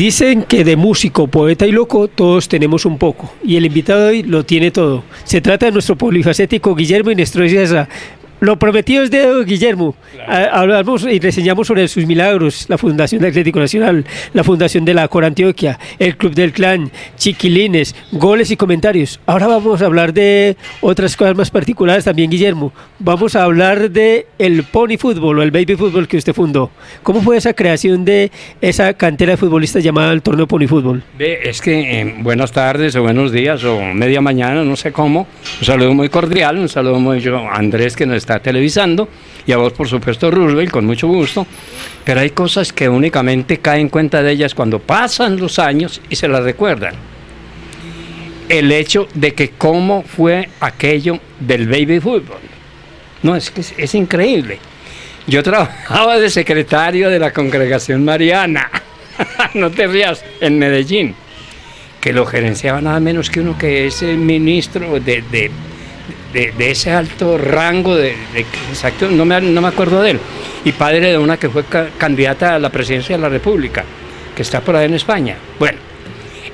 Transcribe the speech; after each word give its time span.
Dicen 0.00 0.44
que 0.44 0.64
de 0.64 0.76
músico, 0.76 1.26
poeta 1.26 1.66
y 1.66 1.72
loco 1.72 2.08
todos 2.08 2.48
tenemos 2.48 2.86
un 2.86 2.96
poco, 2.96 3.34
y 3.44 3.56
el 3.56 3.66
invitado 3.66 4.08
hoy 4.08 4.22
lo 4.22 4.46
tiene 4.46 4.70
todo. 4.70 5.04
Se 5.24 5.42
trata 5.42 5.66
de 5.66 5.72
nuestro 5.72 5.94
polifacético 5.94 6.74
Guillermo 6.74 7.10
Inestrosa. 7.10 7.86
Lo 8.40 8.58
prometido 8.58 9.02
es 9.02 9.10
de 9.10 9.44
Guillermo. 9.44 9.94
Hablamos 10.30 11.04
y 11.10 11.18
reseñamos 11.18 11.66
sobre 11.66 11.88
sus 11.88 12.06
milagros, 12.06 12.66
la 12.68 12.78
Fundación 12.78 13.24
Atlético 13.24 13.58
Nacional, 13.58 14.04
la 14.32 14.44
Fundación 14.44 14.84
de 14.84 14.94
la 14.94 15.08
Cor 15.08 15.24
Antioquia, 15.24 15.76
el 15.98 16.16
Club 16.16 16.34
del 16.34 16.52
Clan, 16.52 16.92
chiquilines, 17.16 17.96
goles 18.12 18.52
y 18.52 18.56
comentarios. 18.56 19.18
Ahora 19.26 19.48
vamos 19.48 19.82
a 19.82 19.86
hablar 19.86 20.14
de 20.14 20.56
otras 20.82 21.16
cosas 21.16 21.36
más 21.36 21.50
particulares 21.50 22.04
también, 22.04 22.30
Guillermo. 22.30 22.72
Vamos 23.00 23.34
a 23.34 23.42
hablar 23.42 23.90
de 23.90 24.26
el 24.38 24.62
pony 24.62 24.96
fútbol 24.98 25.40
o 25.40 25.42
el 25.42 25.50
baby 25.50 25.74
fútbol 25.74 26.06
que 26.06 26.18
usted 26.18 26.32
fundó. 26.32 26.70
¿Cómo 27.02 27.22
fue 27.22 27.36
esa 27.36 27.52
creación 27.52 28.04
de 28.04 28.30
esa 28.60 28.94
cantera 28.94 29.32
de 29.32 29.36
futbolistas 29.36 29.82
llamada 29.82 30.12
el 30.12 30.22
torneo 30.22 30.46
pony 30.46 30.68
fútbol? 30.68 31.02
Es 31.18 31.60
que 31.60 32.02
eh, 32.02 32.14
buenas 32.20 32.52
tardes 32.52 32.94
o 32.94 33.02
buenos 33.02 33.32
días 33.32 33.64
o 33.64 33.80
media 33.94 34.20
mañana, 34.20 34.62
no 34.62 34.76
sé 34.76 34.92
cómo. 34.92 35.26
Un 35.58 35.66
saludo 35.66 35.92
muy 35.92 36.08
cordial, 36.08 36.56
un 36.56 36.68
saludo 36.68 37.00
muy 37.00 37.18
yo 37.18 37.36
Andrés 37.50 37.96
que 37.96 38.06
nos 38.06 38.18
está 38.18 38.38
televisando 38.38 39.08
y 39.46 39.52
a 39.52 39.56
vos 39.56 39.72
por 39.72 39.88
supuesto 39.88 40.30
Roosevelt 40.30 40.70
con 40.70 40.86
mucho 40.86 41.08
gusto, 41.08 41.46
pero 42.04 42.20
hay 42.20 42.30
cosas 42.30 42.72
que 42.72 42.88
únicamente 42.88 43.58
caen 43.58 43.88
cuenta 43.88 44.22
de 44.22 44.32
ellas 44.32 44.54
cuando 44.54 44.78
pasan 44.78 45.38
los 45.38 45.58
años 45.58 46.00
y 46.08 46.16
se 46.16 46.28
las 46.28 46.42
recuerdan. 46.42 46.94
El 48.48 48.72
hecho 48.72 49.06
de 49.14 49.32
que 49.32 49.50
cómo 49.50 50.02
fue 50.02 50.48
aquello 50.60 51.18
del 51.38 51.68
baby 51.68 52.00
fútbol. 52.00 52.38
No, 53.22 53.36
es 53.36 53.50
que 53.50 53.60
es, 53.60 53.94
increíble. 53.94 54.58
Yo 55.26 55.42
trabajaba 55.44 56.18
de 56.18 56.30
secretario 56.30 57.10
de 57.10 57.18
la 57.18 57.32
congregación 57.32 58.04
mariana, 58.04 58.70
no 59.54 59.70
te 59.70 59.86
rías, 59.86 60.24
en 60.40 60.58
Medellín, 60.58 61.14
que 62.00 62.12
lo 62.12 62.26
gerenciaba 62.26 62.80
nada 62.80 62.98
menos 62.98 63.30
que 63.30 63.40
uno 63.40 63.58
que 63.58 63.86
es 63.86 64.02
el 64.02 64.18
ministro 64.18 64.98
de, 65.00 65.50
ese 66.32 66.90
alto 66.90 67.38
rango, 67.38 67.96
de, 67.96 68.14
exacto, 68.70 69.08
no 69.10 69.24
me, 69.24 69.40
no 69.40 69.60
me 69.60 69.68
acuerdo 69.68 70.02
de 70.02 70.12
él, 70.12 70.20
y 70.64 70.72
padre 70.72 71.00
de 71.10 71.18
una 71.18 71.36
que 71.36 71.48
fue 71.48 71.64
candidata 71.98 72.54
a 72.54 72.58
la 72.58 72.70
presidencia 72.70 73.16
de 73.16 73.22
la 73.22 73.28
República, 73.28 73.84
que 74.34 74.42
está 74.42 74.60
por 74.60 74.76
ahí 74.76 74.86
en 74.86 74.94
España. 74.94 75.36
Bueno, 75.58 75.78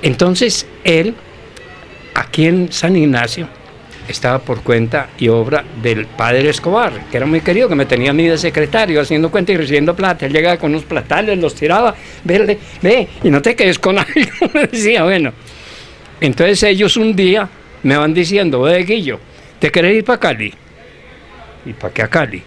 entonces 0.02 0.66
él, 0.84 1.14
aquí 2.14 2.46
en 2.46 2.72
San 2.72 2.96
Ignacio, 2.96 3.48
estaba 4.08 4.38
por 4.38 4.62
cuenta 4.62 5.08
y 5.18 5.28
obra 5.28 5.64
del 5.82 6.06
padre 6.06 6.48
Escobar, 6.48 6.92
que 7.10 7.16
era 7.16 7.26
muy 7.26 7.40
querido, 7.40 7.68
que 7.68 7.74
me 7.74 7.86
tenía 7.86 8.10
a 8.10 8.14
mí 8.14 8.26
de 8.26 8.38
secretario, 8.38 9.00
haciendo 9.00 9.30
cuenta 9.30 9.52
y 9.52 9.56
recibiendo 9.56 9.94
plata. 9.94 10.26
Él 10.26 10.32
llegaba 10.32 10.56
con 10.58 10.70
unos 10.70 10.84
platales, 10.84 11.38
los 11.38 11.54
tiraba, 11.54 11.94
ve, 12.24 12.58
ve, 12.82 13.08
y 13.22 13.30
no 13.30 13.42
te 13.42 13.56
quedes 13.56 13.78
con 13.78 13.98
algo, 13.98 14.68
decía, 14.70 15.04
bueno. 15.04 15.32
Entonces 16.20 16.62
ellos 16.62 16.96
un 16.96 17.14
día 17.14 17.48
me 17.82 17.96
van 17.96 18.14
diciendo, 18.14 18.62
ve, 18.62 18.84
Guillo, 18.84 19.20
¿Te 19.58 19.70
querés 19.70 19.96
ir 19.96 20.04
para 20.04 20.20
Cali? 20.20 20.52
¿Y 21.64 21.72
para 21.72 21.92
qué 21.92 22.02
a 22.02 22.08
Cali? 22.08 22.42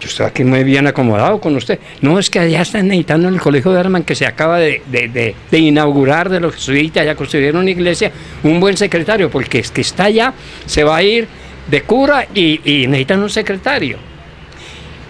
Yo 0.00 0.08
estoy 0.08 0.26
aquí 0.26 0.44
muy 0.44 0.64
bien 0.64 0.86
acomodado 0.86 1.40
con 1.40 1.56
usted. 1.56 1.78
No, 2.02 2.18
es 2.18 2.28
que 2.28 2.38
allá 2.38 2.62
están 2.62 2.88
necesitando 2.88 3.28
en 3.28 3.34
el 3.34 3.40
Colegio 3.40 3.72
de 3.72 3.80
Herman, 3.80 4.02
que 4.02 4.14
se 4.14 4.26
acaba 4.26 4.58
de, 4.58 5.34
inaugurar 5.52 6.28
de 6.28 6.40
los 6.40 6.54
jesuitas, 6.54 7.06
ya 7.06 7.14
construyeron 7.14 7.62
una 7.62 7.70
iglesia, 7.70 8.12
un 8.42 8.60
buen 8.60 8.76
secretario, 8.76 9.30
porque 9.30 9.60
es 9.60 9.70
que 9.70 9.80
está 9.80 10.04
allá, 10.04 10.34
se 10.66 10.84
va 10.84 10.96
a 10.96 11.02
ir 11.02 11.26
de 11.68 11.82
cura 11.82 12.26
y, 12.34 12.60
y 12.64 12.86
necesitan 12.86 13.22
un 13.22 13.30
secretario. 13.30 13.98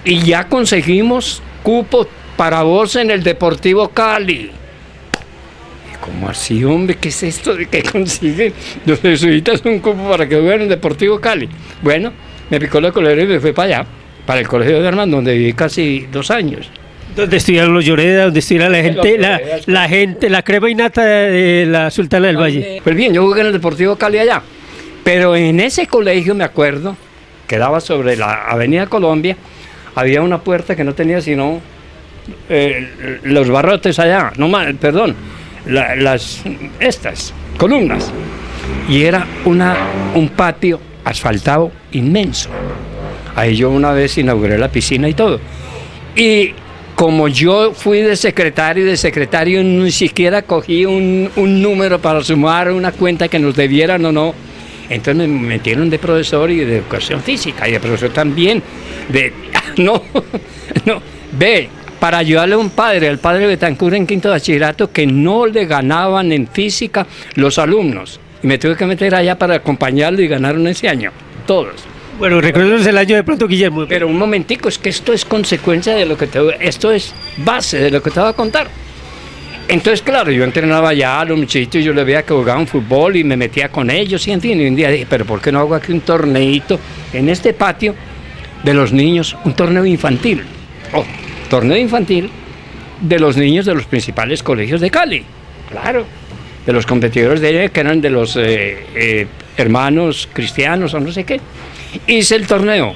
Y 0.05 0.21
ya 0.21 0.47
conseguimos 0.49 1.43
cupo 1.63 2.07
para 2.37 2.63
vos 2.63 2.95
en 2.97 3.11
el 3.11 3.23
Deportivo 3.23 3.89
Cali. 3.89 4.53
¿Cómo 6.05 6.29
así, 6.29 6.63
hombre? 6.65 6.97
¿Qué 6.97 7.09
es 7.09 7.23
esto 7.23 7.57
de 7.57 7.65
que 7.65 7.83
consiguen 7.83 8.53
los 8.87 9.01
jesuitas 9.01 9.63
un 9.65 9.79
cupo 9.79 10.11
para 10.11 10.29
que 10.29 10.37
jueguen 10.37 10.63
en 10.63 10.69
Deportivo 10.69 11.19
Cali? 11.19 11.49
Bueno, 11.81 12.13
me 12.51 12.61
picó 12.61 12.79
la 12.79 12.93
colera 12.93 13.23
y 13.23 13.27
me 13.27 13.41
fui 13.41 13.53
para 13.53 13.79
allá, 13.79 13.87
para 14.27 14.41
el 14.41 14.47
Colegio 14.47 14.83
de 14.83 14.87
Hermanos, 14.87 15.15
donde 15.15 15.33
viví 15.33 15.55
casi 15.55 16.07
dos 16.13 16.31
años. 16.31 16.69
Donde 17.17 17.39
estudiaron 17.39 17.73
los 17.73 17.87
Lloreda, 17.87 18.25
donde 18.25 18.41
estudiaron 18.41 18.73
la 18.73 18.83
gente, 18.83 19.17
la, 19.17 19.41
la, 19.65 19.89
gente, 19.89 20.29
la 20.29 20.43
crema 20.43 20.69
y 20.69 20.75
nata 20.75 21.05
de 21.05 21.65
la 21.67 21.91
Sultana 21.91 22.27
del 22.27 22.37
Valle. 22.37 22.83
Pues 22.85 22.95
bien, 22.95 23.15
yo 23.15 23.23
jugué 23.23 23.41
en 23.41 23.47
el 23.47 23.53
Deportivo 23.55 23.97
Cali 23.97 24.19
allá, 24.19 24.43
pero 25.03 25.35
en 25.35 25.59
ese 25.59 25.87
colegio 25.87 26.35
me 26.35 26.45
acuerdo 26.45 26.99
que 27.49 27.57
daba 27.57 27.81
sobre 27.81 28.17
la 28.17 28.45
Avenida 28.45 28.89
Colombia, 28.89 29.39
había 29.95 30.21
una 30.21 30.39
puerta 30.39 30.77
que 30.77 30.85
no 30.85 30.93
tenía 30.93 31.23
sino 31.23 31.63
eh, 32.51 33.21
los 33.23 33.49
barrotes 33.49 33.99
allá, 33.99 34.33
no 34.37 34.49
mal, 34.49 34.75
perdón, 34.75 35.15
las 35.67 36.43
estas 36.81 37.33
columnas. 37.57 38.13
Y 38.89 39.03
era 39.03 39.27
una, 39.45 39.77
un 40.15 40.29
patio 40.29 40.81
asfaltado 41.05 41.71
inmenso. 41.93 42.49
Ahí 43.37 43.57
yo 43.57 43.71
una 43.71 43.93
vez 43.93 44.17
inauguré 44.19 44.59
la 44.59 44.69
piscina 44.69 45.09
y 45.09 45.15
todo. 45.15 45.41
Y 46.17 46.53
como 46.95 47.29
yo 47.29 47.73
fui 47.73 48.03
de 48.03 48.17
secretario 48.17 48.85
y 48.85 48.87
de 48.87 48.97
secretario 48.97 49.63
ni 49.65 49.91
siquiera 49.91 50.43
cogí 50.43 50.87
un, 50.87 51.31
un, 51.37 51.61
número 51.61 52.01
para 52.01 52.23
sumar 52.23 52.71
una 52.71 52.93
cuenta 52.93 53.27
que 53.29 53.39
nos 53.39 53.57
debieran 53.57 54.05
o 54.05 54.13
no, 54.13 54.35
entonces 54.89 55.29
me 55.29 55.41
metieron 55.41 55.91
de 55.91 55.99
profesor 55.99 56.51
y 56.51 56.59
de 56.59 56.77
educación 56.77 57.21
física 57.21 57.69
y 57.69 57.73
de 57.73 57.81
profesor 57.81 58.11
también. 58.11 58.63
De, 59.09 59.33
no, 59.79 60.03
no, 60.85 61.03
ve, 61.33 61.69
para 62.05 62.19
ayudarle 62.19 62.55
a 62.55 62.59
un 62.59 62.69
padre, 62.69 63.09
el 63.09 63.17
padre 63.17 63.47
Betancur 63.47 63.95
en 63.95 64.07
quinto 64.07 64.29
bachillerato, 64.29 64.93
que 64.93 65.07
no 65.07 65.47
le 65.47 65.65
ganaban 65.65 66.33
en 66.33 66.47
física 66.47 67.07
los 67.35 67.59
alumnos. 67.59 68.21
Y 68.43 68.47
me 68.47 68.59
tuve 68.59 68.77
que 68.77 68.85
meter 68.85 69.15
allá 69.15 69.39
para 69.39 69.55
acompañarlo 69.55 70.21
y 70.21 70.29
ganaron 70.29 70.67
ese 70.67 70.87
año, 70.87 71.13
todos. 71.47 71.83
Bueno, 72.19 72.43
recuerdos 72.43 72.87
el 72.87 72.99
año 72.99 73.17
de 73.17 73.25
pronto, 73.25 73.49
Guillermo. 73.49 73.87
Pero 73.89 74.07
un 74.07 74.19
momentico, 74.19 74.69
es 74.69 74.77
que 74.77 74.91
esto 74.91 75.15
es 75.15 75.25
consecuencia 75.25 75.95
de 75.95 76.05
lo 76.05 76.19
que 76.19 76.27
te 76.27 76.41
esto 76.61 76.93
es 76.93 77.15
base 77.39 77.79
de 77.79 77.91
lo 77.91 78.03
que 78.03 78.11
te 78.11 78.21
voy 78.21 78.29
a 78.29 78.35
contar. 78.35 78.69
Entonces, 79.69 80.03
claro, 80.03 80.31
yo 80.31 80.45
entrenaba 80.45 80.93
ya 80.93 81.21
a 81.21 81.25
los 81.25 81.39
muchachitos, 81.39 81.83
yo 81.83 81.95
le 81.95 82.05
veía 82.05 82.23
que 82.23 82.35
jugaban 82.35 82.67
fútbol 82.67 83.17
y 83.17 83.25
me 83.25 83.39
metía 83.39 83.71
con 83.71 83.89
ellos 83.89 84.29
y 84.29 84.33
en 84.33 84.43
fin, 84.43 84.61
y 84.61 84.69
un 84.69 84.77
día 84.77 84.91
dije, 84.91 85.07
pero 85.09 85.25
¿por 85.25 85.41
qué 85.41 85.51
no 85.51 85.61
hago 85.61 85.75
aquí 85.75 85.91
un 85.91 86.03
torneito 86.03 86.79
en 87.15 87.31
este 87.31 87.55
patio 87.55 87.95
de 88.63 88.75
los 88.75 88.93
niños, 88.93 89.35
un 89.47 89.55
torneo 89.55 89.87
infantil? 89.87 90.45
Oh, 90.93 91.07
torneo 91.49 91.77
infantil 91.77 92.31
de 93.01 93.19
los 93.19 93.37
niños 93.37 93.67
de 93.67 93.75
los 93.75 93.87
principales 93.87 94.43
colegios 94.43 94.81
de 94.81 94.91
Cali, 94.91 95.25
claro, 95.71 96.07
de 96.65 96.73
los 96.73 96.87
competidores 96.87 97.41
de 97.41 97.51
ella 97.51 97.69
que 97.69 97.81
eran 97.81 98.01
de 98.01 98.11
los 98.11 98.37
eh, 98.37 98.87
eh, 98.95 99.27
hermanos 99.57 100.29
cristianos 100.33 100.95
o 100.95 101.01
no 101.01 101.13
sé 101.13 101.25
qué. 101.25 101.41
Hice 102.07 102.37
el 102.37 102.47
torneo 102.47 102.95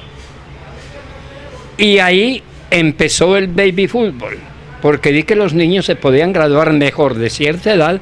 y 1.77 1.99
ahí 1.99 2.43
empezó 2.71 3.37
el 3.37 3.47
baby 3.47 3.87
fútbol 3.87 4.37
porque 4.81 5.11
di 5.11 5.23
que 5.23 5.35
los 5.35 5.53
niños 5.53 5.85
se 5.85 5.95
podían 5.95 6.33
graduar 6.33 6.73
mejor 6.73 7.15
de 7.15 7.29
cierta 7.29 7.73
edad, 7.73 8.01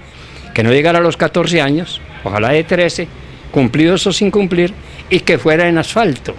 que 0.53 0.63
no 0.63 0.71
llegara 0.71 0.99
a 0.99 1.01
los 1.01 1.17
14 1.17 1.61
años, 1.61 2.01
ojalá 2.23 2.49
de 2.49 2.63
13, 2.63 3.07
cumplidos 3.51 4.05
o 4.07 4.13
sin 4.13 4.31
cumplir, 4.31 4.73
y 5.09 5.21
que 5.21 5.37
fuera 5.37 5.67
en 5.67 5.77
asfalto. 5.77 6.35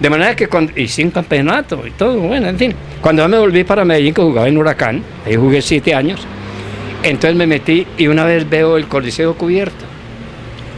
De 0.00 0.10
manera 0.10 0.34
que, 0.34 0.48
cuando, 0.48 0.72
y 0.74 0.88
sin 0.88 1.10
campeonato 1.10 1.86
y 1.86 1.90
todo, 1.90 2.18
bueno, 2.18 2.48
en 2.48 2.58
fin. 2.58 2.74
Cuando 3.00 3.28
me 3.28 3.38
volví 3.38 3.64
para 3.64 3.84
Medellín, 3.84 4.14
que 4.14 4.22
jugaba 4.22 4.48
en 4.48 4.56
Huracán, 4.56 5.02
ahí 5.26 5.36
jugué 5.36 5.60
siete 5.60 5.94
años, 5.94 6.20
entonces 7.02 7.36
me 7.36 7.46
metí 7.46 7.86
y 7.98 8.06
una 8.06 8.24
vez 8.24 8.48
veo 8.48 8.76
el 8.76 8.86
coliseo 8.86 9.34
cubierto 9.34 9.84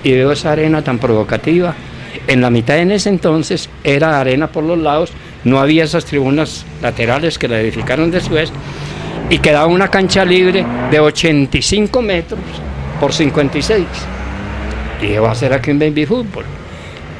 y 0.02 0.12
veo 0.12 0.32
esa 0.32 0.52
arena 0.52 0.82
tan 0.82 0.98
provocativa. 0.98 1.74
En 2.26 2.40
la 2.40 2.50
mitad 2.50 2.78
en 2.78 2.90
ese 2.90 3.08
entonces 3.08 3.69
era 3.84 4.20
arena 4.20 4.48
por 4.48 4.64
los 4.64 4.78
lados 4.78 5.12
no 5.44 5.58
había 5.58 5.84
esas 5.84 6.04
tribunas 6.04 6.64
laterales 6.80 7.38
que 7.38 7.48
la 7.48 7.60
edificaron 7.60 8.10
después 8.10 8.52
y 9.28 9.38
quedaba 9.38 9.66
una 9.66 9.88
cancha 9.88 10.25
libre 10.25 10.64
de 10.90 11.00
85 11.00 12.00
metros 12.00 12.40
por 13.00 13.12
56. 13.12 13.84
Y 15.02 15.06
iba 15.06 15.30
a 15.30 15.34
ser 15.34 15.52
aquí 15.52 15.72
un 15.72 15.80
baby 15.80 16.06
fútbol. 16.06 16.44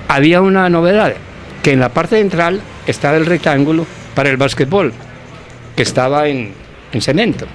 Había 0.07 0.41
una 0.41 0.69
novedad, 0.69 1.15
que 1.63 1.73
en 1.73 1.81
la 1.81 1.89
parte 1.89 2.17
central 2.17 2.61
estaba 2.87 3.17
el 3.17 3.27
rectángulo 3.27 3.87
para 4.15 4.31
el 4.31 4.37
básquetbol, 4.37 4.93
que 5.77 5.83
estaba 5.83 6.29
en, 6.29 6.53
en 6.93 7.01
cemento. 7.01 7.47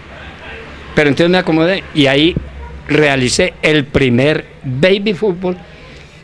Pero 0.95 1.09
entonces 1.09 1.29
me 1.29 1.37
acomodé 1.37 1.83
y 1.93 2.07
ahí 2.07 2.35
realicé 2.87 3.53
el 3.61 3.85
primer 3.85 4.45
baby 4.63 5.13
fútbol 5.13 5.57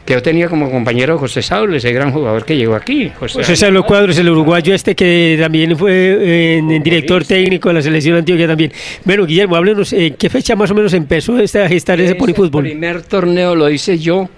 que 0.05 0.13
yo 0.13 0.21
tenía 0.21 0.49
como 0.49 0.69
compañero 0.69 1.17
José 1.17 1.41
Saúl, 1.41 1.75
ese 1.75 1.91
gran 1.93 2.11
jugador 2.11 2.43
que 2.43 2.57
llegó 2.57 2.75
aquí. 2.75 3.09
José, 3.17 3.39
José 3.39 3.55
Saulo 3.55 3.83
Cuadros, 3.83 4.17
el 4.17 4.29
uruguayo 4.29 4.73
este 4.73 4.95
que 4.95 5.37
también 5.39 5.77
fue 5.77 6.17
eh, 6.19 6.79
director 6.83 7.23
técnico 7.23 7.69
de 7.69 7.75
la 7.75 7.81
selección 7.81 8.17
antioquia 8.17 8.47
también. 8.47 8.71
Bueno, 9.05 9.25
Guillermo, 9.25 9.55
háblenos, 9.55 9.93
¿en 9.93 10.15
qué 10.15 10.29
fecha 10.29 10.55
más 10.55 10.71
o 10.71 10.75
menos 10.75 10.93
empezó 10.93 11.35
a 11.37 11.67
gestar 11.69 12.01
ese, 12.01 12.15
polifútbol? 12.15 12.65
El 12.65 12.71
primer 12.73 13.01
torneo 13.03 13.55
lo 13.55 13.69
hice 13.69 13.97
yo 13.97 14.29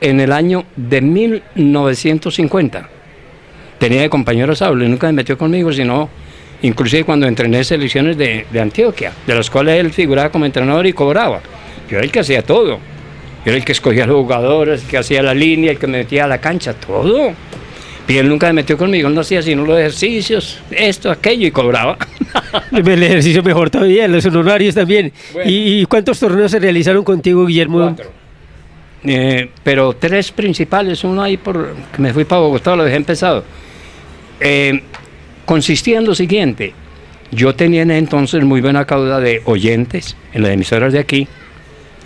en 0.00 0.20
el 0.20 0.32
año 0.32 0.64
de 0.76 1.00
1950. 1.00 2.88
Tenía 3.78 4.02
de 4.02 4.10
compañero 4.10 4.54
Saulo 4.54 4.84
y 4.84 4.88
nunca 4.88 5.06
me 5.08 5.14
metió 5.14 5.36
conmigo, 5.36 5.72
sino 5.72 6.08
inclusive 6.62 7.04
cuando 7.04 7.26
entrené 7.26 7.62
selecciones 7.64 8.16
de, 8.16 8.46
de 8.50 8.60
Antioquia, 8.60 9.12
de 9.26 9.34
las 9.34 9.50
cuales 9.50 9.78
él 9.78 9.92
figuraba 9.92 10.30
como 10.30 10.46
entrenador 10.46 10.86
y 10.86 10.92
cobraba. 10.92 11.40
Yo 11.90 11.98
era 11.98 12.04
el 12.04 12.10
que 12.10 12.20
hacía 12.20 12.42
todo 12.42 12.78
yo 13.46 13.52
era 13.52 13.58
el 13.58 13.64
que 13.64 13.70
escogía 13.70 14.06
los 14.06 14.16
jugadores, 14.16 14.82
el 14.82 14.88
que 14.88 14.98
hacía 14.98 15.22
la 15.22 15.32
línea, 15.32 15.70
el 15.70 15.78
que 15.78 15.86
me 15.86 15.98
metía 15.98 16.24
a 16.24 16.26
la 16.26 16.38
cancha, 16.40 16.74
todo. 16.74 17.30
Y 18.08 18.16
él 18.16 18.28
nunca 18.28 18.48
me 18.48 18.54
metió 18.54 18.76
conmigo, 18.76 19.08
no 19.08 19.20
hacía 19.20 19.40
sino 19.40 19.64
los 19.64 19.78
ejercicios, 19.78 20.60
esto, 20.72 21.12
aquello, 21.12 21.46
y 21.46 21.52
cobraba. 21.52 21.96
El 22.72 23.02
ejercicio 23.04 23.44
mejor 23.44 23.70
todavía, 23.70 24.08
los 24.08 24.26
honorarios 24.26 24.74
también. 24.74 25.12
¿Y, 25.44 25.84
cuántos 25.86 26.18
torneos 26.18 26.50
se 26.50 26.58
realizaron 26.58 27.04
contigo, 27.04 27.46
Guillermo? 27.46 27.94
Cuatro. 27.94 28.25
Eh, 29.06 29.50
pero 29.62 29.92
tres 29.92 30.32
principales, 30.32 31.04
uno 31.04 31.22
ahí 31.22 31.36
por 31.36 31.74
que 31.94 32.02
me 32.02 32.12
fui 32.12 32.24
para 32.24 32.40
Bogotá, 32.40 32.74
lo 32.74 32.84
dejé 32.84 32.96
empezado. 32.96 33.44
Eh, 34.40 34.82
consistía 35.44 35.98
en 35.98 36.04
lo 36.04 36.14
siguiente, 36.14 36.74
yo 37.30 37.54
tenía 37.54 37.82
entonces 37.82 38.44
muy 38.44 38.60
buena 38.60 38.84
cauda 38.84 39.20
de 39.20 39.42
oyentes 39.44 40.16
en 40.32 40.42
las 40.42 40.52
emisoras 40.52 40.92
de 40.92 40.98
aquí, 40.98 41.28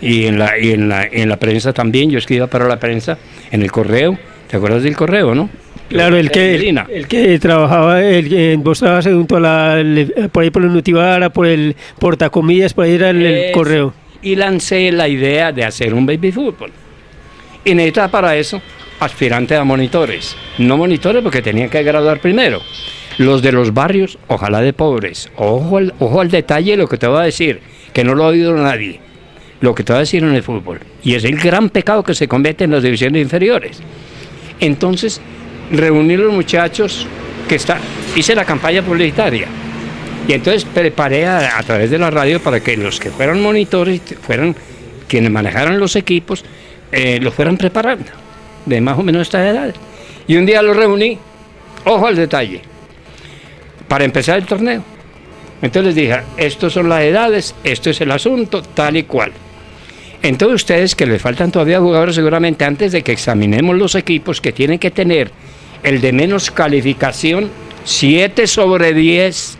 y 0.01 0.25
en 0.25 0.39
la, 0.39 0.57
y 0.57 0.71
en 0.71 0.89
la, 0.89 1.03
en 1.03 1.29
la 1.29 1.37
prensa 1.37 1.73
también, 1.73 2.09
yo 2.09 2.17
escribía 2.17 2.47
para 2.47 2.67
la 2.67 2.79
prensa, 2.79 3.17
en 3.51 3.61
el 3.61 3.71
correo, 3.71 4.17
¿te 4.49 4.57
acuerdas 4.57 4.83
del 4.83 4.95
correo, 4.95 5.35
no? 5.35 5.49
Claro, 5.89 6.15
el 6.15 6.31
que, 6.31 6.55
el, 6.55 7.07
que 7.07 7.37
trabajaba, 7.39 8.01
el, 8.01 8.57
vos 8.59 8.79
trabajabas 8.79 9.13
junto 9.13 9.35
a 9.35 9.39
la, 9.41 10.29
por 10.31 10.43
ahí 10.43 10.49
por 10.49 10.63
el 10.63 10.71
Nutivara, 10.71 11.29
por 11.31 11.45
el 11.47 11.75
portacomillas, 11.99 12.73
por 12.73 12.85
ahí 12.85 12.93
era 12.93 13.09
el, 13.09 13.51
correo. 13.51 13.93
Y 14.21 14.35
lancé 14.35 14.91
la 14.93 15.09
idea 15.09 15.51
de 15.51 15.65
hacer 15.65 15.93
un 15.93 16.05
baby 16.05 16.31
fútbol. 16.31 16.71
Y 17.63 17.75
necesitaba 17.75 18.09
para 18.09 18.35
eso 18.35 18.61
aspirantes 18.99 19.57
a 19.57 19.63
monitores. 19.63 20.35
No 20.57 20.77
monitores 20.77 21.23
porque 21.23 21.41
tenían 21.41 21.69
que 21.69 21.83
graduar 21.83 22.19
primero. 22.19 22.61
Los 23.17 23.41
de 23.41 23.51
los 23.51 23.73
barrios, 23.73 24.17
ojalá 24.27 24.61
de 24.61 24.73
pobres. 24.73 25.29
Ojo 25.35 25.77
al, 25.77 26.31
detalle 26.31 26.77
lo 26.77 26.87
que 26.87 26.97
te 26.97 27.07
voy 27.07 27.19
a 27.19 27.25
decir, 27.25 27.61
que 27.93 28.03
no 28.03 28.15
lo 28.15 28.25
ha 28.25 28.27
oído 28.27 28.53
nadie 28.55 28.99
lo 29.61 29.75
que 29.75 29.83
te 29.83 29.93
voy 29.93 29.97
a 29.97 29.99
decir 30.01 30.23
en 30.23 30.33
el 30.33 30.43
fútbol. 30.43 30.79
Y 31.03 31.13
es 31.13 31.23
el 31.23 31.37
gran 31.37 31.69
pecado 31.69 32.03
que 32.03 32.15
se 32.15 32.27
comete 32.27 32.63
en 32.63 32.71
las 32.71 32.81
divisiones 32.81 33.21
inferiores. 33.21 33.79
Entonces, 34.59 35.21
reuní 35.71 36.17
los 36.17 36.33
muchachos 36.33 37.05
que 37.47 37.55
está, 37.55 37.77
hice 38.15 38.35
la 38.35 38.43
campaña 38.43 38.81
publicitaria. 38.81 39.47
Y 40.27 40.33
entonces 40.33 40.65
preparé 40.65 41.27
a, 41.27 41.61
través 41.63 41.89
de 41.89 41.97
la 41.97 42.09
radio 42.09 42.39
para 42.39 42.59
que 42.59 42.75
los 42.77 42.99
que 42.99 43.09
fueran 43.09 43.41
monitores, 43.41 44.01
fueran 44.21 44.55
quienes 45.07 45.31
manejaran 45.31 45.79
los 45.79 45.95
equipos, 45.95 46.43
eh, 46.91 47.19
los 47.21 47.33
fueran 47.33 47.57
preparando 47.57 48.11
de 48.65 48.81
más 48.81 48.97
o 48.97 49.03
menos 49.03 49.23
esta 49.23 49.47
edad. 49.47 49.73
Y 50.27 50.35
un 50.35 50.45
día 50.45 50.61
los 50.61 50.75
reuní, 50.75 51.17
ojo 51.85 52.07
al 52.07 52.15
detalle, 52.15 52.61
para 53.87 54.05
empezar 54.05 54.37
el 54.37 54.45
torneo. 54.45 54.83
Entonces 55.61 55.93
les 55.93 55.95
dije, 55.95 56.21
estos 56.37 56.73
son 56.73 56.89
las 56.89 57.01
edades, 57.01 57.55
esto 57.63 57.89
es 57.89 58.01
el 58.01 58.11
asunto, 58.11 58.61
tal 58.61 58.97
y 58.97 59.03
cual. 59.03 59.31
Entonces 60.23 60.55
ustedes 60.55 60.95
que 60.95 61.05
les 61.05 61.21
faltan 61.21 61.51
todavía 61.51 61.79
jugadores 61.79 62.15
seguramente 62.15 62.63
antes 62.63 62.91
de 62.91 63.01
que 63.01 63.11
examinemos 63.11 63.75
los 63.75 63.95
equipos 63.95 64.39
que 64.39 64.51
tienen 64.51 64.79
que 64.79 64.91
tener 64.91 65.31
el 65.83 65.99
de 66.01 66.13
menos 66.13 66.51
calificación, 66.51 67.49
7 67.83 68.45
sobre 68.47 68.93
10. 68.93 69.57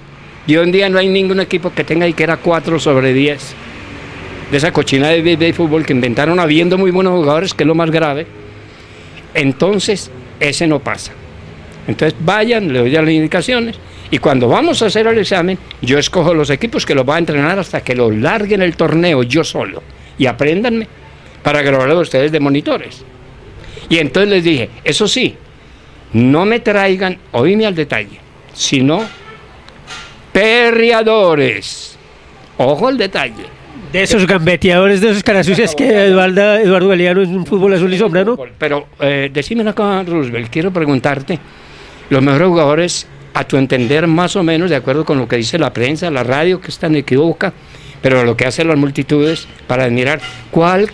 Y 0.48 0.56
en 0.56 0.72
día 0.72 0.90
no 0.90 1.00
hay 1.00 1.08
ningún 1.08 1.40
equipo 1.40 1.74
que 1.74 1.84
tenga 1.84 2.08
y 2.08 2.14
que 2.14 2.24
era 2.24 2.38
4 2.38 2.80
sobre 2.80 3.14
10. 3.14 3.56
De 4.52 4.58
esa 4.58 4.74
cochina 4.74 5.08
de 5.10 5.22
béisbol 5.22 5.54
fútbol 5.54 5.86
que 5.86 5.94
inventaron 5.94 6.40
habiendo 6.40 6.78
muy 6.78 6.92
buenos 6.92 7.14
jugadores, 7.14 7.54
que 7.54 7.64
es 7.64 7.68
lo 7.68 7.76
más 7.76 7.90
grave. 7.90 8.28
Entonces, 9.34 10.12
ese 10.40 10.68
no 10.68 10.80
pasa. 10.80 11.14
Entonces 11.88 12.18
vayan, 12.20 12.72
le 12.72 12.80
doy 12.80 12.92
las 12.92 13.10
indicaciones. 13.10 13.78
Y 14.10 14.18
cuando 14.18 14.50
vamos 14.50 14.82
a 14.82 14.88
hacer 14.88 15.08
el 15.08 15.18
examen, 15.18 15.58
yo 15.82 15.98
escojo 15.98 16.34
los 16.34 16.50
equipos 16.50 16.86
que 16.86 16.94
los 16.94 17.08
va 17.08 17.16
a 17.16 17.20
entrenar 17.20 17.58
hasta 17.58 17.82
que 17.82 17.96
los 17.96 18.14
larguen 18.14 18.62
el 18.62 18.76
torneo 18.76 19.24
yo 19.24 19.44
solo 19.44 19.82
y 20.18 20.26
apréndanme 20.26 20.88
para 21.42 21.62
grabarlo 21.62 22.00
ustedes 22.00 22.32
de 22.32 22.40
monitores. 22.40 23.04
Y 23.90 24.00
entonces 24.00 24.30
les 24.30 24.44
dije, 24.44 24.70
eso 24.84 25.08
sí, 25.08 25.36
no 26.14 26.46
me 26.46 26.60
traigan, 26.60 27.18
oíme 27.32 27.66
al 27.66 27.76
detalle, 27.76 28.20
sino 28.54 29.06
perreadores. 30.34 31.98
Ojo 32.58 32.90
al 32.90 32.98
detalle. 32.98 33.61
De 33.92 34.04
esos 34.04 34.26
gambeteadores, 34.26 35.02
de 35.02 35.10
esos 35.10 35.24
carasucias 35.24 35.76
que 35.76 36.06
Eduardo, 36.06 36.56
Eduardo 36.56 36.88
Galeano 36.88 37.22
es 37.22 37.28
un 37.28 37.46
fútbol 37.46 37.74
azul 37.74 37.94
y 37.94 37.98
sombra. 37.98 38.26
Pero 38.58 38.88
eh, 39.02 39.30
decime 39.34 39.62
una 39.62 39.74
cosa, 39.74 40.04
Roosevelt, 40.04 40.50
quiero 40.50 40.72
preguntarte, 40.72 41.38
los 42.10 42.22
mejores 42.22 42.48
jugadores, 42.48 43.08
a 43.34 43.44
tu 43.44 43.58
entender, 43.58 44.08
más 44.08 44.36
o 44.38 44.44
menos, 44.44 44.70
de 44.70 44.78
acuerdo 44.78 45.04
con 45.04 45.18
lo 45.18 45.28
que 45.28 45.36
dice 45.36 45.60
la 45.60 45.74
prensa, 45.74 46.10
la 46.10 46.24
radio, 46.24 46.62
que 46.62 46.70
están 46.70 46.96
equivoca, 46.96 47.52
pero 48.02 48.24
lo 48.24 48.38
que 48.38 48.46
hacen 48.46 48.70
las 48.70 48.78
multitudes 48.78 49.48
para 49.68 49.84
admirar, 49.84 50.22
¿cuál 50.52 50.90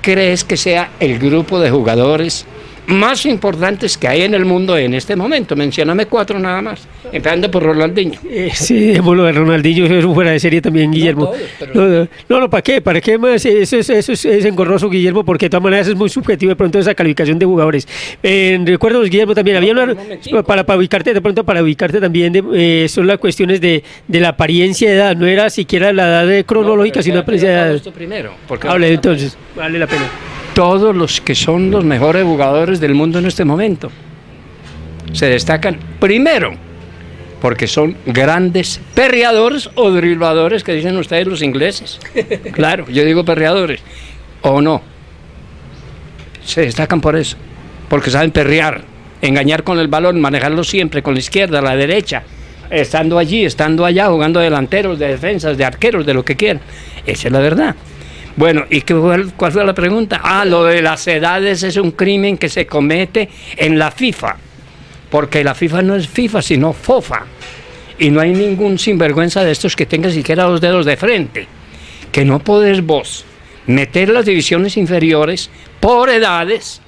crees 0.00 0.44
que 0.44 0.56
sea 0.56 0.90
el 1.00 1.18
grupo 1.18 1.60
de 1.60 1.70
jugadores 1.70 2.46
más 2.86 3.26
importantes 3.26 3.96
que 3.98 4.08
hay 4.08 4.22
en 4.22 4.34
el 4.34 4.44
mundo 4.44 4.76
en 4.76 4.94
este 4.94 5.16
momento. 5.16 5.56
Mencióname 5.56 6.06
cuatro 6.06 6.38
nada 6.38 6.62
más, 6.62 6.86
empezando 7.12 7.50
por 7.50 7.62
Ronaldinho. 7.62 8.18
Eh, 8.28 8.50
sí, 8.54 8.92
de 8.92 9.00
Ronaldinho 9.00 9.86
es 9.86 10.04
un 10.04 10.14
fuera 10.14 10.30
de 10.30 10.40
serie 10.40 10.60
también, 10.60 10.90
Guillermo. 10.90 11.32
No, 11.74 12.06
no, 12.28 12.40
no, 12.40 12.50
¿para 12.50 12.62
qué? 12.62 12.80
¿Para 12.80 13.00
qué 13.00 13.18
más? 13.18 13.44
Eso 13.44 13.76
es, 13.76 13.90
eso 13.90 14.12
es, 14.12 14.44
engorroso, 14.44 14.88
Guillermo, 14.88 15.24
porque 15.24 15.46
de 15.46 15.50
todas 15.50 15.64
maneras 15.64 15.88
es 15.88 15.94
muy 15.94 16.08
subjetivo 16.08 16.50
de 16.50 16.56
pronto 16.56 16.78
esa 16.78 16.94
calificación 16.94 17.38
de 17.38 17.46
jugadores. 17.46 17.88
Eh, 18.22 18.58
recuerdos, 18.64 19.08
Guillermo, 19.10 19.34
también 19.34 19.56
había 19.56 19.72
una, 19.72 19.94
para, 20.44 20.64
para 20.64 20.78
ubicarte, 20.78 21.12
de 21.12 21.20
pronto 21.20 21.44
para 21.44 21.62
ubicarte 21.62 22.00
también, 22.00 22.32
eh, 22.54 22.86
son 22.88 23.06
las 23.06 23.18
cuestiones 23.18 23.60
de, 23.60 23.82
de, 24.06 24.20
la 24.20 24.30
apariencia 24.30 24.88
de 24.88 24.96
edad, 24.96 25.16
no 25.16 25.26
era 25.26 25.50
siquiera 25.50 25.92
la 25.92 26.22
edad 26.22 26.44
cronológica, 26.44 27.02
sino 27.02 27.16
la 27.16 27.22
apariencia 27.22 27.48
de 27.48 27.70
edad. 27.72 27.92
primero, 27.92 28.32
Hable 28.62 28.92
entonces, 28.92 29.36
vale 29.54 29.78
la 29.78 29.86
pena 29.86 30.35
todos 30.56 30.96
los 30.96 31.20
que 31.20 31.34
son 31.34 31.70
los 31.70 31.84
mejores 31.84 32.24
jugadores 32.24 32.80
del 32.80 32.94
mundo 32.94 33.18
en 33.18 33.26
este 33.26 33.44
momento. 33.44 33.90
Se 35.12 35.26
destacan 35.26 35.78
primero 36.00 36.54
porque 37.42 37.66
son 37.66 37.94
grandes 38.06 38.80
perreadores 38.94 39.68
o 39.74 39.90
dribladores 39.90 40.64
que 40.64 40.72
dicen 40.72 40.96
ustedes 40.96 41.26
los 41.26 41.42
ingleses. 41.42 42.00
Claro, 42.52 42.86
yo 42.88 43.04
digo 43.04 43.22
perreadores. 43.22 43.82
O 44.40 44.62
no. 44.62 44.80
Se 46.42 46.62
destacan 46.62 47.02
por 47.02 47.16
eso. 47.16 47.36
Porque 47.90 48.10
saben 48.10 48.30
perrear, 48.30 48.80
engañar 49.20 49.62
con 49.62 49.78
el 49.78 49.88
balón, 49.88 50.18
manejarlo 50.22 50.64
siempre 50.64 51.02
con 51.02 51.12
la 51.12 51.20
izquierda, 51.20 51.60
la 51.60 51.76
derecha, 51.76 52.22
estando 52.70 53.18
allí, 53.18 53.44
estando 53.44 53.84
allá, 53.84 54.06
jugando 54.06 54.40
delanteros, 54.40 54.98
de 54.98 55.08
defensas, 55.08 55.58
de 55.58 55.66
arqueros, 55.66 56.06
de 56.06 56.14
lo 56.14 56.24
que 56.24 56.34
quieran. 56.34 56.62
Esa 57.04 57.28
es 57.28 57.32
la 57.32 57.40
verdad. 57.40 57.76
Bueno, 58.36 58.66
¿y 58.68 58.82
qué 58.82 58.94
cuál 59.36 59.52
fue 59.52 59.64
la 59.64 59.72
pregunta? 59.72 60.20
Ah, 60.22 60.44
lo 60.44 60.64
de 60.64 60.82
las 60.82 61.06
edades 61.06 61.62
es 61.62 61.76
un 61.78 61.92
crimen 61.92 62.36
que 62.36 62.50
se 62.50 62.66
comete 62.66 63.30
en 63.56 63.78
la 63.78 63.90
FIFA, 63.90 64.36
porque 65.10 65.42
la 65.42 65.54
FIFA 65.54 65.80
no 65.80 65.96
es 65.96 66.06
FIFA, 66.06 66.42
sino 66.42 66.74
FOFA. 66.74 67.24
Y 67.98 68.10
no 68.10 68.20
hay 68.20 68.34
ningún 68.34 68.78
sinvergüenza 68.78 69.42
de 69.42 69.52
estos 69.52 69.74
que 69.74 69.86
tenga 69.86 70.10
siquiera 70.10 70.44
dos 70.44 70.60
dedos 70.60 70.84
de 70.84 70.98
frente. 70.98 71.46
Que 72.12 72.26
no 72.26 72.38
podés 72.40 72.84
vos 72.84 73.24
meter 73.66 74.10
las 74.10 74.26
divisiones 74.26 74.76
inferiores 74.76 75.48
por 75.80 76.10
edades 76.10 76.82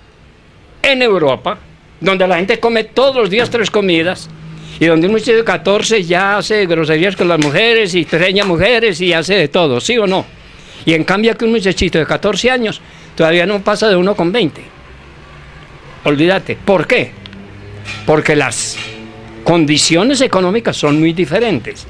en 0.83 1.01
Europa, 1.01 1.59
donde 1.99 2.29
la 2.29 2.37
gente 2.37 2.61
come 2.61 2.85
todos 2.85 3.17
los 3.17 3.31
días 3.31 3.49
tres 3.49 3.71
comidas, 3.71 4.29
y 4.79 4.85
donde 4.85 5.07
un 5.07 5.15
muchacho 5.15 5.35
de 5.37 5.45
14 5.45 6.05
ya 6.05 6.37
hace 6.37 6.67
groserías 6.67 7.17
con 7.17 7.27
las 7.27 7.39
mujeres 7.39 7.95
y 7.95 8.05
treña 8.05 8.45
mujeres 8.45 9.01
y 9.01 9.15
hace 9.15 9.35
de 9.35 9.49
todo, 9.49 9.81
¿sí 9.81 9.97
o 9.97 10.07
no? 10.07 10.27
Y 10.89 10.95
en 10.95 11.05
cambio 11.05 11.37
que 11.37 11.45
un 11.45 11.51
muchachito 11.51 11.99
de 11.99 12.07
14 12.07 12.51
años 12.51 12.81
todavía 13.15 13.45
no 13.45 13.61
pasa 13.61 13.91
de 13.91 13.97
uno 13.97 14.17
con 14.17 14.33
20. 14.33 14.63
Olvídate. 16.05 16.57
¿Por 16.57 16.87
qué? 16.87 17.11
Porque 18.07 18.35
las 18.35 18.79
condiciones 19.45 20.23
económicas 20.23 20.79
son 20.79 20.99
muy 20.99 21.13
diferentes. 21.13 21.87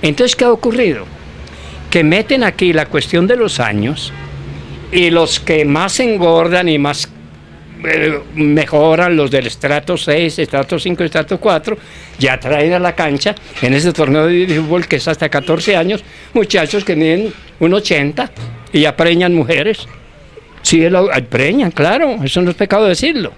Entonces, 0.00 0.34
¿qué 0.34 0.46
ha 0.46 0.50
ocurrido? 0.50 1.04
Que 1.90 2.02
meten 2.02 2.42
aquí 2.42 2.72
la 2.72 2.86
cuestión 2.86 3.26
de 3.26 3.36
los 3.36 3.60
años 3.60 4.14
y 4.92 5.10
los 5.10 5.40
que 5.40 5.66
más 5.66 6.00
engordan 6.00 6.70
y 6.70 6.78
más 6.78 7.06
eh, 7.84 8.20
mejoran 8.34 9.16
los 9.16 9.30
del 9.30 9.46
estrato 9.46 9.96
6, 9.96 10.38
estrato 10.38 10.78
5, 10.78 11.04
estrato 11.04 11.38
4, 11.38 11.76
ya 12.18 12.38
traen 12.38 12.72
a 12.72 12.78
la 12.78 12.94
cancha 12.94 13.34
en 13.62 13.74
ese 13.74 13.92
torneo 13.92 14.26
de 14.26 14.46
fútbol 14.46 14.86
que 14.86 14.96
es 14.96 15.06
hasta 15.06 15.28
14 15.28 15.76
años, 15.76 16.02
muchachos 16.34 16.84
que 16.84 16.96
miden 16.96 17.32
un 17.60 17.74
80 17.74 18.30
y 18.72 18.80
ya 18.80 18.96
preñan 18.96 19.34
mujeres. 19.34 19.86
Sí, 20.62 20.88
lo, 20.88 21.08
preñan, 21.28 21.70
claro, 21.70 22.18
eso 22.22 22.42
no 22.42 22.50
es 22.50 22.56
pecado 22.56 22.86
decirlo. 22.86 23.32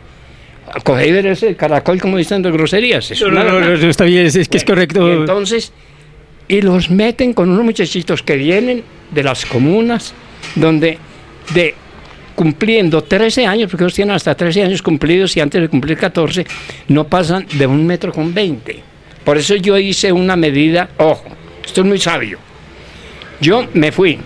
Coge 0.85 1.09
y 1.09 1.13
ver 1.13 1.27
ese 1.27 1.57
caracol 1.57 2.01
como 2.01 2.17
dicen 2.17 2.43
de 2.43 2.51
groserías. 2.51 3.11
no, 3.21 3.31
no, 3.31 3.61
no, 3.61 3.89
está 3.89 4.05
bien, 4.05 4.27
es, 4.27 4.49
que 4.49 4.57
es 4.57 4.65
correcto. 4.65 5.09
Y 5.09 5.13
entonces, 5.13 5.73
y 6.49 6.63
los 6.63 6.91
meten 6.91 7.33
con 7.33 7.51
unos 7.51 7.65
muchachitos 7.65 8.23
que 8.23 8.37
vienen 8.37 8.83
de 9.11 9.23
las 9.23 9.45
comunas, 9.47 10.15
donde 10.55 10.99
de 11.55 11.75
cumpliendo 12.41 13.05
13 13.05 13.45
años, 13.45 13.71
porque 13.71 13.85
ellos 13.85 13.93
tienen 13.93 14.15
hasta 14.15 14.35
13 14.35 14.63
años 14.63 14.81
cumplidos 14.81 15.37
y 15.37 15.41
antes 15.41 15.61
de 15.61 15.69
cumplir 15.69 15.99
14 15.99 16.47
no 16.89 17.05
pasan 17.05 17.47
de 17.53 17.67
un 17.67 17.87
metro 17.87 18.15
con 18.15 18.33
20. 18.33 18.81
Por 19.23 19.37
eso 19.37 19.57
yo 19.57 19.77
hice 19.77 20.11
una 20.11 20.37
medida, 20.37 20.89
ojo, 20.97 21.27
esto 21.63 21.83
es 21.83 21.87
muy 21.87 21.99
sabio. 21.99 22.39
Yo 23.43 23.67
me 23.75 23.93
fui 23.93 24.19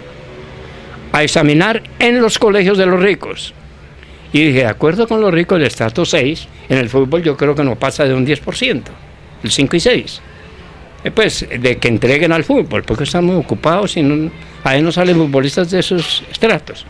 a 1.10 1.24
examinar 1.24 1.82
en 1.98 2.22
los 2.22 2.38
colegios 2.38 2.78
de 2.78 2.86
los 2.86 3.02
ricos 3.02 3.52
y 4.32 4.44
dije, 4.44 4.60
de 4.60 4.66
acuerdo 4.66 5.08
con 5.08 5.20
los 5.20 5.34
ricos 5.34 5.58
del 5.58 5.66
estrato 5.66 6.04
6, 6.04 6.46
en 6.68 6.78
el 6.78 6.88
fútbol 6.88 7.20
yo 7.20 7.36
creo 7.36 7.56
que 7.56 7.64
no 7.64 7.74
pasa 7.74 8.04
de 8.04 8.14
un 8.14 8.24
10%, 8.24 8.82
el 9.42 9.50
5 9.50 9.74
y 9.76 9.80
6. 9.80 10.20
Eh, 11.02 11.10
pues 11.10 11.48
de 11.50 11.78
que 11.78 11.88
entreguen 11.88 12.30
al 12.30 12.44
fútbol, 12.44 12.84
porque 12.84 13.02
estamos 13.02 13.44
ocupados 13.44 13.96
y 13.96 14.30
ahí 14.62 14.80
no 14.82 14.92
salen 14.92 15.16
futbolistas 15.16 15.72
de 15.72 15.80
esos 15.80 16.22
estratos. 16.30 16.86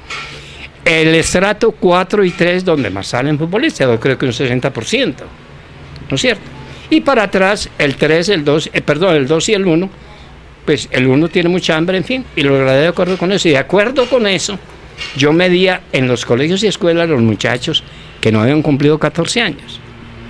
El 0.84 1.14
estrato 1.14 1.72
4 1.72 2.24
y 2.24 2.30
3, 2.30 2.64
donde 2.64 2.90
más 2.90 3.06
salen 3.06 3.38
futbolistas, 3.38 3.88
yo 3.88 3.98
creo 3.98 4.18
que 4.18 4.26
un 4.26 4.32
60%, 4.32 5.14
¿no 6.10 6.14
es 6.14 6.20
cierto? 6.20 6.42
Y 6.90 7.00
para 7.00 7.22
atrás, 7.22 7.70
el 7.78 7.96
3, 7.96 8.28
el 8.28 8.44
2, 8.44 8.70
eh, 8.72 8.82
perdón, 8.82 9.16
el 9.16 9.26
2 9.26 9.48
y 9.48 9.54
el 9.54 9.66
1, 9.66 9.90
pues 10.66 10.88
el 10.90 11.06
1 11.06 11.28
tiene 11.28 11.48
mucha 11.48 11.76
hambre, 11.76 11.96
en 11.96 12.04
fin, 12.04 12.24
y 12.36 12.42
lo 12.42 12.56
agradezco 12.56 12.82
de 12.82 12.88
acuerdo 12.88 13.16
con 13.16 13.32
eso. 13.32 13.48
Y 13.48 13.52
de 13.52 13.58
acuerdo 13.58 14.06
con 14.10 14.26
eso, 14.26 14.58
yo 15.16 15.32
medía 15.32 15.80
en 15.90 16.06
los 16.06 16.26
colegios 16.26 16.62
y 16.62 16.66
escuelas 16.66 17.08
los 17.08 17.22
muchachos 17.22 17.82
que 18.20 18.30
no 18.30 18.42
habían 18.42 18.60
cumplido 18.60 18.98
14 18.98 19.40
años. 19.40 19.80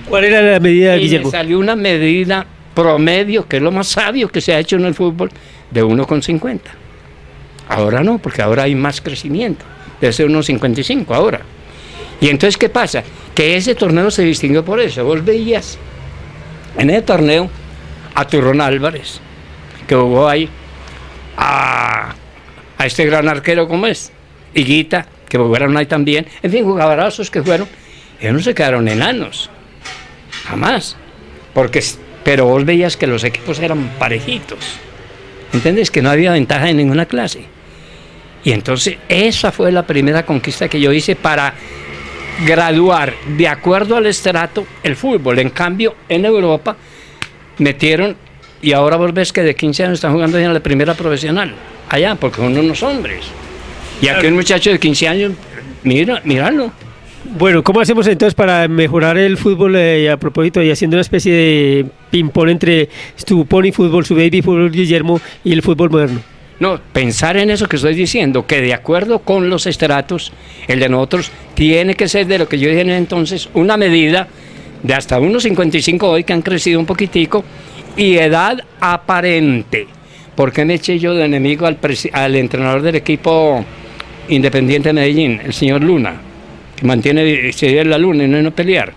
¿Cuál 0.07 0.23
era 0.23 0.41
la 0.41 0.59
medida, 0.61 0.95
y 0.95 1.09
Me 1.19 1.29
salió 1.29 1.59
una 1.59 1.75
medida 1.75 2.45
promedio, 2.73 3.45
que 3.45 3.57
es 3.57 3.63
lo 3.63 3.71
más 3.71 3.87
sabio 3.87 4.29
que 4.29 4.39
se 4.39 4.53
ha 4.53 4.59
hecho 4.59 4.77
en 4.77 4.85
el 4.85 4.93
fútbol, 4.93 5.31
de 5.69 5.83
1,50. 5.83 6.61
Ahora 7.67 8.03
no, 8.03 8.19
porque 8.19 8.41
ahora 8.41 8.63
hay 8.63 8.75
más 8.75 9.01
crecimiento 9.01 9.65
debe 9.99 10.13
ser 10.13 10.27
unos 10.27 10.45
55 10.45 11.13
ahora. 11.13 11.41
Y 12.21 12.29
entonces, 12.29 12.57
¿qué 12.57 12.69
pasa? 12.69 13.03
Que 13.33 13.57
ese 13.57 13.75
torneo 13.75 14.09
se 14.09 14.23
distinguió 14.23 14.63
por 14.63 14.79
eso. 14.79 15.03
Vos 15.03 15.23
veías 15.23 15.77
en 16.77 16.89
ese 16.89 17.01
torneo 17.01 17.49
a 18.13 18.25
Turrón 18.25 18.61
Álvarez, 18.61 19.19
que 19.87 19.95
jugó 19.95 20.27
ahí, 20.27 20.49
a, 21.37 22.15
este 22.83 23.05
gran 23.05 23.27
arquero 23.27 23.67
como 23.67 23.87
es, 23.87 24.11
Higuita, 24.53 25.05
que 25.27 25.37
jugaron 25.37 25.75
ahí 25.75 25.85
también, 25.85 26.25
en 26.41 26.51
fin, 26.51 26.63
jugadorazos 26.63 27.29
que 27.29 27.43
fueron, 27.43 27.67
ellos 28.19 28.33
no 28.33 28.39
se 28.39 28.53
quedaron 28.53 28.87
enanos, 28.87 29.49
jamás, 30.45 30.95
porque, 31.53 31.83
pero 32.23 32.45
vos 32.45 32.63
veías 32.63 32.95
que 32.95 33.07
los 33.07 33.23
equipos 33.23 33.59
eran 33.59 33.89
parejitos, 33.99 34.59
¿entiendes? 35.51 35.91
Que 35.91 36.01
no 36.01 36.09
había 36.09 36.31
ventaja 36.31 36.69
en 36.69 36.77
ninguna 36.77 37.05
clase. 37.05 37.45
Y 38.45 38.51
entonces 38.51 38.97
esa 39.09 39.51
fue 39.51 39.71
la 39.71 39.85
primera 39.85 40.23
conquista 40.23 40.69
que 40.69 40.79
yo 40.79 40.93
hice 40.93 41.15
para 41.15 41.55
graduar 42.45 43.13
de 43.35 43.47
acuerdo 43.47 43.97
al 43.97 44.05
estrato 44.05 44.65
el 44.83 44.95
fútbol. 44.95 45.39
En 45.39 45.49
cambio, 45.49 45.95
en 46.07 46.25
Europa 46.25 46.77
metieron, 47.57 48.15
y 48.61 48.71
ahora 48.71 48.97
vos 48.97 49.13
ves 49.13 49.33
que 49.33 49.41
de 49.41 49.55
15 49.55 49.85
años 49.85 49.93
están 49.95 50.13
jugando 50.13 50.39
ya 50.39 50.45
en 50.45 50.53
la 50.53 50.59
primera 50.59 50.93
profesional, 50.93 51.55
allá, 51.89 52.13
porque 52.13 52.37
son 52.37 52.55
unos 52.55 52.83
hombres. 52.83 53.25
Y 53.99 54.09
aquí 54.09 54.27
un 54.27 54.35
muchacho 54.35 54.69
de 54.69 54.79
15 54.79 55.07
años, 55.07 55.31
mira, 55.83 56.21
míralo. 56.23 56.71
Bueno, 57.23 57.63
¿cómo 57.63 57.81
hacemos 57.81 58.05
entonces 58.05 58.35
para 58.35 58.67
mejorar 58.67 59.17
el 59.17 59.37
fútbol 59.37 59.75
eh, 59.75 60.11
a 60.11 60.17
propósito 60.17 60.61
y 60.61 60.69
haciendo 60.69 60.97
una 60.97 61.01
especie 61.01 61.33
de 61.33 61.85
ping-pong 62.11 62.49
entre 62.49 62.89
tu 63.25 63.47
pony 63.47 63.71
fútbol, 63.73 64.05
su 64.05 64.13
baby 64.13 64.43
fútbol 64.43 64.71
Guillermo 64.71 65.19
y 65.43 65.53
el 65.53 65.63
fútbol 65.63 65.89
moderno? 65.89 66.34
No, 66.59 66.79
pensar 66.93 67.35
en 67.35 67.49
eso 67.49 67.67
que 67.67 67.75
estoy 67.75 67.95
diciendo, 67.95 68.47
que 68.47 68.61
de 68.61 68.73
acuerdo 68.73 69.19
con 69.19 69.49
los 69.49 69.65
estratos, 69.65 70.31
el 70.67 70.79
de 70.79 70.87
nosotros 70.87 71.31
tiene 71.53 71.95
que 71.95 72.07
ser 72.07 72.27
de 72.27 72.37
lo 72.39 72.47
que 72.47 72.57
yo 72.57 72.69
dije 72.69 72.81
entonces, 72.95 73.49
una 73.53 73.75
medida 73.75 74.27
de 74.81 74.93
hasta 74.93 75.19
unos 75.19 75.43
55 75.43 76.07
hoy 76.07 76.23
que 76.23 76.31
han 76.31 76.41
crecido 76.41 76.79
un 76.79 76.85
poquitico 76.85 77.43
y 77.97 78.15
edad 78.17 78.63
aparente. 78.79 79.87
¿Por 80.35 80.53
qué 80.53 80.63
me 80.63 80.75
eché 80.75 80.97
yo 80.97 81.13
de 81.13 81.25
enemigo 81.25 81.65
al, 81.65 81.77
al 82.13 82.35
entrenador 82.35 82.81
del 82.81 82.95
equipo 82.95 83.65
Independiente 84.27 84.89
de 84.89 84.93
Medellín, 84.93 85.41
el 85.43 85.53
señor 85.53 85.83
Luna, 85.83 86.15
que 86.75 86.85
mantiene 86.85 87.51
seguir 87.53 87.85
la 87.85 87.97
luna 87.97 88.23
y 88.23 88.27
no, 88.27 88.41
no 88.41 88.51
pelear? 88.51 88.93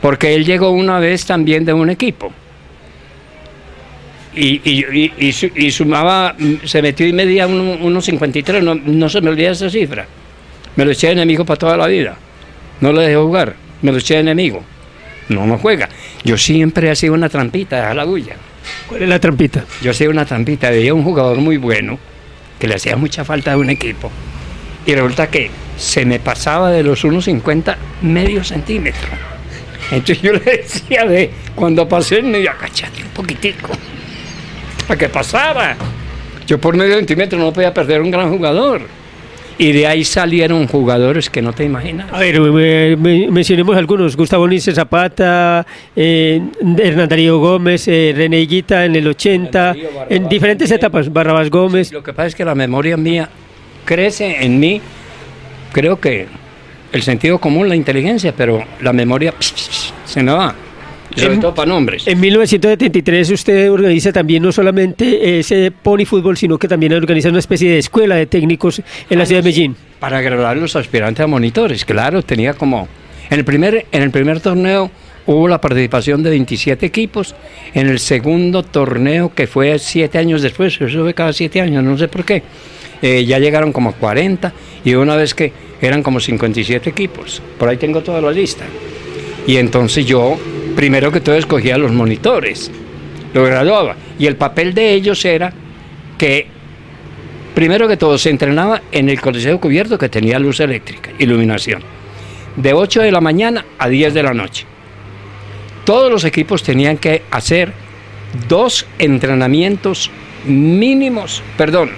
Porque 0.00 0.34
él 0.34 0.44
llegó 0.44 0.70
una 0.70 0.98
vez 0.98 1.24
también 1.24 1.64
de 1.64 1.72
un 1.72 1.90
equipo 1.90 2.32
y, 4.34 4.60
y, 4.64 5.12
y, 5.18 5.34
y, 5.56 5.70
sumaba, 5.70 6.36
se 6.64 6.82
metió 6.82 7.06
y 7.06 7.12
medía 7.12 7.46
unos 7.46 8.04
53, 8.04 8.62
no, 8.62 8.74
no 8.74 9.08
se 9.08 9.20
me 9.20 9.30
olvida 9.30 9.50
esa 9.50 9.68
cifra. 9.68 10.06
Me 10.76 10.84
lo 10.84 10.92
eché 10.92 11.08
de 11.08 11.14
enemigo 11.14 11.44
para 11.44 11.58
toda 11.58 11.76
la 11.76 11.86
vida. 11.86 12.16
No 12.80 12.92
lo 12.92 13.00
dejé 13.00 13.16
jugar, 13.16 13.56
me 13.82 13.92
lo 13.92 13.98
eché 13.98 14.14
de 14.14 14.20
enemigo. 14.20 14.62
No, 15.28 15.46
no 15.46 15.58
juega. 15.58 15.88
Yo 16.24 16.36
siempre 16.38 16.90
he 16.90 16.96
sido 16.96 17.14
una 17.14 17.28
trampita 17.28 17.90
a 17.90 17.94
la 17.94 18.04
bulla. 18.04 18.36
¿Cuál 18.88 19.02
es 19.02 19.08
la 19.08 19.18
trampita? 19.18 19.64
Yo 19.82 19.90
hacía 19.90 20.10
una 20.10 20.24
trampita, 20.24 20.70
veía 20.70 20.94
un 20.94 21.02
jugador 21.02 21.38
muy 21.38 21.56
bueno, 21.56 21.98
que 22.58 22.68
le 22.68 22.74
hacía 22.74 22.96
mucha 22.96 23.24
falta 23.24 23.52
a 23.52 23.56
un 23.56 23.70
equipo, 23.70 24.10
y 24.86 24.94
resulta 24.94 25.28
que 25.28 25.50
se 25.76 26.04
me 26.04 26.20
pasaba 26.20 26.70
de 26.70 26.82
los 26.82 27.04
1,50 27.04 27.76
medio 28.02 28.44
centímetro. 28.44 29.08
Entonces 29.90 30.22
yo 30.22 30.32
le 30.32 30.40
decía, 30.40 31.04
de 31.04 31.30
cuando 31.54 31.88
pasé, 31.88 32.22
me 32.22 32.40
iba 32.40 32.52
agachate 32.52 33.02
un 33.02 33.10
poquitico, 33.10 33.70
para 34.90 34.98
que 34.98 35.08
pasara. 35.08 35.76
Yo 36.48 36.58
por 36.58 36.76
medio 36.76 36.96
centímetro 36.96 37.38
no 37.38 37.52
podía 37.52 37.72
perder 37.72 38.00
un 38.00 38.10
gran 38.10 38.28
jugador. 38.28 38.82
Y 39.56 39.70
de 39.70 39.86
ahí 39.86 40.02
salieron 40.02 40.66
jugadores 40.66 41.30
que 41.30 41.40
no 41.40 41.52
te 41.52 41.62
imaginas. 41.62 42.12
A 42.12 42.18
ver, 42.18 42.40
mencionemos 42.96 43.76
algunos. 43.76 44.16
Gustavo 44.16 44.48
Nice 44.48 44.74
Zapata, 44.74 45.64
eh, 45.94 46.40
Hernán 46.76 47.08
Darío 47.08 47.38
Gómez, 47.38 47.86
eh, 47.86 48.12
René 48.16 48.38
Guita 48.38 48.84
en 48.84 48.96
el 48.96 49.06
80, 49.06 49.76
en 50.08 50.28
diferentes 50.28 50.68
etapas, 50.72 51.12
Barrabás 51.12 51.50
Gómez. 51.50 51.92
lo 51.92 52.02
que 52.02 52.12
pasa 52.12 52.26
es 52.26 52.34
que 52.34 52.44
la 52.44 52.56
memoria 52.56 52.96
mía 52.96 53.28
crece 53.84 54.44
en 54.44 54.58
mí, 54.58 54.80
creo 55.70 56.00
que 56.00 56.26
el 56.90 57.02
sentido 57.02 57.38
común, 57.38 57.68
la 57.68 57.76
inteligencia, 57.76 58.34
pero 58.36 58.64
la 58.80 58.92
memoria 58.92 59.34
se 59.38 60.20
me 60.20 60.32
va. 60.32 60.52
Sobre 61.20 61.34
en, 61.34 61.40
todo 61.40 61.54
para 61.54 61.68
nombres. 61.68 62.06
En 62.06 62.18
1973 62.20 63.30
usted 63.30 63.70
organiza 63.70 64.12
también 64.12 64.42
no 64.42 64.52
solamente 64.52 65.38
ese 65.38 65.70
pony 65.70 66.04
fútbol, 66.04 66.36
sino 66.36 66.58
que 66.58 66.68
también 66.68 66.92
organiza 66.92 67.28
una 67.28 67.38
especie 67.38 67.70
de 67.70 67.78
escuela 67.78 68.16
de 68.16 68.26
técnicos 68.26 68.82
en 69.08 69.18
la 69.18 69.26
ciudad 69.26 69.42
de 69.42 69.48
Medellín. 69.48 69.76
Para 69.98 70.20
graduar 70.20 70.56
los 70.56 70.76
aspirantes 70.76 71.22
a 71.22 71.26
monitores, 71.26 71.84
claro, 71.84 72.22
tenía 72.22 72.54
como... 72.54 72.88
En 73.30 73.38
el 73.38 73.44
primer, 73.44 73.86
en 73.92 74.02
el 74.02 74.10
primer 74.10 74.40
torneo 74.40 74.90
hubo 75.26 75.46
la 75.46 75.60
participación 75.60 76.22
de 76.22 76.30
27 76.30 76.84
equipos, 76.86 77.34
en 77.74 77.88
el 77.88 78.00
segundo 78.00 78.62
torneo, 78.62 79.32
que 79.34 79.46
fue 79.46 79.78
siete 79.78 80.18
años 80.18 80.42
después, 80.42 80.80
eso 80.80 81.02
fue 81.02 81.14
cada 81.14 81.32
siete 81.32 81.60
años, 81.60 81.84
no 81.84 81.96
sé 81.96 82.08
por 82.08 82.24
qué, 82.24 82.42
eh, 83.02 83.24
ya 83.24 83.38
llegaron 83.38 83.72
como 83.72 83.92
40 83.92 84.52
y 84.84 84.94
una 84.94 85.16
vez 85.16 85.34
que 85.34 85.52
eran 85.80 86.02
como 86.02 86.18
57 86.18 86.90
equipos, 86.90 87.40
por 87.58 87.68
ahí 87.68 87.76
tengo 87.76 88.02
toda 88.02 88.20
la 88.20 88.32
lista. 88.32 88.64
Y 89.46 89.56
entonces 89.56 90.06
yo 90.06 90.38
primero 90.76 91.12
que 91.12 91.20
todo 91.20 91.34
escogía 91.34 91.78
los 91.78 91.92
monitores, 91.92 92.70
lo 93.34 93.44
graduaba. 93.44 93.96
Y 94.18 94.26
el 94.26 94.36
papel 94.36 94.74
de 94.74 94.92
ellos 94.94 95.24
era 95.24 95.52
que, 96.18 96.46
primero 97.54 97.88
que 97.88 97.96
todo, 97.96 98.18
se 98.18 98.30
entrenaba 98.30 98.82
en 98.92 99.08
el 99.08 99.20
coliseo 99.20 99.60
cubierto 99.60 99.98
que 99.98 100.08
tenía 100.08 100.38
luz 100.38 100.60
eléctrica, 100.60 101.10
iluminación, 101.18 101.82
de 102.56 102.72
8 102.72 103.02
de 103.02 103.12
la 103.12 103.20
mañana 103.20 103.64
a 103.78 103.88
10 103.88 104.14
de 104.14 104.22
la 104.22 104.34
noche. 104.34 104.66
Todos 105.84 106.10
los 106.10 106.24
equipos 106.24 106.62
tenían 106.62 106.98
que 106.98 107.22
hacer 107.30 107.72
dos 108.48 108.86
entrenamientos 108.98 110.10
mínimos, 110.44 111.42
perdón, 111.56 111.90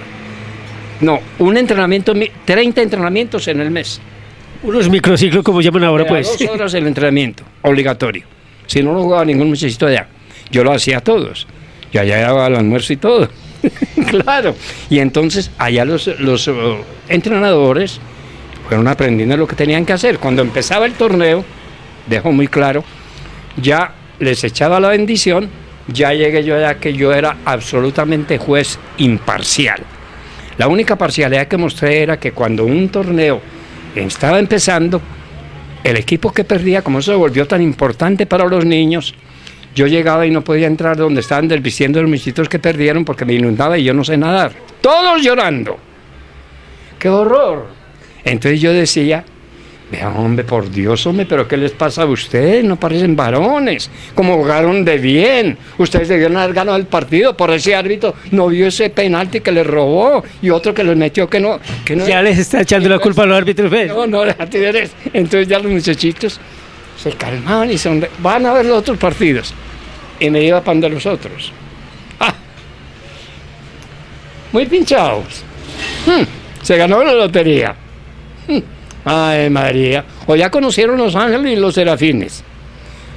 no, 1.01 1.19
un 1.39 1.57
entrenamiento, 1.57 2.13
30 2.45 2.81
entrenamientos 2.81 3.47
en 3.47 3.59
el 3.59 3.71
mes. 3.71 3.99
Unos 4.63 4.89
microciclos, 4.89 5.43
como 5.43 5.59
llaman 5.61 5.83
ahora, 5.83 6.05
pues. 6.05 6.37
Dos 6.39 6.49
horas 6.49 6.73
el 6.73 6.87
entrenamiento, 6.87 7.43
obligatorio. 7.63 8.23
Si 8.65 8.81
no 8.81 8.93
lo 8.93 9.03
jugaba 9.03 9.25
ningún 9.25 9.49
muchachito 9.49 9.87
allá, 9.87 10.07
yo 10.51 10.63
lo 10.63 10.71
hacía 10.71 10.99
a 10.99 11.01
todos. 11.01 11.47
Yo 11.91 11.99
allá 11.99 12.21
daba 12.21 12.47
el 12.47 12.55
almuerzo 12.55 12.93
y 12.93 12.97
todo. 12.97 13.27
claro. 14.09 14.55
Y 14.89 14.99
entonces 14.99 15.51
allá 15.57 15.83
los, 15.83 16.07
los 16.19 16.47
uh, 16.47 16.77
entrenadores 17.09 17.99
fueron 18.69 18.87
aprendiendo 18.87 19.35
lo 19.35 19.47
que 19.47 19.55
tenían 19.57 19.85
que 19.85 19.91
hacer. 19.91 20.17
Cuando 20.17 20.41
empezaba 20.41 20.85
el 20.85 20.93
torneo, 20.93 21.43
dejó 22.07 22.31
muy 22.31 22.47
claro, 22.47 22.85
ya 23.61 23.93
les 24.19 24.45
echaba 24.45 24.79
la 24.79 24.89
bendición, 24.89 25.49
ya 25.89 26.13
llegué 26.13 26.41
yo 26.45 26.55
allá 26.55 26.75
que 26.75 26.93
yo 26.93 27.13
era 27.13 27.35
absolutamente 27.43 28.37
juez 28.37 28.79
imparcial. 28.97 29.83
La 30.57 30.69
única 30.69 30.95
parcialidad 30.95 31.47
que 31.47 31.57
mostré 31.57 32.01
era 32.01 32.17
que 32.17 32.31
cuando 32.31 32.63
un 32.63 32.87
torneo 32.87 33.41
estaba 33.95 34.39
empezando, 34.39 35.01
el 35.83 35.97
equipo 35.97 36.31
que 36.31 36.43
perdía, 36.43 36.81
como 36.81 37.01
se 37.01 37.13
volvió 37.13 37.47
tan 37.47 37.61
importante 37.61 38.25
para 38.25 38.45
los 38.45 38.65
niños, 38.65 39.13
yo 39.75 39.87
llegaba 39.87 40.25
y 40.25 40.31
no 40.31 40.43
podía 40.43 40.67
entrar 40.67 40.97
donde 40.97 41.21
estaban 41.21 41.47
desvistiendo 41.47 42.01
los 42.01 42.09
muchachitos 42.09 42.47
que 42.47 42.59
perdieron 42.59 43.03
porque 43.05 43.25
me 43.25 43.33
inundaba 43.33 43.77
y 43.77 43.83
yo 43.83 43.93
no 43.93 44.03
sé 44.03 44.17
nadar. 44.17 44.53
Todos 44.81 45.21
llorando. 45.21 45.77
¡Qué 46.99 47.09
horror! 47.09 47.67
Entonces 48.23 48.61
yo 48.61 48.71
decía, 48.71 49.25
Vea, 49.93 50.09
hombre, 50.09 50.43
por 50.43 50.71
Dios, 50.71 51.05
hombre, 51.05 51.27
pero 51.27 51.47
¿qué 51.47 51.55
les 51.55 51.71
pasa 51.71 52.01
a 52.01 52.05
ustedes? 52.05 52.63
No 52.63 52.79
parecen 52.79 53.15
varones. 53.15 53.91
Como 54.15 54.37
jugaron 54.37 54.83
de 54.83 54.97
bien. 54.97 55.55
Ustedes 55.77 56.07
debieron 56.07 56.35
haber 56.37 56.55
ganado 56.55 56.77
el 56.79 56.87
partido. 56.87 57.37
Por 57.37 57.51
ese 57.51 57.75
árbitro 57.75 58.15
no 58.31 58.47
vio 58.47 58.65
ese 58.65 58.89
penalti 58.89 59.41
que 59.41 59.51
les 59.51 59.67
robó 59.67 60.23
y 60.41 60.49
otro 60.49 60.73
que 60.73 60.83
les 60.83 60.97
metió 60.97 61.29
que 61.29 61.39
no. 61.39 61.59
Que 61.85 61.95
no 61.95 62.07
ya 62.07 62.23
les 62.23 62.39
está 62.39 62.61
echando 62.61 62.89
la 62.89 62.97
culpa 62.97 63.21
a 63.21 63.27
los 63.27 63.37
árbitros, 63.37 63.69
¿ves? 63.69 63.89
No, 63.89 64.07
no, 64.07 64.23
Entonces 65.13 65.47
ya 65.47 65.59
los 65.59 65.71
muchachitos 65.71 66.39
se 66.97 67.11
calmaban 67.11 67.69
y 67.69 67.77
son. 67.77 68.03
Van 68.17 68.47
a 68.47 68.53
ver 68.53 68.65
los 68.65 68.79
otros 68.79 68.97
partidos. 68.97 69.53
Y 70.19 70.31
me 70.31 70.41
iba 70.41 70.63
para 70.63 70.89
los 70.89 71.05
otros. 71.05 71.51
¡Ah! 72.19 72.33
Muy 74.51 74.65
pinchados. 74.65 75.43
Hmm, 76.07 76.23
se 76.63 76.77
ganó 76.77 77.03
la 77.03 77.13
lotería. 77.13 77.75
Hmm. 78.47 78.72
Ay, 79.05 79.49
María. 79.49 80.05
O 80.27 80.35
ya 80.35 80.49
conocieron 80.49 80.97
los 80.97 81.15
ángeles 81.15 81.53
y 81.53 81.55
los 81.55 81.75
serafines. 81.75 82.43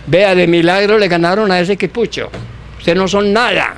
Vea, 0.07 0.35
de 0.35 0.47
milagro 0.47 0.99
le 0.99 1.09
ganaron 1.09 1.51
a 1.51 1.61
ese 1.61 1.75
equipucho. 1.75 2.31
Ustedes 2.79 2.99
no 2.99 3.09
son 3.09 3.33
nada. 3.33 3.75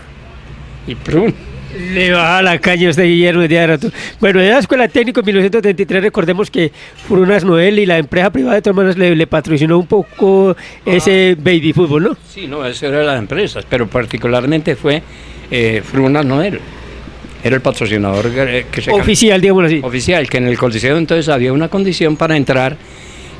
Y 0.86 0.94
prun. 0.94 1.34
Le 1.76 2.12
baja 2.12 2.42
la 2.42 2.58
caña 2.58 2.88
usted, 2.88 3.04
Guillermo 3.04 3.42
de 3.42 3.90
Bueno, 4.20 4.40
de 4.40 4.48
la 4.48 4.58
Escuela 4.58 4.88
Técnica 4.88 5.20
en 5.20 5.26
1933, 5.26 6.02
recordemos 6.02 6.50
que 6.50 6.72
Frunas 7.06 7.44
Noel 7.44 7.78
y 7.78 7.86
la 7.86 7.98
empresa 7.98 8.30
privada 8.30 8.54
de 8.54 8.62
todas 8.62 8.96
le, 8.96 9.14
le 9.14 9.26
patrocinó 9.26 9.78
un 9.78 9.86
poco 9.86 10.56
ese 10.86 11.36
baby 11.38 11.74
fútbol, 11.74 12.04
¿no? 12.04 12.16
Sí, 12.26 12.46
no, 12.46 12.64
eso 12.64 12.86
era 12.86 13.00
de 13.00 13.04
las 13.04 13.18
empresas, 13.18 13.66
pero 13.68 13.86
particularmente 13.86 14.76
fue 14.76 15.02
eh, 15.50 15.82
Frunas 15.84 16.24
Noel 16.24 16.58
era 17.48 17.56
el 17.56 17.62
patrocinador 17.62 18.30
que 18.70 18.80
se 18.80 18.90
oficial, 18.90 19.40
digamos 19.40 19.64
así. 19.64 19.80
Oficial, 19.82 20.28
que 20.28 20.38
en 20.38 20.46
el 20.46 20.56
Coliseo 20.56 20.96
entonces 20.96 21.28
había 21.28 21.52
una 21.52 21.68
condición 21.68 22.16
para 22.16 22.36
entrar 22.36 22.76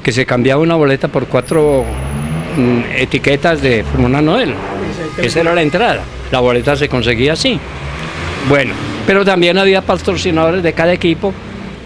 que 0.03 0.13
se 0.13 0.27
cambiaba 0.27 0.63
una 0.63 0.75
boleta 0.75 1.09
por 1.09 1.27
cuatro 1.27 1.85
mm, 2.57 2.97
etiquetas 2.97 3.63
de 3.63 3.85
Formuna 3.85 4.21
Noel. 4.21 4.55
Esa 5.23 5.41
era 5.41 5.55
la 5.55 5.63
entrada. 5.63 6.03
La 6.31 6.41
boleta 6.41 6.77
se 6.77 6.89
conseguía 6.89 7.35
así. 7.35 7.59
Bueno, 8.49 8.75
pero 9.07 9.25
también 9.25 9.59
había 9.59 9.83
patrocinadores 9.83 10.63
de 10.63 10.73
cada 10.73 10.93
equipo 10.93 11.33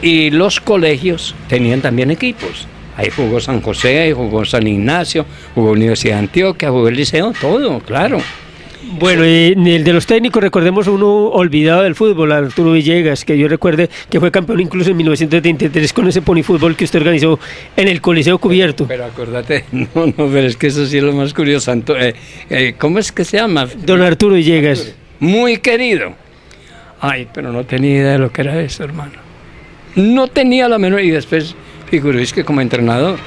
y 0.01 0.31
los 0.31 0.61
colegios 0.61 1.35
tenían 1.49 1.81
también 1.81 2.11
equipos. 2.11 2.67
Ahí 2.97 3.11
jugó 3.11 3.41
San 3.41 3.63
José, 3.63 4.13
jugó 4.15 4.45
San 4.45 4.67
Ignacio, 4.67 5.25
jugó 5.55 5.73
Universidad 5.73 6.15
de 6.15 6.21
Antioquia, 6.21 6.71
jugó 6.71 6.89
el 6.89 6.97
Liceo, 6.97 7.33
todo, 7.41 7.81
claro. 7.81 8.19
Bueno, 8.99 9.25
y 9.25 9.55
el 9.55 9.85
de 9.85 9.93
los 9.93 10.07
técnicos, 10.07 10.43
recordemos 10.43 10.87
uno 10.87 11.29
olvidado 11.29 11.83
del 11.83 11.95
fútbol, 11.95 12.31
Arturo 12.31 12.73
Villegas, 12.73 13.25
que 13.25 13.39
yo 13.39 13.49
recuerde 13.49 13.89
que 14.11 14.21
fue 14.21 14.31
campeón 14.31 14.61
incluso 14.61 14.91
en 14.91 14.99
1933 14.99 15.93
con 15.95 16.09
ese 16.09 16.21
pony 16.21 16.43
fútbol 16.43 16.77
que 16.77 16.85
usted 16.85 16.99
organizó 16.99 17.41
en 17.75 17.89
el 17.89 18.03
Coliseo 18.03 18.39
Cubierto. 18.39 18.87
Pero, 18.87 19.07
acuérdate, 19.07 19.65
no, 19.73 19.89
no, 19.95 20.13
pero 20.15 20.41
es 20.41 20.57
que 20.59 20.67
eso 20.67 20.85
sí 20.85 20.99
es 20.99 21.03
lo 21.03 21.15
más 21.15 21.33
curioso. 21.33 21.73
Eh, 21.73 22.15
eh, 22.51 22.75
¿Cómo 22.79 22.99
es 22.99 23.13
que 23.13 23.25
se 23.25 23.39
llama? 23.39 23.67
Don 23.87 24.03
Arturo 24.03 24.35
Villegas. 24.35 24.95
Muy 25.21 25.57
querido. 25.57 26.15
Ay, 27.01 27.29
pero 27.33 27.51
no 27.51 27.65
tenía 27.65 27.97
idea 27.97 28.13
de 28.13 28.19
lo 28.19 28.31
que 28.31 28.43
era 28.43 28.61
eso, 28.61 28.85
hermano. 28.85 29.15
No 29.97 30.29
tenía 30.29 30.69
la 30.69 30.79
menor, 30.79 31.01
y 31.01 31.11
después 31.11 31.55
es 31.91 32.33
que 32.33 32.45
como 32.45 32.61
entrenador 32.61 33.19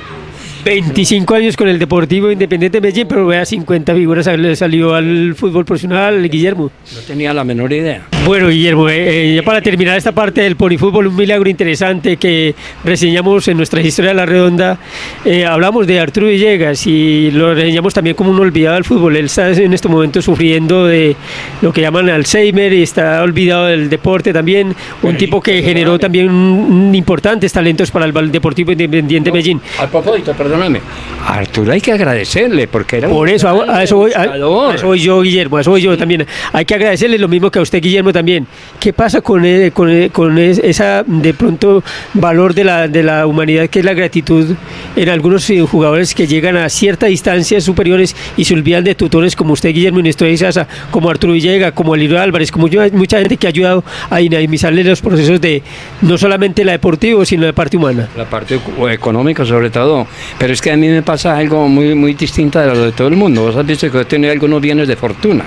25 0.66 1.36
años 1.36 1.56
con 1.56 1.68
el 1.68 1.78
Deportivo 1.78 2.32
Independiente 2.32 2.78
de 2.78 2.82
Medellín, 2.82 3.08
pero 3.08 3.28
vea 3.28 3.46
50 3.46 3.94
figuras 3.94 4.26
le 4.26 4.56
salió 4.56 4.96
al 4.96 5.36
fútbol 5.36 5.64
profesional, 5.64 6.28
Guillermo. 6.28 6.72
No 6.92 7.02
tenía 7.02 7.36
la 7.36 7.44
menor 7.44 7.72
idea. 7.72 8.08
Bueno, 8.26 8.48
Guillermo, 8.50 8.90
eh, 8.90 9.34
eh, 9.34 9.36
ya 9.36 9.44
para 9.44 9.62
terminar 9.62 9.96
esta 9.96 10.12
parte 10.12 10.42
del 10.42 10.56
polifútbol, 10.56 11.06
un 11.06 11.16
milagro 11.16 11.48
interesante 11.48 12.18
que 12.18 12.56
reseñamos 12.84 13.48
en 13.48 13.58
nuestra 13.58 13.80
historia 13.80 14.10
de 14.10 14.16
la 14.16 14.26
redonda, 14.26 14.80
eh, 15.24 15.46
hablamos 15.46 15.86
de 15.86 16.00
Arturo 16.00 16.26
Villegas 16.26 16.88
y 16.88 17.30
lo 17.30 17.54
reseñamos 17.54 17.94
también 17.94 18.16
como 18.16 18.32
un 18.32 18.40
olvidado 18.40 18.74
del 18.74 18.86
fútbol. 18.86 19.18
Él 19.18 19.26
está 19.26 19.52
en 19.52 19.72
este 19.72 19.88
momento 19.88 20.20
sufriendo 20.24 20.88
de 20.88 21.16
lo 21.62 21.72
que 21.72 21.82
llaman 21.82 22.10
Alzheimer 22.10 22.74
y 22.74 22.82
está 22.82 23.22
olvidado 23.22 23.68
del 23.68 23.88
deporte 23.88 24.34
también, 24.34 24.76
un 25.04 25.16
tipo 25.16 25.40
que 25.40 25.62
generó 25.62 26.00
también 26.00 26.92
importantes 26.96 27.54
talentos 27.54 27.92
para 27.92 28.06
el 28.06 28.32
Deportivo 28.32 28.72
Independiente 28.72 29.30
de 29.30 29.32
Medellín. 29.32 29.62
A 29.78 29.86
propósito, 29.86 30.34
perdón 30.34 30.55
perdóname, 30.56 30.82
a 31.26 31.34
Arturo 31.40 31.72
hay 31.72 31.82
que 31.82 31.92
agradecerle 31.92 32.68
porque 32.68 32.98
era 32.98 33.10
Por 33.10 33.28
un 33.28 33.34
eso, 33.34 33.48
a, 33.48 33.78
a 33.78 33.84
eso 33.84 33.98
voy, 33.98 34.12
a- 34.14 34.22
a 34.22 34.76
eso 34.76 34.88
voy 34.88 35.00
yo, 35.00 35.22
Guillermo, 35.22 35.58
a 35.58 35.62
eso 35.62 35.72
voy 35.72 35.82
yo 35.82 35.98
también. 35.98 36.26
Hay 36.54 36.66
que 36.66 36.76
agradecerle 36.76 37.18
lo 37.18 37.28
mismo 37.28 37.50
que 37.52 37.60
a 37.60 37.62
usted, 37.62 37.82
Guillermo, 37.82 38.14
también. 38.14 38.48
¿Qué 38.80 38.94
pasa 38.94 39.22
con, 39.22 39.44
eh, 39.46 39.72
con, 39.74 39.90
eh, 39.90 40.10
con 40.12 40.38
es- 40.38 40.60
esa, 40.60 41.04
de 41.06 41.34
pronto, 41.34 41.84
valor 42.14 42.54
de 42.54 42.64
la, 42.64 42.88
de 42.88 43.04
la 43.04 43.26
humanidad 43.28 43.68
que 43.70 43.80
es 43.80 43.86
la 43.86 43.94
gratitud 43.94 44.56
en 44.96 45.10
algunos 45.10 45.46
jugadores 45.70 46.14
que 46.16 46.28
llegan 46.28 46.58
a 46.58 46.70
ciertas 46.70 47.10
distancias 47.10 47.64
superiores 47.64 48.16
y 48.38 48.46
se 48.46 48.54
olvidan 48.54 48.84
de 48.84 48.96
tutores 48.96 49.36
como 49.36 49.54
usted, 49.54 49.70
Guillermo 49.74 50.00
Inestro 50.00 50.28
y 50.28 50.38
Sasa, 50.38 50.68
como 50.92 51.10
Arturo 51.10 51.34
Villega, 51.34 51.72
como 51.72 51.96
Eliro 51.96 52.20
Álvarez, 52.20 52.52
como 52.52 52.68
yo, 52.68 52.82
mucha 52.94 53.20
gente 53.20 53.38
que 53.38 53.48
ha 53.48 53.50
ayudado 53.50 53.84
a 54.10 54.18
dinamizarle 54.20 54.84
los 54.84 55.02
procesos 55.02 55.42
de 55.42 55.64
no 56.02 56.18
solamente 56.18 56.64
la 56.64 56.74
deportivo, 56.74 57.26
sino 57.26 57.46
la 57.46 57.54
parte 57.54 57.78
humana? 57.78 58.08
La 58.16 58.26
parte 58.26 58.56
eco- 58.56 58.90
económica 58.90 59.46
sobre 59.46 59.70
todo. 59.70 60.08
Pero 60.38 60.45
es 60.54 60.62
que 60.62 60.72
a 60.72 60.78
mí 60.78 60.88
me 60.88 61.02
pasa 61.02 61.38
algo 61.38 61.68
muy, 61.68 61.96
muy 61.96 62.14
distinto 62.14 62.60
de 62.60 62.68
lo 62.68 62.86
de 62.86 62.92
todo 62.92 63.08
el 63.08 63.16
mundo. 63.16 63.44
Vos 63.44 63.56
has 63.56 63.66
visto 63.66 63.90
que 63.90 63.98
yo 63.98 64.08
tengo 64.08 64.30
algunos 64.30 64.62
bienes 64.62 64.88
de 64.88 64.96
fortuna. 64.96 65.46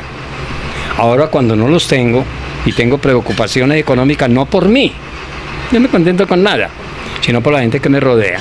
Ahora 0.97 1.29
cuando 1.29 1.55
no 1.55 1.69
los 1.69 1.87
tengo 1.87 2.25
y 2.65 2.73
tengo 2.73 2.99
preocupaciones 2.99 3.79
económicas, 3.79 4.29
no 4.29 4.47
por 4.47 4.69
mí, 4.69 4.93
yo 5.71 5.81
me 5.81 5.89
contento 5.89 6.27
con 6.27 6.43
nada, 6.43 6.71
sino 7.21 7.41
por 7.41 7.53
la 7.53 7.61
gente 7.61 7.81
que 7.81 7.89
me 7.89 8.01
rodea. 8.01 8.41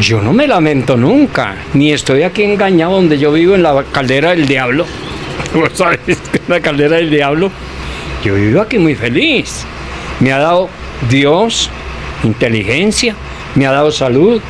Yo 0.00 0.20
no 0.20 0.32
me 0.32 0.46
lamento 0.46 0.96
nunca, 0.96 1.56
ni 1.74 1.92
estoy 1.92 2.22
aquí 2.22 2.44
engañado 2.44 2.92
donde 2.92 3.18
yo 3.18 3.32
vivo 3.32 3.54
en 3.54 3.62
la 3.62 3.82
caldera 3.90 4.30
del 4.30 4.46
diablo. 4.46 4.86
Vos 5.54 5.70
sabes 5.74 5.98
que 6.06 6.40
la 6.46 6.60
caldera 6.60 6.96
del 6.96 7.10
diablo. 7.10 7.50
Yo 8.24 8.34
vivo 8.34 8.60
aquí 8.60 8.78
muy 8.78 8.94
feliz. 8.94 9.64
Me 10.20 10.32
ha 10.32 10.38
dado 10.38 10.68
Dios 11.08 11.70
inteligencia, 12.22 13.14
me 13.54 13.66
ha 13.66 13.72
dado 13.72 13.90
salud, 13.90 14.40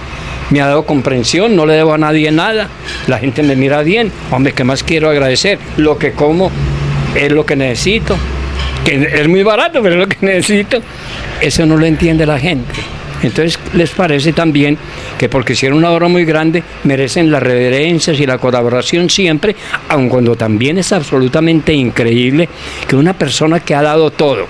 me 0.51 0.61
ha 0.61 0.67
dado 0.67 0.85
comprensión, 0.85 1.57
no 1.57 1.67
le 1.67 1.75
debo 1.75 1.95
a 1.95 1.99
nadie 1.99 2.31
nada. 2.31 2.69
La 3.07 3.19
gente 3.19 3.43
me 3.43 3.57
mira 3.57 3.83
bien. 3.83 4.13
Hombre, 4.31 4.53
¿qué 4.53 4.65
más 4.65 4.83
quiero 4.83 5.09
agradecer? 5.11 5.59
Lo 5.77 5.99
que 5.99 6.13
como 6.13 6.51
es 7.15 7.33
lo 7.33 7.47
que 7.47 7.57
necesito. 7.57 8.17
Que 8.85 9.21
es 9.21 9.29
muy 9.29 9.43
barato, 9.43 9.83
pero 9.83 9.95
es 9.95 10.01
lo 10.01 10.09
que 10.09 10.19
necesito. 10.27 10.81
Eso 11.41 11.67
no 11.67 11.77
lo 11.77 11.87
entiende 11.87 12.27
la 12.27 12.39
gente. 12.39 12.75
Entonces 13.23 13.59
les 13.75 13.91
parece 13.91 14.33
también 14.33 14.79
que 15.19 15.29
porque 15.29 15.53
hicieron 15.53 15.79
una 15.79 15.91
obra 15.91 16.09
muy 16.09 16.25
grande 16.25 16.63
merecen 16.85 17.31
las 17.31 17.43
reverencias 17.43 18.19
y 18.19 18.25
la 18.27 18.39
colaboración 18.39 19.11
siempre, 19.11 19.55
aun 19.89 20.09
cuando 20.09 20.37
también 20.37 20.79
es 20.79 20.91
absolutamente 20.93 21.75
increíble 21.75 22.49
que 22.89 22.97
una 22.97 23.13
persona 23.13 23.61
que 23.61 23.75
ha 23.75 23.83
dado 23.83 24.11
todo 24.11 24.47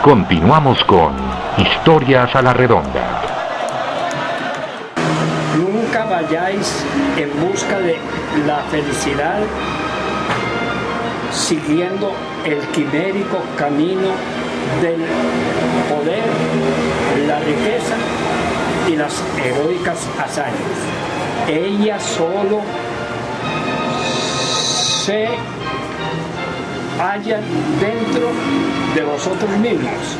Continuamos 0.04 0.82
con 0.86 1.33
Historias 1.58 2.36
a 2.36 2.42
la 2.42 2.54
Redonda. 2.54 3.22
Nunca 5.56 6.06
vayáis 6.06 6.84
en 7.18 7.30
busca 7.48 7.80
de 7.80 7.98
la 8.48 8.60
felicidad 8.72 9.40
siguiendo 11.32 12.12
el 12.46 12.60
quimérico 12.70 13.40
camino 13.58 14.10
del 14.82 15.02
poder, 15.90 16.24
la 17.28 17.40
riqueza 17.40 17.96
y 18.90 18.96
las 18.96 19.22
heroicas 19.44 20.08
hazañas. 20.20 20.54
Ella 21.48 22.00
solo 22.00 22.62
se 25.06 25.28
halla 27.00 27.40
dentro 27.80 28.30
de 28.96 29.04
vosotros 29.04 29.50
mismos. 29.58 30.18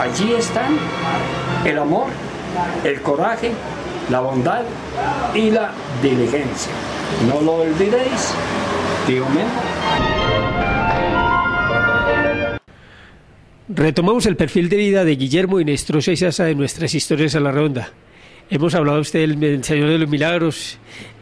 Allí 0.00 0.32
están 0.34 0.78
el 1.64 1.78
amor, 1.78 2.08
el 2.84 3.00
coraje, 3.02 3.52
la 4.10 4.20
bondad 4.20 4.62
y 5.34 5.50
la 5.50 5.72
diligencia. 6.02 6.72
No 7.28 7.40
lo 7.40 7.54
olvidéis, 7.62 8.34
tío. 9.06 9.24
Retomamos 13.68 14.26
el 14.26 14.36
perfil 14.36 14.68
de 14.68 14.76
vida 14.76 15.04
de 15.04 15.16
Guillermo 15.16 15.60
Inestrosa 15.60 16.12
y 16.12 16.16
Sasa 16.16 16.48
en 16.50 16.58
nuestras 16.58 16.94
historias 16.94 17.34
a 17.34 17.40
la 17.40 17.52
redonda. 17.52 17.90
Hemos 18.50 18.74
hablado 18.74 19.00
usted 19.00 19.20
del, 19.20 19.64
Señor 19.64 19.88
de 19.88 19.98
los 19.98 20.08
Milagros, 20.08 20.78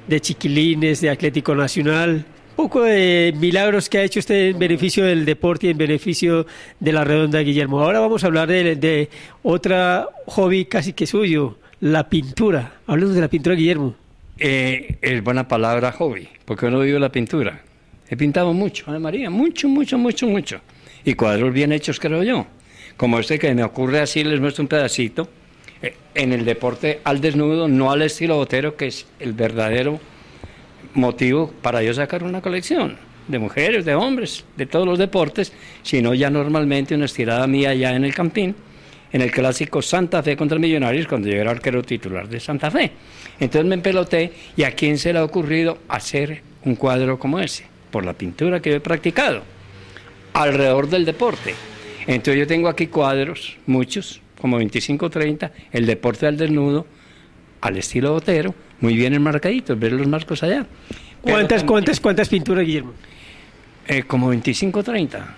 de 0.09 0.21
Chiquilines, 0.21 1.01
de 1.01 1.11
Atlético 1.11 1.55
Nacional, 1.55 2.25
poco 2.61 2.83
de 2.83 3.33
milagros 3.39 3.89
que 3.89 3.97
ha 3.97 4.03
hecho 4.03 4.19
usted 4.19 4.49
en 4.49 4.59
beneficio 4.59 5.07
del 5.07 5.25
deporte 5.25 5.67
y 5.67 5.71
en 5.71 5.79
beneficio 5.79 6.47
de 6.79 6.93
la 6.93 7.05
redonda, 7.05 7.41
Guillermo. 7.41 7.81
Ahora 7.81 8.01
vamos 8.01 8.23
a 8.23 8.27
hablar 8.27 8.49
de, 8.49 8.77
de 8.77 9.09
otra 9.43 10.07
hobby 10.27 10.67
casi 10.67 10.93
que 10.93 11.07
suyo, 11.07 11.57
la 11.81 12.11
pintura. 12.11 12.75
Hablemos 12.87 13.15
de 13.15 13.23
la 13.23 13.29
pintura, 13.29 13.57
Guillermo. 13.57 13.95
Eh, 14.39 14.99
es 15.01 15.25
buena 15.25 15.49
palabra 15.49 15.91
hobby, 15.93 16.29
porque 16.45 16.67
uno 16.67 16.81
vive 16.81 17.01
la 17.01 17.11
pintura. 17.11 17.63
He 18.11 18.17
pintado 18.19 18.53
mucho, 18.53 18.85
Ana 18.89 18.99
María, 18.99 19.31
mucho, 19.31 19.67
mucho, 19.67 19.97
mucho, 19.97 20.27
mucho. 20.27 20.61
Y 21.03 21.15
cuadros 21.15 21.55
bien 21.55 21.73
hechos, 21.73 21.99
creo 21.99 22.23
yo. 22.23 22.47
Como 22.99 23.21
este 23.21 23.39
que 23.39 23.55
me 23.55 23.65
ocurre 23.65 24.01
así, 24.01 24.23
les 24.23 24.39
muestro 24.39 24.65
un 24.65 24.69
pedacito. 24.69 25.31
Eh, 25.81 25.95
en 26.15 26.35
el 26.35 26.45
deporte 26.45 27.01
al 27.05 27.23
desnudo, 27.23 27.69
no 27.69 27.91
al 27.91 28.03
estilo 28.03 28.37
botero, 28.37 28.77
que 28.77 28.89
es 28.89 29.07
el 29.19 29.33
verdadero 29.33 29.99
motivo 30.95 31.53
para 31.63 31.83
yo 31.83 31.95
sacar 31.95 32.23
una 32.23 32.41
colección 32.41 32.97
de 33.29 33.39
mujeres, 33.39 33.85
de 33.85 33.95
hombres, 33.95 34.45
de 34.57 34.67
todos 34.67 34.87
los 34.87 34.99
deportes, 34.99 35.53
sino 35.83 36.15
ya 36.15 36.31
normalmente 36.31 36.95
una 36.95 37.05
estirada 37.05 37.47
mía 37.47 37.75
ya 37.75 37.95
en 37.95 38.05
el 38.05 38.15
Campín, 38.15 38.55
en 39.13 39.23
el 39.23 39.31
clásico 39.31 39.83
Santa 39.83 40.23
Fe 40.23 40.37
contra 40.37 40.59
Millonarios, 40.59 41.07
cuando 41.07 41.29
yo 41.29 41.37
era 41.37 41.51
arquero 41.51 41.83
titular 41.83 42.29
de 42.29 42.41
Santa 42.41 42.71
Fe. 42.71 42.91
Entonces 43.39 43.69
me 43.69 43.75
empeloté 43.75 44.33
y 44.57 44.65
a 44.65 44.73
quién 44.73 44.99
se 44.99 45.13
le 45.13 45.19
ha 45.19 45.25
ocurrido 45.25 45.79
hacer 45.89 46.43
un 46.65 46.75
cuadro 46.75 47.19
como 47.19 47.41
ese, 47.41 47.65
por 47.91 48.05
la 48.05 48.13
pintura 48.13 48.61
que 48.61 48.77
he 48.77 48.81
practicado, 48.81 49.43
alrededor 50.35 50.89
del 50.89 51.05
deporte. 51.05 51.55
Entonces 52.07 52.41
yo 52.41 52.47
tengo 52.47 52.69
aquí 52.69 52.87
cuadros, 52.87 53.57
muchos, 53.67 54.21
como 54.41 54.57
25 54.57 55.07
o 55.07 55.11
30, 55.11 55.53
el 55.73 55.87
deporte 55.87 56.27
al 56.27 56.37
desnudo, 56.37 56.87
al 57.61 57.77
estilo 57.77 58.13
botero, 58.13 58.55
muy 58.81 58.95
bien 58.95 59.15
enmarcaditos, 59.15 59.79
ver 59.79 59.93
los 59.93 60.07
marcos 60.07 60.43
allá. 60.43 60.67
¿Cuántas, 61.21 61.65
cuántas, 61.65 62.01
cuántas 62.01 62.29
pinturas, 62.29 62.65
Guillermo? 62.65 62.93
eh, 63.87 64.05
como 64.05 64.29
25 64.29 64.83
30. 64.83 65.37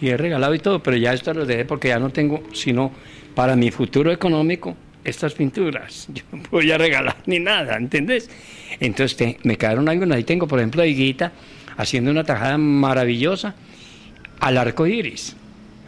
Y 0.00 0.08
he 0.08 0.16
regalado 0.16 0.54
y 0.54 0.58
todo, 0.58 0.82
pero 0.82 0.96
ya 0.96 1.12
esto 1.14 1.32
lo 1.32 1.46
dejé 1.46 1.64
porque 1.64 1.88
ya 1.88 1.98
no 1.98 2.10
tengo, 2.10 2.42
sino 2.52 2.92
para 3.34 3.56
mi 3.56 3.70
futuro 3.70 4.12
económico, 4.12 4.76
estas 5.02 5.32
pinturas. 5.34 6.08
Yo 6.14 6.22
no 6.32 6.42
voy 6.50 6.70
a 6.70 6.78
regalar 6.78 7.16
ni 7.26 7.38
nada, 7.38 7.76
¿entendés? 7.76 8.28
Entonces 8.80 9.16
te- 9.16 9.38
me 9.44 9.56
quedaron 9.56 9.88
algunas. 9.88 10.16
Ahí 10.16 10.24
tengo, 10.24 10.46
por 10.46 10.58
ejemplo, 10.58 10.82
a 10.82 10.86
Higuita 10.86 11.32
haciendo 11.76 12.10
una 12.10 12.24
tajada 12.24 12.58
maravillosa 12.58 13.54
al 14.40 14.58
arco 14.58 14.86
iris. 14.86 15.36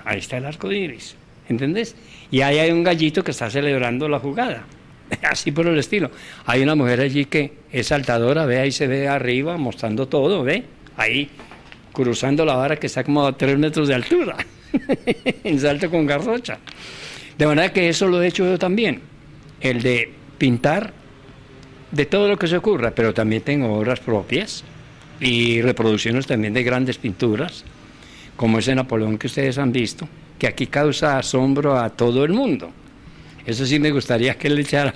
Ahí 0.05 0.18
está 0.20 0.38
el 0.38 0.46
arco 0.46 0.70
iris, 0.72 1.16
¿entendés? 1.48 1.94
Y 2.31 2.40
ahí 2.40 2.59
hay 2.59 2.70
un 2.70 2.83
gallito 2.85 3.22
que 3.22 3.33
está 3.33 3.50
celebrando 3.50 4.09
la 4.09 4.18
jugada. 4.18 4.64
Así 5.23 5.53
por 5.53 5.66
el 5.66 5.79
estilo. 5.79 6.11
Hay 6.47 6.62
una 6.62 6.75
mujer 6.75 7.01
allí 7.01 7.27
que 7.27 7.53
es 7.73 7.88
saltadora, 7.88 8.47
ve 8.47 8.59
ahí 8.59 8.73
se 8.73 8.87
ve 8.87 9.09
arriba 9.09 9.57
mostrando 9.57 10.09
todo, 10.09 10.42
ve, 10.42 10.64
ahí 10.97 11.29
cruzando 11.92 12.45
la 12.45 12.57
vara 12.57 12.77
que 12.77 12.87
está 12.87 13.05
como 13.05 13.27
a 13.27 13.37
tres 13.37 13.59
metros 13.59 13.88
de 13.88 13.95
altura, 13.95 14.37
en 15.45 15.61
salto 15.61 15.90
con 15.90 16.07
garrocha. 16.07 16.59
De 17.38 17.47
manera 17.47 17.73
que 17.73 17.88
eso 17.88 18.07
lo 18.09 18.23
he 18.23 18.29
hecho 18.29 18.45
yo 18.45 18.59
también, 18.59 19.01
el 19.61 19.83
de 19.83 20.12
pintar 20.38 20.92
de 21.90 22.07
todo 22.07 22.29
lo 22.29 22.38
que 22.38 22.47
se 22.47 22.57
ocurra, 22.57 22.90
pero 22.90 23.14
también 23.14 23.42
tengo 23.42 23.73
obras 23.73 24.01
propias, 24.01 24.64
y 25.21 25.62
reproducciones 25.62 26.27
también 26.27 26.53
de 26.53 26.62
grandes 26.62 26.99
pinturas, 26.99 27.64
como 28.37 28.59
ese 28.59 28.75
Napoleón 28.75 29.19
que 29.19 29.29
ustedes 29.29 29.59
han 29.59 29.73
visto, 29.73 30.09
que 30.38 30.47
aquí 30.47 30.66
causa 30.66 31.19
asombro 31.19 31.79
a 31.79 31.90
todo 31.90 32.25
el 32.25 32.33
mundo. 32.33 32.71
Eso 33.46 33.64
sí 33.64 33.78
me 33.78 33.90
gustaría 33.90 34.35
que 34.35 34.50
le 34.50 34.62
echara. 34.62 34.92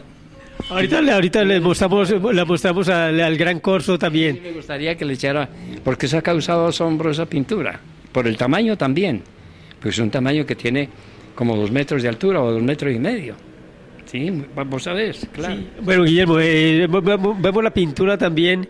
Ahorita, 0.69 1.01
le- 1.01 1.13
ahorita 1.13 1.45
le 1.45 1.61
mostramos, 1.61 2.11
le 2.11 2.45
mostramos 2.45 2.89
al, 2.89 3.21
al 3.21 3.37
gran 3.37 3.61
corso 3.61 3.95
Sí 3.95 3.99
también. 3.99 4.41
me 4.43 4.53
gustaría 4.53 4.95
que 4.97 5.05
le 5.05 5.15
echara, 5.15 5.49
porque 5.85 6.07
eso 6.07 6.19
ha 6.19 6.23
causado 6.23 6.67
asombro 6.67 7.11
esa 7.11 7.27
pintura, 7.27 7.81
por 8.13 8.27
el 8.27 8.37
tamaño 8.37 8.77
también, 8.77 9.23
pues 9.81 9.95
es 9.95 10.01
un 10.01 10.11
tamaño 10.11 10.45
que 10.45 10.55
tiene 10.55 10.89
como 11.35 11.57
dos 11.57 11.71
metros 11.71 12.03
de 12.03 12.09
altura 12.09 12.43
o 12.43 12.53
dos 12.53 12.63
metros 12.63 12.93
y 12.95 12.99
medio. 12.99 13.35
Sí, 14.05 14.31
vos 14.67 14.83
sabés, 14.83 15.27
claro. 15.33 15.57
Bueno, 15.83 16.03
Guillermo, 16.05 16.39
eh, 16.41 16.87
ve- 16.91 17.01
ve- 17.01 17.35
vemos 17.39 17.65
la 17.65 17.71
pintura 17.71 18.19
también. 18.19 18.69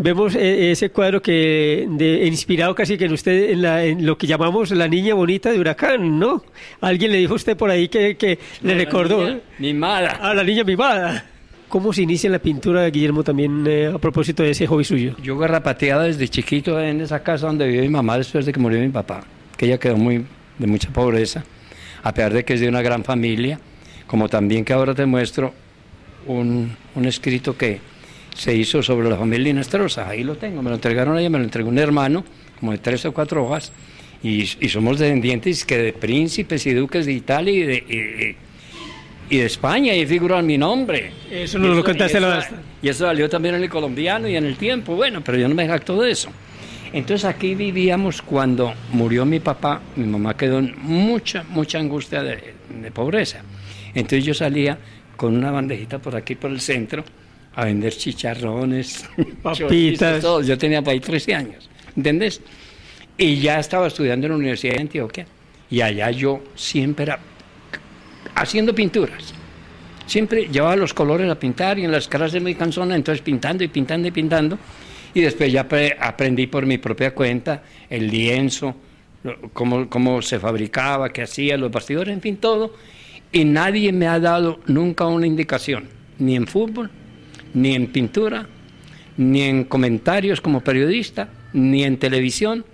Vemos 0.00 0.36
eh, 0.36 0.70
ese 0.70 0.90
cuadro 0.90 1.20
que 1.20 1.86
de, 1.90 2.24
inspirado 2.26 2.72
casi 2.74 2.96
que 2.96 3.06
en 3.06 3.12
usted 3.12 3.50
en, 3.50 3.62
la- 3.62 3.84
en 3.84 4.06
lo 4.06 4.16
que 4.16 4.28
llamamos 4.28 4.70
la 4.70 4.86
niña 4.86 5.14
bonita 5.14 5.50
de 5.50 5.58
Huracán, 5.58 6.18
¿no? 6.20 6.44
Alguien 6.80 7.10
le 7.10 7.18
dijo 7.18 7.32
a 7.32 7.36
usted 7.36 7.56
por 7.56 7.68
ahí 7.70 7.88
que, 7.88 8.16
que 8.16 8.38
le 8.62 8.74
recordó. 8.76 9.24
Niña 9.26 9.40
Mimada. 9.58 10.18
Ah, 10.22 10.34
la 10.34 10.44
niña 10.44 10.62
mimada. 10.62 11.24
¿Cómo 11.68 11.92
se 11.92 12.02
inicia 12.02 12.28
en 12.28 12.32
la 12.32 12.38
pintura 12.38 12.82
de 12.82 12.90
Guillermo 12.92 13.22
también 13.24 13.64
eh, 13.66 13.90
a 13.92 13.98
propósito 13.98 14.42
de 14.44 14.50
ese 14.52 14.66
hobby 14.68 14.84
suyo? 14.84 15.16
Yo 15.22 15.36
garrapateaba 15.36 16.04
desde 16.04 16.28
chiquito 16.28 16.80
en 16.80 17.00
esa 17.00 17.22
casa 17.22 17.48
donde 17.48 17.66
vive 17.66 17.82
mi 17.82 17.88
mamá 17.90 18.16
después 18.16 18.46
de 18.46 18.52
que 18.52 18.60
murió 18.60 18.78
mi 18.80 18.88
papá, 18.88 19.24
que 19.56 19.66
ella 19.66 19.78
quedó 19.78 19.96
muy 19.96 20.24
de 20.58 20.66
mucha 20.66 20.90
pobreza, 20.90 21.44
a 22.04 22.14
pesar 22.14 22.32
de 22.32 22.44
que 22.44 22.54
es 22.54 22.60
de 22.60 22.68
una 22.68 22.80
gran 22.82 23.02
familia, 23.04 23.58
como 24.06 24.28
también 24.28 24.64
que 24.64 24.72
ahora 24.72 24.94
te 24.94 25.04
muestro 25.04 25.52
un, 26.26 26.74
un 26.94 27.04
escrito 27.04 27.56
que 27.56 27.80
se 28.38 28.54
hizo 28.54 28.82
sobre 28.84 29.08
la 29.10 29.16
familia 29.16 29.50
Inestrosa, 29.50 30.08
ahí 30.08 30.22
lo 30.22 30.36
tengo, 30.36 30.62
me 30.62 30.70
lo 30.70 30.76
entregaron 30.76 31.18
ella, 31.18 31.28
me 31.28 31.38
lo 31.38 31.44
entregó 31.44 31.68
un 31.70 31.78
hermano, 31.78 32.24
como 32.60 32.70
de 32.70 32.78
tres 32.78 33.04
o 33.04 33.12
cuatro 33.12 33.44
hojas, 33.44 33.72
y, 34.22 34.42
y 34.60 34.68
somos 34.68 35.00
descendientes 35.00 35.64
que 35.64 35.76
de 35.76 35.92
príncipes 35.92 36.64
y 36.66 36.72
duques 36.72 37.04
de 37.06 37.12
Italia 37.14 37.52
y 37.52 37.62
de, 37.64 38.36
y- 38.38 39.34
y 39.34 39.38
de 39.38 39.44
España, 39.46 39.92
y 39.94 40.06
figura 40.06 40.40
mi 40.40 40.56
nombre. 40.56 41.10
Eso 41.30 41.58
no 41.58 41.68
lo 41.74 41.84
contaste 41.84 42.16
y 42.18 42.20
la 42.20 42.38
eso, 42.38 42.54
y 42.80 42.88
eso 42.88 43.06
salió 43.06 43.28
también 43.28 43.56
en 43.56 43.62
el 43.64 43.68
colombiano 43.68 44.28
y 44.28 44.36
en 44.36 44.44
el 44.46 44.56
tiempo, 44.56 44.94
bueno, 44.94 45.20
pero 45.24 45.36
yo 45.36 45.48
no 45.48 45.54
me 45.56 45.66
jacto 45.66 46.00
de 46.00 46.12
eso. 46.12 46.30
Entonces 46.92 47.24
aquí 47.26 47.54
vivíamos 47.56 48.22
cuando 48.22 48.72
murió 48.92 49.26
mi 49.26 49.40
papá, 49.40 49.82
mi 49.96 50.06
mamá 50.06 50.36
quedó 50.36 50.60
en 50.60 50.74
mucha, 50.80 51.42
mucha 51.42 51.78
angustia 51.78 52.22
de, 52.22 52.54
de 52.80 52.90
pobreza. 52.92 53.42
Entonces 53.94 54.24
yo 54.24 54.32
salía 54.32 54.78
con 55.16 55.36
una 55.36 55.50
bandejita 55.50 55.98
por 55.98 56.14
aquí, 56.16 56.34
por 56.36 56.50
el 56.52 56.60
centro, 56.60 57.04
a 57.54 57.64
vender 57.64 57.92
chicharrones, 57.94 59.04
Papitas. 59.42 60.20
todo. 60.20 60.42
Yo 60.42 60.56
tenía 60.58 60.80
para 60.82 60.92
ahí 60.92 61.00
13 61.00 61.34
años, 61.34 61.68
¿entendés? 61.96 62.40
Y 63.16 63.36
ya 63.40 63.58
estaba 63.58 63.86
estudiando 63.88 64.26
en 64.26 64.32
la 64.32 64.38
Universidad 64.38 64.74
de 64.74 64.80
Antioquia. 64.82 65.26
Y 65.70 65.80
allá 65.80 66.10
yo 66.10 66.40
siempre 66.54 67.04
era 67.04 67.18
haciendo 68.34 68.74
pinturas. 68.74 69.34
Siempre 70.06 70.48
llevaba 70.48 70.76
los 70.76 70.94
colores 70.94 71.28
a 71.30 71.38
pintar 71.38 71.78
y 71.78 71.84
en 71.84 71.92
las 71.92 72.08
clases 72.08 72.40
muy 72.40 72.54
cansona, 72.54 72.94
entonces 72.96 73.20
pintando 73.22 73.62
y 73.64 73.68
pintando 73.68 74.08
y 74.08 74.10
pintando. 74.10 74.58
Y 75.12 75.20
después 75.20 75.52
ya 75.52 75.68
apre- 75.68 75.96
aprendí 76.00 76.46
por 76.46 76.64
mi 76.64 76.78
propia 76.78 77.14
cuenta 77.14 77.62
el 77.90 78.08
lienzo, 78.08 78.74
cómo, 79.52 79.88
cómo 79.90 80.22
se 80.22 80.38
fabricaba, 80.38 81.10
qué 81.12 81.22
hacía, 81.22 81.58
los 81.58 81.70
bastidores, 81.70 82.14
en 82.14 82.20
fin, 82.22 82.36
todo. 82.38 82.74
Y 83.32 83.44
nadie 83.44 83.92
me 83.92 84.06
ha 84.06 84.18
dado 84.18 84.60
nunca 84.66 85.06
una 85.06 85.26
indicación, 85.26 85.88
ni 86.18 86.36
en 86.36 86.46
fútbol, 86.46 86.90
ni 87.54 87.74
en 87.74 87.88
pintura, 87.88 88.46
ni 89.16 89.42
en 89.42 89.64
comentarios 89.64 90.40
como 90.40 90.60
periodista, 90.60 91.28
ni 91.52 91.84
en 91.84 91.98
televisión, 91.98 92.64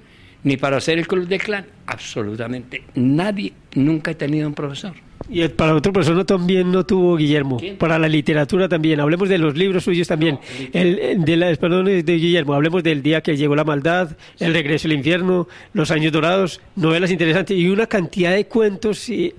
ni 0.43 0.57
para 0.57 0.77
hacer 0.77 0.99
el 0.99 1.07
club 1.07 1.27
de 1.27 1.39
clan. 1.39 1.67
Absolutamente 1.87 2.83
nadie, 2.95 3.53
nunca 3.75 4.13
he 4.13 4.15
tenido 4.15 4.47
un 4.49 4.55
profesor. 4.55 4.95
Y 5.29 5.49
para 5.49 5.75
otro 5.75 5.93
persona 5.93 6.25
también 6.25 6.71
no 6.71 6.85
tuvo 6.85 7.17
Guillermo. 7.17 7.57
¿Quién? 7.57 7.77
Para 7.79 7.99
la 7.99 8.09
literatura 8.09 8.69
también. 8.69 9.01
Hablemos 9.01 9.29
de 9.29 9.39
los 9.39 9.57
libros 9.57 9.85
suyos 9.85 10.07
también. 10.07 10.39
el, 10.73 10.99
el 10.99 11.25
de 11.25 11.37
la, 11.37 11.55
perdón, 11.57 11.87
de 11.87 12.03
Guillermo. 12.03 12.53
Hablemos 12.53 12.83
del 12.83 13.03
día 13.03 13.23
que 13.23 13.37
llegó 13.37 13.57
la 13.57 13.65
maldad, 13.65 14.17
el 14.39 14.53
regreso 14.53 14.87
al 14.87 14.93
infierno, 14.93 15.49
los 15.73 15.91
años 15.91 16.13
dorados, 16.13 16.61
novelas 16.77 17.11
interesantes 17.11 17.57
y 17.57 17.69
una 17.69 17.87
cantidad 17.87 18.33
de 18.33 18.47
cuentos 18.47 19.09
eh, 19.09 19.35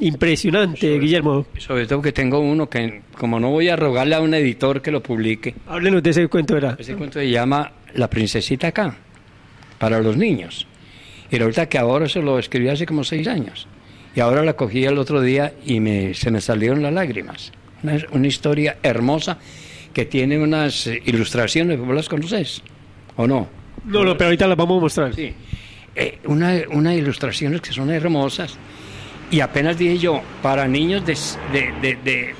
impresionante, 0.00 0.98
Guillermo. 0.98 1.46
Sobre 1.58 1.86
todo 1.86 2.02
que 2.02 2.12
tengo 2.12 2.38
uno 2.40 2.68
que, 2.68 3.02
como 3.18 3.40
no 3.40 3.50
voy 3.50 3.68
a 3.68 3.76
rogarle 3.76 4.14
a 4.14 4.20
un 4.20 4.34
editor 4.34 4.82
que 4.82 4.90
lo 4.90 5.02
publique, 5.02 5.54
Háblenos 5.66 6.02
de 6.02 6.10
ese 6.10 6.28
cuento, 6.28 6.54
¿verdad? 6.54 6.76
ese 6.78 6.94
cuento 6.94 7.18
se 7.18 7.30
llama 7.30 7.72
La 7.94 8.08
princesita 8.08 8.68
acá, 8.68 8.96
para 9.78 10.00
los 10.00 10.16
niños. 10.16 10.66
Y 11.30 11.40
ahorita 11.40 11.68
que 11.68 11.78
ahora 11.78 12.08
se 12.08 12.20
lo 12.22 12.38
escribí 12.38 12.68
hace 12.68 12.86
como 12.86 13.04
seis 13.04 13.26
años. 13.28 13.66
Y 14.14 14.20
ahora 14.20 14.44
la 14.44 14.54
cogí 14.54 14.84
el 14.84 14.98
otro 14.98 15.20
día 15.20 15.54
y 15.66 15.80
me, 15.80 16.14
se 16.14 16.30
me 16.30 16.40
salieron 16.40 16.82
las 16.82 16.92
lágrimas. 16.92 17.52
Una, 17.82 17.98
una 18.12 18.26
historia 18.26 18.76
hermosa 18.82 19.38
que 19.92 20.04
tiene 20.04 20.38
unas 20.38 20.86
eh, 20.86 21.02
ilustraciones, 21.06 21.78
¿vos 21.78 21.94
las 21.94 22.08
conoces? 22.08 22.62
¿O 23.16 23.26
no? 23.26 23.48
No, 23.84 24.04
no, 24.04 24.16
pero 24.16 24.26
ahorita 24.26 24.46
las 24.46 24.56
vamos 24.56 24.78
a 24.78 24.80
mostrar. 24.80 25.14
Sí. 25.14 25.32
Eh, 25.94 26.18
una, 26.24 26.62
unas 26.70 26.94
ilustraciones 26.94 27.60
que 27.60 27.72
son 27.72 27.90
hermosas. 27.90 28.56
Y 29.34 29.40
apenas 29.40 29.76
dije 29.76 29.98
yo, 29.98 30.22
para 30.42 30.68
niños 30.68 31.02
de, 31.04 32.34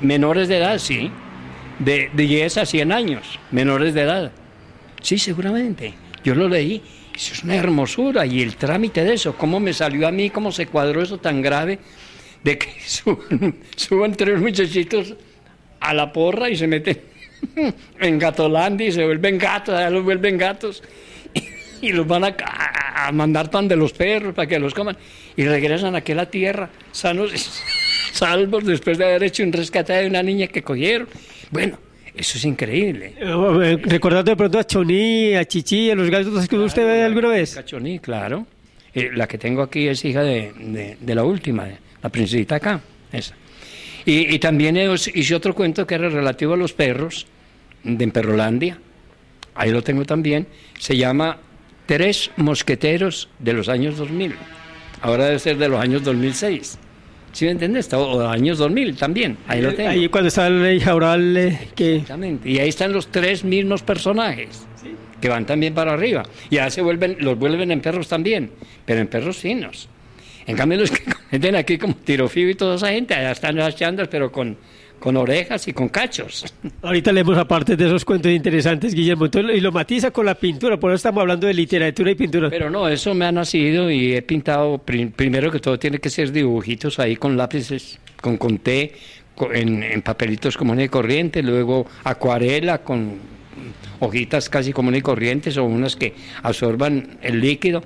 menores 0.00 0.48
de 0.48 0.56
edad, 0.56 0.78
sí. 0.78 1.10
De, 1.78 2.08
de 2.14 2.22
10 2.22 2.56
a 2.56 2.64
100 2.64 2.92
años, 2.92 3.38
menores 3.50 3.92
de 3.92 4.00
edad. 4.00 4.32
Sí, 5.02 5.18
seguramente. 5.18 5.92
Yo 6.24 6.34
lo 6.34 6.48
leí. 6.48 6.82
Eso 7.14 7.34
es 7.34 7.44
una 7.44 7.56
hermosura. 7.56 8.24
Y 8.24 8.40
el 8.40 8.56
trámite 8.56 9.04
de 9.04 9.12
eso, 9.12 9.36
cómo 9.36 9.60
me 9.60 9.74
salió 9.74 10.08
a 10.08 10.10
mí, 10.10 10.30
cómo 10.30 10.50
se 10.50 10.66
cuadró 10.66 11.02
eso 11.02 11.18
tan 11.18 11.42
grave, 11.42 11.78
de 12.42 12.56
que 12.56 12.72
suban, 13.76 14.14
tres 14.14 14.40
muchachitos 14.40 15.14
a 15.78 15.92
la 15.92 16.10
porra 16.10 16.48
y 16.48 16.56
se 16.56 16.66
meten 16.66 17.02
en 18.00 18.18
Gatolandia 18.18 18.88
y 18.88 18.92
se 18.92 19.04
vuelven 19.04 19.36
gatos, 19.36 19.78
ya 19.78 19.90
los 19.90 20.04
vuelven 20.04 20.38
gatos 20.38 20.82
y 21.82 21.92
los 21.92 22.06
van 22.06 22.24
a, 22.24 22.34
a- 23.04 23.08
a 23.08 23.12
mandar 23.12 23.50
pan 23.50 23.68
de 23.68 23.76
los 23.76 23.92
perros 23.92 24.34
para 24.34 24.46
que 24.48 24.58
los 24.58 24.74
coman 24.74 24.96
y 25.36 25.44
regresan 25.44 25.94
aquí 25.94 26.12
a 26.12 26.16
la 26.16 26.26
tierra 26.30 26.68
sanos 26.92 27.32
y 27.34 27.38
salvos 28.14 28.64
después 28.64 28.98
de 28.98 29.04
haber 29.04 29.22
hecho 29.24 29.42
un 29.42 29.52
rescate 29.52 29.92
de 29.92 30.06
una 30.06 30.22
niña 30.22 30.46
que 30.48 30.62
cogieron. 30.62 31.08
Bueno, 31.50 31.78
eso 32.14 32.38
es 32.38 32.44
increíble. 32.44 33.14
Eh, 33.18 33.24
eh, 33.62 33.78
Recordando 33.84 34.30
de 34.32 34.36
pronto 34.36 34.58
a 34.58 34.64
Choní, 34.66 35.34
a 35.34 35.44
Chichi, 35.44 35.90
a 35.90 35.94
los 35.94 36.10
gatos 36.10 36.48
que 36.48 36.58
usted 36.58 36.84
ve 36.84 37.02
alguna 37.04 37.28
vez. 37.28 37.54
Cachoní, 37.54 37.98
claro. 38.00 38.46
Eh, 38.94 39.10
la 39.14 39.26
que 39.28 39.38
tengo 39.38 39.62
aquí 39.62 39.86
es 39.86 40.04
hija 40.04 40.22
de, 40.22 40.52
de- 40.58 40.96
de 41.00 41.14
la 41.14 41.22
última, 41.24 41.68
la 42.02 42.08
princesita 42.08 42.56
acá, 42.56 42.80
esa. 43.12 43.34
Y, 44.04 44.34
y 44.34 44.38
también 44.38 44.76
os- 44.88 45.08
hice 45.14 45.34
otro 45.34 45.54
cuento 45.54 45.86
que 45.86 45.94
era 45.94 46.08
relativo 46.08 46.54
a 46.54 46.56
los 46.56 46.72
perros, 46.72 47.26
de 47.84 48.08
Perrolandia. 48.08 48.78
Ahí 49.54 49.70
lo 49.70 49.82
tengo 49.82 50.04
también. 50.04 50.46
Se 50.78 50.96
llama 50.96 51.36
Tres 51.88 52.30
Mosqueteros 52.36 53.30
de 53.38 53.54
los 53.54 53.70
años 53.70 53.96
2000. 53.96 54.34
Ahora 55.00 55.24
debe 55.24 55.38
ser 55.38 55.56
de 55.56 55.70
los 55.70 55.80
años 55.80 56.04
2006. 56.04 56.78
¿Sí 57.32 57.46
me 57.46 57.52
entiendes? 57.52 57.90
O 57.94 58.10
o 58.10 58.28
años 58.28 58.58
2000 58.58 58.94
también. 58.96 59.38
Ahí 59.46 59.62
lo 59.62 59.72
tengo. 59.72 59.88
Ahí 59.88 60.06
cuando 60.10 60.28
está 60.28 60.48
el 60.48 60.60
rey 60.60 60.80
Jaural, 60.80 61.34
eh, 61.34 61.58
que 61.74 61.94
Exactamente. 61.94 62.50
Y 62.50 62.58
ahí 62.58 62.68
están 62.68 62.92
los 62.92 63.06
tres 63.08 63.42
mismos 63.42 63.82
personajes 63.82 64.66
que 65.18 65.30
van 65.30 65.46
también 65.46 65.72
para 65.72 65.94
arriba. 65.94 66.24
Y 66.50 66.56
ya 66.56 66.68
se 66.68 66.82
vuelven, 66.82 67.16
los 67.20 67.38
vuelven 67.38 67.70
en 67.70 67.80
perros 67.80 68.06
también, 68.06 68.50
pero 68.84 69.00
en 69.00 69.06
perros 69.06 69.38
finos. 69.38 69.88
En 70.46 70.56
cambio, 70.58 70.78
los 70.80 70.90
que 70.90 71.04
cometen 71.30 71.56
aquí 71.56 71.78
como 71.78 71.94
tirofío 71.94 72.50
y 72.50 72.54
toda 72.54 72.76
esa 72.76 72.88
gente, 72.88 73.14
allá 73.14 73.30
están 73.30 73.56
las 73.56 73.74
chandas, 73.76 74.08
pero 74.08 74.30
con, 74.30 74.58
con 74.98 75.16
orejas 75.16 75.66
y 75.68 75.72
con 75.72 75.88
cachos. 75.88 76.44
ahorita 76.82 77.12
leemos 77.12 77.38
aparte 77.38 77.76
de 77.76 77.86
esos 77.86 78.04
cuentos 78.04 78.32
interesantes, 78.32 78.94
Guillermo. 78.94 79.26
Entonces, 79.26 79.56
y 79.56 79.60
lo 79.60 79.72
matiza 79.72 80.10
con 80.10 80.26
la 80.26 80.34
pintura, 80.34 80.78
por 80.78 80.90
eso 80.90 80.96
estamos 80.96 81.20
hablando 81.22 81.46
de 81.46 81.54
literatura 81.54 82.10
y 82.10 82.14
pintura. 82.14 82.50
Pero 82.50 82.68
no, 82.70 82.88
eso 82.88 83.14
me 83.14 83.24
ha 83.24 83.32
nacido 83.32 83.90
y 83.90 84.14
he 84.14 84.22
pintado, 84.22 84.78
pri- 84.78 85.06
primero 85.06 85.50
que 85.50 85.60
todo 85.60 85.78
tiene 85.78 85.98
que 85.98 86.10
ser 86.10 86.32
dibujitos 86.32 86.98
ahí 86.98 87.16
con 87.16 87.36
lápices, 87.36 87.98
con 88.20 88.36
conté, 88.36 88.92
co- 89.34 89.52
en, 89.52 89.82
en 89.82 90.02
papelitos 90.02 90.56
comunes 90.56 90.86
y 90.86 90.88
corrientes, 90.88 91.44
luego 91.44 91.86
acuarela 92.04 92.78
con 92.78 93.38
hojitas 94.00 94.48
casi 94.48 94.72
comunes 94.72 95.00
y 95.00 95.02
corrientes 95.02 95.56
o 95.56 95.64
unas 95.64 95.96
que 95.96 96.14
absorban 96.42 97.18
el 97.22 97.40
líquido. 97.40 97.82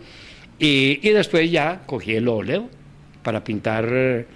Y, 0.59 1.01
y 1.03 1.11
después 1.11 1.51
ya 1.51 1.83
cogí 1.87 2.14
el 2.14 2.29
óleo 2.29 2.68
para 3.22 3.42
pintar 3.42 4.27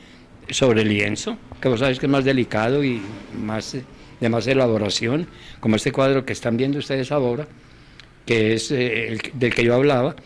sobre 0.51 0.85
lienzo, 0.85 1.37
que 1.61 1.69
vos 1.69 1.81
sabés 1.81 1.99
que 1.99 2.07
es 2.07 2.13
más 2.13 2.25
delicado 2.25 2.85
y 2.85 3.03
más 3.39 3.77
de 4.21 4.29
más 4.29 4.47
elaboración, 4.47 5.27
como 5.61 5.77
este 5.77 5.93
cuadro 5.93 6.25
que 6.25 6.33
están 6.33 6.57
viendo 6.57 6.79
ustedes 6.79 7.13
ahora 7.13 7.47
que 8.27 8.55
es 8.55 8.71
eh, 8.73 9.09
el 9.09 9.21
del 9.33 9.55
que 9.55 9.65
yo 9.65 9.75
hablaba. 9.75 10.17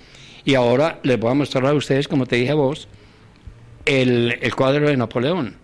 Y 0.45 0.55
ahora 0.55 0.99
les 1.03 1.21
voy 1.21 1.31
a 1.31 1.35
mostrar 1.35 1.66
a 1.66 1.75
ustedes, 1.75 2.09
como 2.09 2.27
te 2.27 2.37
dije 2.37 2.55
vos, 2.55 2.88
el, 3.85 4.38
el 4.40 4.55
cuadro 4.55 4.88
de 4.88 4.97
Napoleón, 4.97 5.55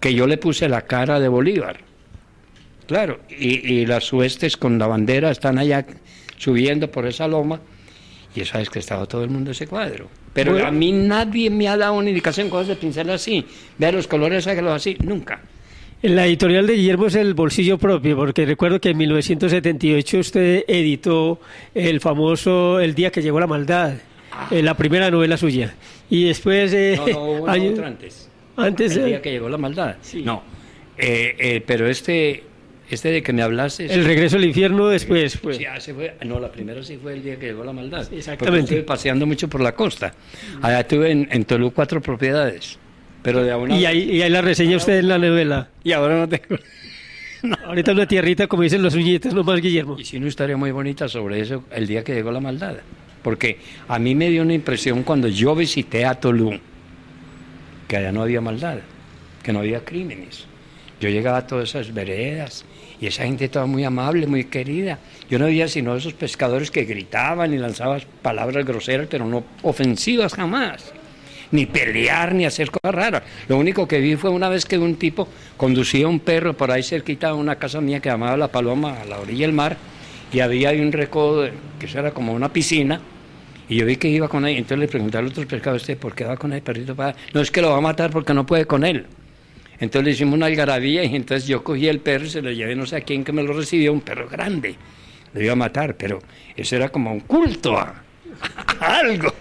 que 0.00 0.14
yo 0.14 0.26
le 0.26 0.38
puse 0.38 0.68
la 0.68 0.82
cara 0.82 1.18
de 1.18 1.28
Bolívar. 1.28 1.78
Claro, 2.86 3.20
y, 3.28 3.72
y 3.72 3.86
las 3.86 4.12
huestes 4.12 4.56
con 4.56 4.78
la 4.78 4.86
bandera 4.86 5.30
están 5.30 5.58
allá 5.58 5.84
subiendo 6.36 6.90
por 6.90 7.06
esa 7.06 7.26
loma 7.26 7.60
y 8.34 8.40
eso 8.40 8.58
es 8.58 8.70
que 8.70 8.78
estaba 8.78 9.06
todo 9.06 9.22
el 9.24 9.30
mundo 9.30 9.50
ese 9.50 9.66
cuadro. 9.66 10.08
Pero 10.32 10.52
Bueno. 10.52 10.66
a 10.66 10.70
mí 10.70 10.92
nadie 10.92 11.50
me 11.50 11.68
ha 11.68 11.76
dado 11.76 11.94
una 11.94 12.08
indicación 12.08 12.48
cosas 12.48 12.68
de 12.68 12.76
pincel 12.76 13.10
así. 13.10 13.44
Vea 13.78 13.92
los 13.92 14.06
colores, 14.06 14.46
hágalo 14.46 14.72
así. 14.72 14.96
Nunca. 15.04 15.40
La 16.02 16.26
editorial 16.26 16.66
de 16.66 16.74
Guillermo 16.74 17.06
es 17.06 17.14
el 17.14 17.34
bolsillo 17.34 17.78
propio, 17.78 18.16
porque 18.16 18.44
recuerdo 18.44 18.80
que 18.80 18.90
en 18.90 18.96
1978 18.96 20.18
usted 20.18 20.64
editó 20.66 21.38
el 21.74 22.00
famoso 22.00 22.80
El 22.80 22.94
día 22.94 23.10
que 23.12 23.22
llegó 23.22 23.38
la 23.38 23.46
maldad, 23.46 23.94
eh, 24.50 24.62
la 24.62 24.74
primera 24.76 25.10
novela 25.10 25.36
suya. 25.36 25.74
Y 26.10 26.24
después... 26.24 26.72
eh, 26.72 26.96
No, 26.96 27.06
no, 27.06 27.42
otra 27.72 27.86
antes. 27.86 28.28
antes 28.56 28.96
El 28.96 29.02
eh, 29.02 29.06
día 29.06 29.22
que 29.22 29.30
llegó 29.30 29.48
la 29.48 29.58
maldad. 29.58 29.96
No. 30.24 30.42
Eh, 30.98 31.36
eh, 31.38 31.62
pero 31.64 31.86
este, 31.88 32.42
este 32.94 33.10
de 33.10 33.22
que 33.22 33.32
me 33.32 33.42
hablaste... 33.42 33.92
el 33.92 34.04
regreso 34.04 34.36
al 34.36 34.44
infierno 34.44 34.88
después. 34.88 35.36
Pues. 35.38 35.56
Sí, 35.56 35.64
ah, 35.64 35.76
ese 35.76 35.94
fue- 35.94 36.14
no, 36.24 36.38
la 36.38 36.50
primera 36.52 36.82
sí 36.82 36.98
fue 37.00 37.14
el 37.14 37.22
día 37.22 37.38
que 37.38 37.46
llegó 37.46 37.64
la 37.64 37.72
maldad. 37.72 38.06
Sí, 38.08 38.16
exactamente. 38.16 38.60
Porque 38.60 38.60
estuve 38.60 38.82
paseando 38.82 39.26
mucho 39.26 39.48
por 39.48 39.60
la 39.60 39.72
costa. 39.74 40.12
Allá 40.60 40.86
tuve 40.86 41.10
en, 41.10 41.28
en 41.30 41.44
Tolú 41.44 41.72
cuatro 41.72 42.00
propiedades. 42.00 42.78
Pero 43.22 43.42
de 43.42 43.54
una 43.54 43.78
Y 43.78 43.86
ahí, 43.86 44.10
y 44.10 44.22
ahí 44.22 44.30
la 44.30 44.42
reseña 44.42 44.76
usted 44.76 44.98
en 44.98 45.08
la 45.08 45.18
novela. 45.18 45.68
Y 45.84 45.92
ahora 45.92 46.18
no 46.18 46.28
tengo. 46.28 46.60
Ahorita 47.66 47.92
una 47.92 48.06
tierrita, 48.06 48.46
como 48.46 48.62
dicen 48.62 48.82
los 48.82 48.94
uñitos, 48.94 49.34
nomás 49.34 49.60
Guillermo. 49.60 49.98
Hice 49.98 50.16
una 50.16 50.28
historia 50.28 50.56
muy 50.56 50.70
bonita 50.70 51.08
sobre 51.08 51.40
eso 51.40 51.64
el 51.72 51.86
día 51.86 52.04
que 52.04 52.14
llegó 52.14 52.30
la 52.30 52.40
maldad. 52.40 52.76
Porque 53.22 53.58
a 53.88 53.98
mí 53.98 54.14
me 54.14 54.28
dio 54.30 54.42
una 54.42 54.54
impresión 54.54 55.02
cuando 55.02 55.28
yo 55.28 55.54
visité 55.54 56.04
a 56.04 56.14
Tolú, 56.14 56.58
que 57.88 57.96
allá 57.96 58.12
no 58.12 58.22
había 58.22 58.40
maldad, 58.40 58.78
que 59.42 59.52
no 59.52 59.60
había 59.60 59.84
crímenes. 59.84 60.46
Yo 61.00 61.08
llegaba 61.08 61.38
a 61.38 61.46
todas 61.46 61.68
esas 61.70 61.92
veredas 61.92 62.64
y 63.02 63.08
esa 63.08 63.24
gente 63.24 63.48
toda 63.48 63.66
muy 63.66 63.82
amable, 63.82 64.28
muy 64.28 64.44
querida. 64.44 64.96
Yo 65.28 65.36
no 65.40 65.46
veía 65.46 65.66
sino 65.66 65.96
esos 65.96 66.12
pescadores 66.12 66.70
que 66.70 66.84
gritaban 66.84 67.52
y 67.52 67.58
lanzaban 67.58 68.00
palabras 68.22 68.64
groseras, 68.64 69.08
pero 69.10 69.26
no 69.26 69.42
ofensivas 69.62 70.32
jamás. 70.34 70.92
Ni 71.50 71.66
pelear, 71.66 72.32
ni 72.32 72.46
hacer 72.46 72.70
cosas 72.70 72.94
raras. 72.94 73.24
Lo 73.48 73.58
único 73.58 73.88
que 73.88 73.98
vi 73.98 74.14
fue 74.14 74.30
una 74.30 74.48
vez 74.48 74.64
que 74.64 74.78
un 74.78 74.94
tipo 74.94 75.26
conducía 75.56 76.06
un 76.06 76.20
perro 76.20 76.56
por 76.56 76.70
ahí 76.70 76.84
cerquita 76.84 77.26
de 77.26 77.32
una 77.32 77.56
casa 77.56 77.80
mía 77.80 77.98
que 77.98 78.08
llamaba 78.08 78.36
La 78.36 78.52
Paloma, 78.52 79.00
a 79.00 79.04
la 79.04 79.18
orilla 79.18 79.46
del 79.46 79.52
mar, 79.52 79.76
y 80.32 80.38
había 80.38 80.68
ahí 80.68 80.80
un 80.80 80.92
recodo, 80.92 81.50
que 81.80 81.86
eso 81.86 81.98
era 81.98 82.12
como 82.12 82.32
una 82.32 82.52
piscina, 82.52 83.00
y 83.68 83.78
yo 83.78 83.84
vi 83.84 83.96
que 83.96 84.10
iba 84.10 84.28
con 84.28 84.46
él, 84.46 84.56
entonces 84.56 84.78
le 84.78 84.86
pregunté 84.86 85.18
al 85.18 85.26
otro 85.26 85.44
pescador, 85.48 85.78
¿usted 85.78 85.98
por 85.98 86.14
qué 86.14 86.24
va 86.24 86.36
con 86.36 86.52
el 86.52 86.62
perrito? 86.62 86.94
para-?" 86.94 87.16
No, 87.34 87.40
es 87.40 87.50
que 87.50 87.62
lo 87.62 87.70
va 87.70 87.78
a 87.78 87.80
matar 87.80 88.12
porque 88.12 88.32
no 88.32 88.46
puede 88.46 88.64
con 88.64 88.84
él. 88.84 89.06
Entonces 89.82 90.04
le 90.04 90.10
hicimos 90.12 90.34
una 90.34 90.46
algarabía 90.46 91.02
y 91.02 91.16
entonces 91.16 91.48
yo 91.48 91.64
cogí 91.64 91.88
el 91.88 91.98
perro 91.98 92.24
y 92.24 92.30
se 92.30 92.40
lo 92.40 92.52
llevé 92.52 92.76
no 92.76 92.86
sé 92.86 92.94
a 92.94 93.00
quién 93.00 93.24
que 93.24 93.32
me 93.32 93.42
lo 93.42 93.52
recibió, 93.52 93.92
un 93.92 94.00
perro 94.00 94.28
grande. 94.28 94.76
Lo 95.34 95.42
iba 95.42 95.54
a 95.54 95.56
matar, 95.56 95.96
pero 95.96 96.20
eso 96.56 96.76
era 96.76 96.88
como 96.90 97.10
un 97.10 97.18
culto 97.18 97.76
a, 97.76 98.00
a 98.78 98.98
algo. 99.00 99.34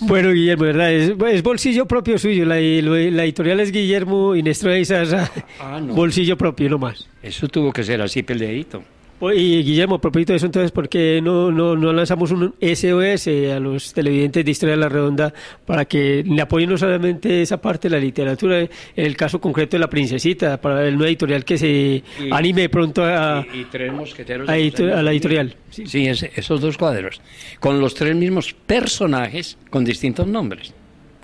Bueno, 0.00 0.30
Guillermo, 0.32 0.64
¿verdad? 0.64 0.90
Es, 0.90 1.12
es 1.32 1.42
bolsillo 1.42 1.84
propio 1.84 2.18
suyo. 2.18 2.46
La, 2.46 2.54
la 2.54 3.24
editorial 3.24 3.60
es 3.60 3.72
Guillermo 3.72 4.34
Inestrosa. 4.34 5.30
Ah, 5.60 5.80
no. 5.82 5.92
Bolsillo 5.92 6.38
propio, 6.38 6.70
no 6.70 6.78
más. 6.78 7.06
Eso 7.22 7.46
tuvo 7.46 7.74
que 7.74 7.84
ser 7.84 8.00
así 8.00 8.22
peleadito. 8.22 8.84
Y 9.18 9.62
Guillermo, 9.62 9.94
a 9.94 10.00
propósito 10.00 10.34
de 10.34 10.36
eso, 10.36 10.44
entonces, 10.46 10.70
¿por 10.72 10.90
qué 10.90 11.20
no, 11.22 11.50
no, 11.50 11.74
no 11.74 11.90
lanzamos 11.92 12.30
un 12.32 12.54
SOS 12.60 13.28
a 13.54 13.58
los 13.60 13.94
televidentes 13.94 14.44
de 14.44 14.50
Historia 14.50 14.74
de 14.74 14.80
la 14.80 14.90
Redonda 14.90 15.32
para 15.64 15.86
que 15.86 16.22
le 16.26 16.42
apoyen 16.42 16.68
no 16.68 16.76
solamente 16.76 17.40
esa 17.40 17.58
parte 17.60 17.88
de 17.88 17.96
la 17.96 18.00
literatura, 18.00 18.60
en 18.60 18.68
el 18.94 19.16
caso 19.16 19.40
concreto 19.40 19.76
de 19.76 19.80
La 19.80 19.88
Princesita, 19.88 20.60
para 20.60 20.86
el 20.86 20.96
nuevo 20.96 21.08
editorial 21.08 21.46
que 21.46 21.56
se 21.56 21.66
Y- 21.68 22.04
anime 22.30 22.68
pronto 22.68 23.04
a, 23.04 23.46
y, 23.54 23.60
y 23.60 23.64
tres 23.64 23.90
mosqueteros. 23.90 24.48
a 24.48 24.52
de 24.52 24.58
los 24.58 24.66
editor- 24.74 24.86
años 24.88 24.98
a 24.98 25.02
la 25.02 25.10
2000. 25.12 25.16
editorial? 25.16 25.56
Sí, 25.70 26.06
esos 26.36 26.60
dos 26.60 26.76
cuadros. 26.76 27.22
Con 27.58 27.80
los 27.80 27.94
tres 27.94 28.14
mismos 28.14 28.52
personajes 28.52 29.56
con 29.70 29.82
distintos 29.84 30.26
nombres. 30.26 30.74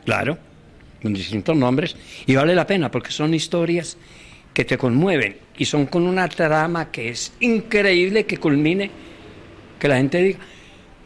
Claro, 0.06 0.38
con 1.02 1.12
distintos 1.12 1.54
nombres. 1.56 1.94
Y 2.26 2.36
vale 2.36 2.54
la 2.54 2.66
pena 2.66 2.90
porque 2.90 3.10
son 3.10 3.34
historias 3.34 3.98
que 4.54 4.64
te 4.64 4.78
conmueven 4.78 5.36
y 5.56 5.64
son 5.64 5.86
con 5.86 6.06
una 6.06 6.28
trama 6.28 6.90
que 6.90 7.10
es 7.10 7.32
increíble 7.40 8.24
que 8.24 8.38
culmine, 8.38 8.90
que 9.78 9.88
la 9.88 9.96
gente 9.96 10.22
diga, 10.22 10.38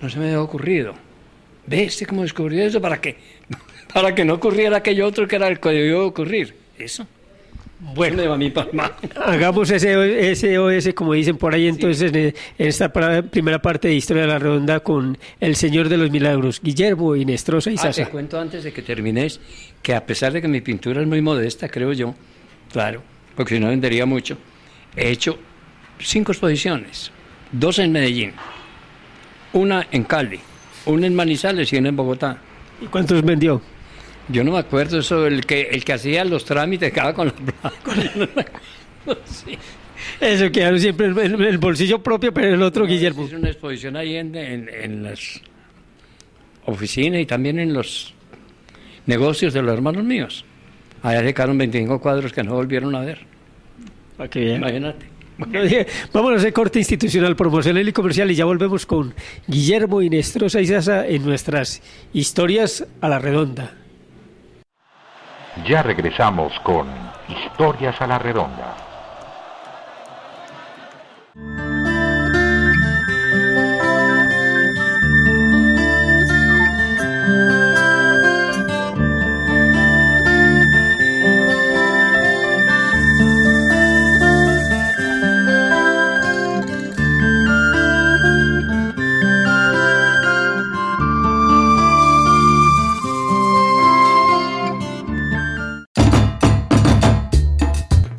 no 0.01 0.09
se 0.09 0.19
me 0.19 0.27
había 0.27 0.43
ocurrido. 0.43 0.95
¿Ve 1.67 1.85
este 1.85 2.07
cómo 2.07 2.23
descubrió 2.23 2.65
eso? 2.65 2.81
¿Para 2.81 3.01
qué? 3.01 3.17
Para 3.93 4.15
que 4.15 4.25
no 4.25 4.35
ocurriera 4.35 4.79
aquello 4.79 5.07
otro 5.07 5.27
que 5.27 5.37
era 5.37 5.49
el 5.49 5.59
que 5.59 5.71
debió 5.71 6.07
ocurrir. 6.07 6.55
Eso. 6.79 7.07
Bueno, 7.79 8.17
me 8.17 8.27
va 8.27 8.39
mi 8.39 8.51
palma. 8.51 8.93
Hagamos 9.17 9.71
ese 9.71 10.35
SOS, 10.35 10.95
como 10.95 11.13
dicen 11.13 11.37
por 11.37 11.55
ahí, 11.55 11.69
entonces, 11.69 12.11
en 12.11 12.17
en 12.17 12.35
esta 12.59 12.91
primera 12.91 13.61
parte 13.61 13.89
de 13.89 13.95
Historia 13.95 14.23
de 14.23 14.29
la 14.29 14.39
Redonda 14.39 14.81
con 14.81 15.19
el 15.41 15.57
Señor 15.57 15.91
de 15.91 15.99
los 15.99 16.11
Milagros, 16.11 16.61
Guillermo 16.63 17.15
Inestrosa 17.15 17.71
y 17.71 17.77
Ah, 17.79 17.91
te 17.91 18.07
cuento 18.07 18.41
antes 18.41 18.65
de 18.65 18.73
que 18.73 18.81
termines 18.81 19.41
que 19.83 19.95
a 19.95 20.07
pesar 20.07 20.33
de 20.33 20.41
que 20.41 20.49
mi 20.49 20.63
pintura 20.63 21.03
es 21.03 21.07
muy 21.07 21.21
modesta, 21.21 21.69
creo 21.69 21.93
yo, 21.93 22.15
claro, 22.73 23.03
porque 23.37 23.55
si 23.55 23.61
no 23.61 23.69
vendería 23.69 24.07
mucho, 24.07 24.37
he 24.97 25.11
hecho 25.11 25.39
cinco 26.01 26.33
exposiciones, 26.33 27.13
dos 27.53 27.79
en 27.79 27.93
Medellín, 27.93 28.33
una 29.53 29.87
en 29.91 30.05
Cali, 30.05 30.41
una 30.87 31.07
en 31.07 31.15
Manizales 31.15 31.73
y 31.73 31.77
una 31.77 31.89
en 31.91 31.97
Bogotá. 31.97 32.39
¿Y 32.81 32.87
cuántos 32.87 33.23
vendió? 33.23 33.61
Yo 34.29 34.43
no 34.43 34.53
me 34.53 34.59
acuerdo 34.59 34.99
eso, 34.99 35.27
el 35.27 35.47
que, 35.47 35.63
el 35.71 35.85
que 35.85 35.93
hacía 35.93 36.25
los 36.25 36.45
trámites 36.45 36.93
quedaba 36.93 37.15
con 37.15 37.29
la 37.29 37.33
plata. 37.33 37.73
Sí. 39.25 39.57
Eso 40.21 40.51
quedaron 40.51 40.81
siempre 40.81 41.07
en 41.07 41.41
el 41.43 41.59
bolsillo 41.59 42.03
propio, 42.03 42.35
pero 42.35 42.53
el 42.55 42.61
otro 42.63 42.87
Guillermo. 42.87 43.25
Hice 43.25 43.37
una 43.37 43.51
exposición 43.51 43.97
ahí 43.97 44.17
en, 44.17 44.35
en- 44.35 44.69
en 44.69 45.03
las 45.05 45.41
oficinas 46.65 47.21
y 47.21 47.27
también 47.27 47.61
en 47.61 47.73
los 47.73 48.13
negocios 49.07 49.55
de 49.55 49.63
los 49.63 49.73
hermanos 49.75 50.03
míos. 50.03 50.45
Allá 51.07 51.23
se 51.23 51.35
quedaron 51.35 51.57
25 51.57 52.01
cuadros 52.01 52.33
que 52.33 52.43
no 52.43 52.55
volvieron 52.55 52.93
a 52.97 53.01
ver. 53.01 53.21
Para 54.17 54.29
que 54.29 54.41
vean. 54.41 54.57
Imagínate. 54.57 55.07
No, 55.39 55.63
dije, 55.63 55.87
Vamos 56.13 56.33
a 56.33 56.37
hacer 56.37 56.53
corte 56.53 56.81
institucional, 56.81 57.37
promocional 57.37 57.87
y 57.87 57.93
comercial 57.93 58.29
y 58.33 58.35
ya 58.35 58.45
volvemos 58.45 58.87
con 58.87 59.15
Guillermo 59.47 60.03
Inestrosa 60.03 60.61
y 60.61 60.67
Sasa 60.67 61.07
en 61.07 61.25
nuestras 61.25 61.81
historias 62.13 62.85
a 63.01 63.09
la 63.09 63.21
redonda. 63.21 63.71
Ya 65.69 65.85
regresamos 65.85 66.59
con 66.65 66.89
Historias 67.29 68.01
a 68.03 68.09
la 68.09 68.19
Redonda. 68.19 68.86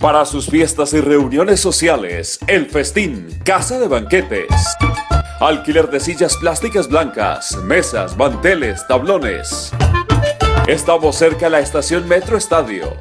Para 0.07 0.23
sus 0.23 0.47
fiestas 0.47 0.93
y 0.93 1.01
reuniones 1.01 1.59
sociales, 1.59 2.39
El 2.47 2.67
Festín, 2.67 3.27
Casa 3.43 3.77
de 3.77 3.89
Banquetes. 3.89 4.47
Alquiler 5.41 5.89
de 5.89 5.99
sillas 5.99 6.37
plásticas 6.37 6.87
blancas, 6.87 7.57
mesas, 7.57 8.15
manteles, 8.15 8.87
tablones. 8.87 9.73
Estamos 10.65 11.17
cerca 11.17 11.47
a 11.47 11.49
la 11.49 11.59
estación 11.59 12.07
Metro 12.07 12.37
Estadio. 12.37 12.95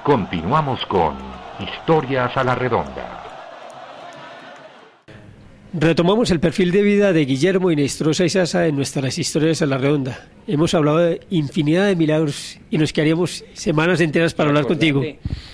Continuamos 0.04 0.86
con 0.86 1.16
Historias 1.60 2.36
a 2.36 2.44
la 2.44 2.56
Redonda. 2.56 3.20
Retomamos 5.74 6.30
el 6.30 6.40
perfil 6.40 6.72
de 6.72 6.82
vida 6.84 7.14
de 7.14 7.26
Guillermo 7.26 7.72
Inestrosa 7.72 8.26
y 8.26 8.30
Sasa 8.30 8.68
en 8.68 8.76
nuestras 8.76 9.18
historias 9.18 9.62
a 9.64 9.66
la 9.66 9.80
redonda. 9.80 10.28
Hemos 10.46 10.74
hablado 10.76 11.00
de 11.00 11.22
infinidad 11.32 11.88
de 11.88 11.96
milagros 11.96 12.60
y 12.70 12.78
nos 12.78 12.94
quedaríamos 12.94 13.44
semanas 13.54 14.00
enteras 14.00 14.36
para 14.36 14.50
hablar 14.50 14.68
contigo. 14.68 15.02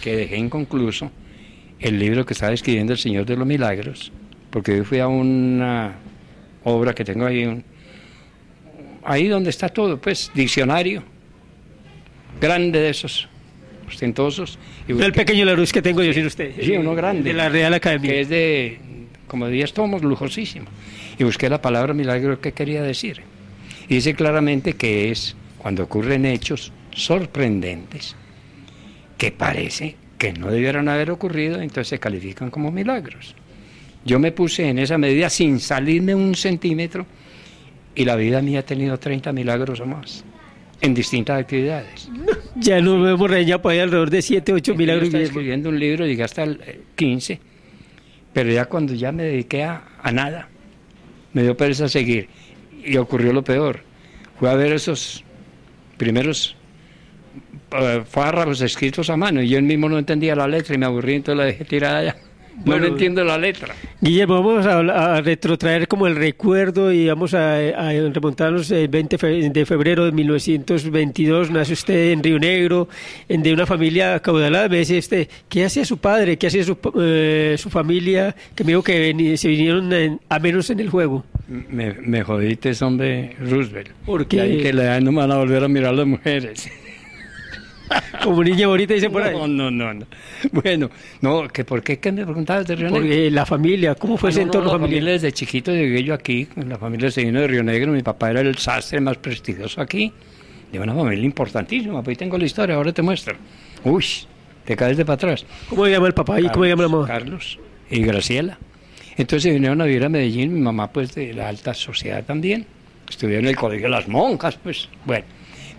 Que 0.01 0.15
dejé 0.17 0.35
inconcluso 0.37 1.09
el 1.79 1.99
libro 1.99 2.25
que 2.25 2.33
estaba 2.33 2.51
escribiendo 2.51 2.91
El 2.91 2.99
Señor 2.99 3.25
de 3.25 3.37
los 3.37 3.47
Milagros, 3.47 4.11
porque 4.49 4.75
yo 4.75 4.83
fui 4.83 4.99
a 4.99 5.07
una 5.07 5.93
obra 6.65 6.93
que 6.93 7.05
tengo 7.05 7.25
ahí, 7.25 7.45
un- 7.45 7.63
ahí 9.05 9.27
donde 9.29 9.51
está 9.51 9.69
todo, 9.69 10.01
pues, 10.01 10.31
diccionario, 10.35 11.01
grande 12.41 12.79
de 12.81 12.89
esos, 12.89 13.29
ostentosos. 13.89 14.57
Y 14.87 14.93
No 14.93 15.05
el 15.05 15.11
pequeño 15.13 15.45
Larus 15.45 15.71
que 15.73 15.81
tengo 15.81 16.01
yo 16.01 16.13
sin 16.13 16.25
usted. 16.25 16.53
Sí, 16.61 16.77
uno 16.77 16.95
grande. 16.95 17.23
De 17.23 17.33
la 17.33 17.49
Real 17.49 17.73
Academia. 17.73 18.11
que 18.11 18.21
es 18.21 18.29
de 18.29 18.79
como 19.27 19.47
10 19.47 19.73
tomos, 19.73 20.01
lujosísimo. 20.01 20.67
Y 21.17 21.23
busqué 21.23 21.49
la 21.49 21.61
palabra 21.61 21.93
milagro 21.93 22.39
que 22.41 22.53
quería 22.53 22.81
decir. 22.81 23.21
Y 23.87 23.95
dice 23.95 24.13
claramente 24.13 24.73
que 24.73 25.11
es 25.11 25.35
cuando 25.57 25.83
ocurren 25.83 26.25
hechos 26.25 26.71
sorprendentes 26.91 28.15
que 29.17 29.31
parece 29.31 29.95
que 30.17 30.33
no 30.33 30.51
debieran 30.51 30.89
haber 30.89 31.11
ocurrido, 31.11 31.61
entonces 31.61 31.87
se 31.87 31.99
califican 31.99 32.49
como 32.49 32.71
milagros. 32.71 33.35
Yo 34.05 34.19
me 34.19 34.31
puse 34.31 34.69
en 34.69 34.79
esa 34.79 34.97
medida 34.97 35.29
sin 35.29 35.59
salirme 35.59 36.15
un 36.15 36.35
centímetro 36.35 37.05
y 37.95 38.05
la 38.05 38.15
vida 38.15 38.41
mía 38.41 38.59
ha 38.59 38.63
tenido 38.63 38.97
30 38.97 39.31
milagros 39.33 39.79
o 39.79 39.85
más 39.85 40.23
en 40.81 40.93
distintas 40.93 41.39
actividades. 41.39 42.09
Ya 42.55 42.81
nos 42.81 43.01
vemos 43.01 43.19
por 43.19 43.33
ahí 43.33 43.51
alrededor 43.51 44.09
de 44.09 44.21
7, 44.21 44.53
8 44.53 44.71
Yo 44.73 44.77
milagros. 44.77 45.05
estaba 45.05 45.23
escribiendo 45.23 45.69
un 45.69 45.79
libro, 45.79 46.05
llegué 46.05 46.23
hasta 46.23 46.43
el 46.43 46.61
eh, 46.65 46.81
15, 46.95 47.39
pero 48.33 48.51
ya 48.51 48.65
cuando 48.65 48.93
ya 48.93 49.11
me 49.11 49.23
dediqué 49.23 49.63
a, 49.63 49.83
a 50.01 50.11
nada, 50.11 50.49
me 51.33 51.43
dio 51.43 51.55
pereza 51.55 51.87
seguir. 51.87 52.27
Y 52.83 52.97
ocurrió 52.97 53.33
lo 53.33 53.43
peor. 53.43 53.81
Fue 54.39 54.49
a 54.49 54.55
ver 54.55 54.71
esos 54.73 55.23
primeros 55.97 56.55
eh, 57.71 58.03
párrafos 58.13 58.61
escritos 58.61 59.09
a 59.09 59.17
mano 59.17 59.41
y 59.41 59.49
yo 59.49 59.61
mismo 59.61 59.89
no 59.89 59.99
entendía 59.99 60.35
la 60.35 60.47
letra 60.47 60.73
y 60.75 60.77
me 60.77 60.85
aburrí, 60.85 61.15
entonces 61.15 61.37
la 61.37 61.45
dejé 61.45 61.65
tirada 61.65 62.03
ya. 62.03 62.15
No 62.57 62.63
Bueno, 62.65 62.81
le 62.81 62.87
entiendo 62.89 63.23
la 63.23 63.37
letra. 63.37 63.73
Guillermo, 64.01 64.43
vamos 64.43 64.65
a, 64.65 65.15
a 65.15 65.21
retrotraer 65.21 65.87
como 65.87 66.07
el 66.07 66.15
recuerdo 66.17 66.91
y 66.91 67.07
vamos 67.07 67.33
a, 67.33 67.55
a 67.55 67.91
remontarnos 67.91 68.69
el 68.71 68.87
20 68.89 69.17
fe- 69.17 69.49
de 69.49 69.65
febrero 69.65 70.03
de 70.05 70.11
1922. 70.11 71.51
Nace 71.51 71.73
usted 71.73 72.11
en 72.11 72.21
Río 72.23 72.37
Negro, 72.39 72.89
en, 73.29 73.43
de 73.43 73.53
una 73.53 73.65
familia 73.65 74.15
acaudalada. 74.15 74.67
Me 74.67 74.77
decía 74.77 74.99
usted, 74.99 75.27
¿qué 75.47 75.63
hacía 75.65 75.85
su 75.85 75.97
padre? 75.99 76.37
¿Qué 76.37 76.47
hacía 76.47 76.63
su, 76.63 76.77
eh, 77.01 77.55
su 77.57 77.69
familia? 77.69 78.35
Que 78.55 78.63
me 78.63 78.71
dijo 78.71 78.83
que 78.83 79.13
veni- 79.13 79.37
se 79.37 79.47
vinieron 79.47 79.91
en- 79.93 80.19
a 80.27 80.39
menos 80.39 80.69
en 80.69 80.79
el 80.81 80.89
juego. 80.89 81.23
Me, 81.47 81.93
me 81.93 82.23
jodiste, 82.23 82.71
ese 82.71 82.83
hombre 82.85 83.35
Roosevelt. 83.39 83.89
¿Por 84.05 84.27
qué? 84.27 84.59
Que 84.61 84.73
le 84.73 84.83
dan 84.83 85.03
no 85.05 85.11
me 85.11 85.19
van 85.19 85.31
a 85.31 85.37
volver 85.37 85.63
a 85.63 85.67
mirar 85.67 85.93
las 85.93 86.05
mujeres. 86.05 86.69
Como 88.23 88.43
niña 88.43 88.67
bonita, 88.67 88.93
dice 88.93 89.09
por 89.09 89.23
ahí. 89.23 89.33
No, 89.35 89.47
no, 89.47 89.71
no, 89.71 89.93
no. 89.93 90.05
Bueno, 90.51 90.89
no, 91.21 91.47
que 91.47 91.63
¿por 91.63 91.81
qué? 91.81 91.99
¿Qué 91.99 92.11
me 92.11 92.23
preguntabas 92.25 92.67
de 92.67 92.75
Río 92.75 92.87
Negro? 92.89 93.01
Porque 93.01 93.31
la 93.31 93.45
familia, 93.45 93.95
¿cómo 93.95 94.17
fue 94.17 94.29
ese 94.29 94.41
Ah, 94.41 94.43
no, 94.43 94.47
entorno 94.47 94.67
la 94.67 94.73
familiar? 94.73 94.97
familia 94.99 95.13
desde 95.13 95.31
chiquito 95.31 95.71
llegué 95.71 96.03
yo 96.03 96.13
aquí, 96.13 96.47
la 96.55 96.77
familia 96.77 97.09
se 97.11 97.23
vino 97.23 97.39
de 97.41 97.47
Río 97.47 97.63
Negro, 97.63 97.91
mi 97.91 98.03
papá 98.03 98.29
era 98.31 98.41
el 98.41 98.57
sastre 98.57 98.99
más 99.01 99.17
prestigioso 99.17 99.81
aquí, 99.81 100.11
de 100.71 100.79
una 100.79 100.93
familia 100.93 101.25
importantísima, 101.25 102.03
pues 102.03 102.09
ahí 102.15 102.15
tengo 102.17 102.37
la 102.37 102.45
historia, 102.45 102.75
ahora 102.75 102.91
te 102.91 103.01
muestro. 103.01 103.35
Uy, 103.83 104.05
te 104.65 104.75
caes 104.75 104.97
de 104.97 105.05
para 105.05 105.15
atrás. 105.15 105.45
¿Cómo 105.69 105.85
se 105.85 105.91
llama 105.91 106.07
el 106.07 106.13
papá 106.13 106.39
y 106.39 106.47
cómo 106.49 106.63
se 106.65 106.69
llama 106.69 106.83
la 106.83 106.89
mamá? 106.89 107.07
Carlos 107.07 107.57
y 107.89 108.01
Graciela. 108.03 108.57
Entonces 109.17 109.43
se 109.43 109.51
vinieron 109.51 109.81
a 109.81 109.85
vivir 109.85 110.05
a 110.05 110.09
Medellín, 110.09 110.53
mi 110.53 110.61
mamá 110.61 110.91
pues 110.91 111.13
de 111.15 111.33
la 111.33 111.47
alta 111.49 111.73
sociedad 111.73 112.23
también, 112.23 112.65
estudió 113.09 113.39
en 113.39 113.47
el 113.47 113.55
colegio 113.55 113.85
de 113.87 113.91
las 113.91 114.07
monjas, 114.07 114.57
pues 114.61 114.87
bueno. 115.05 115.25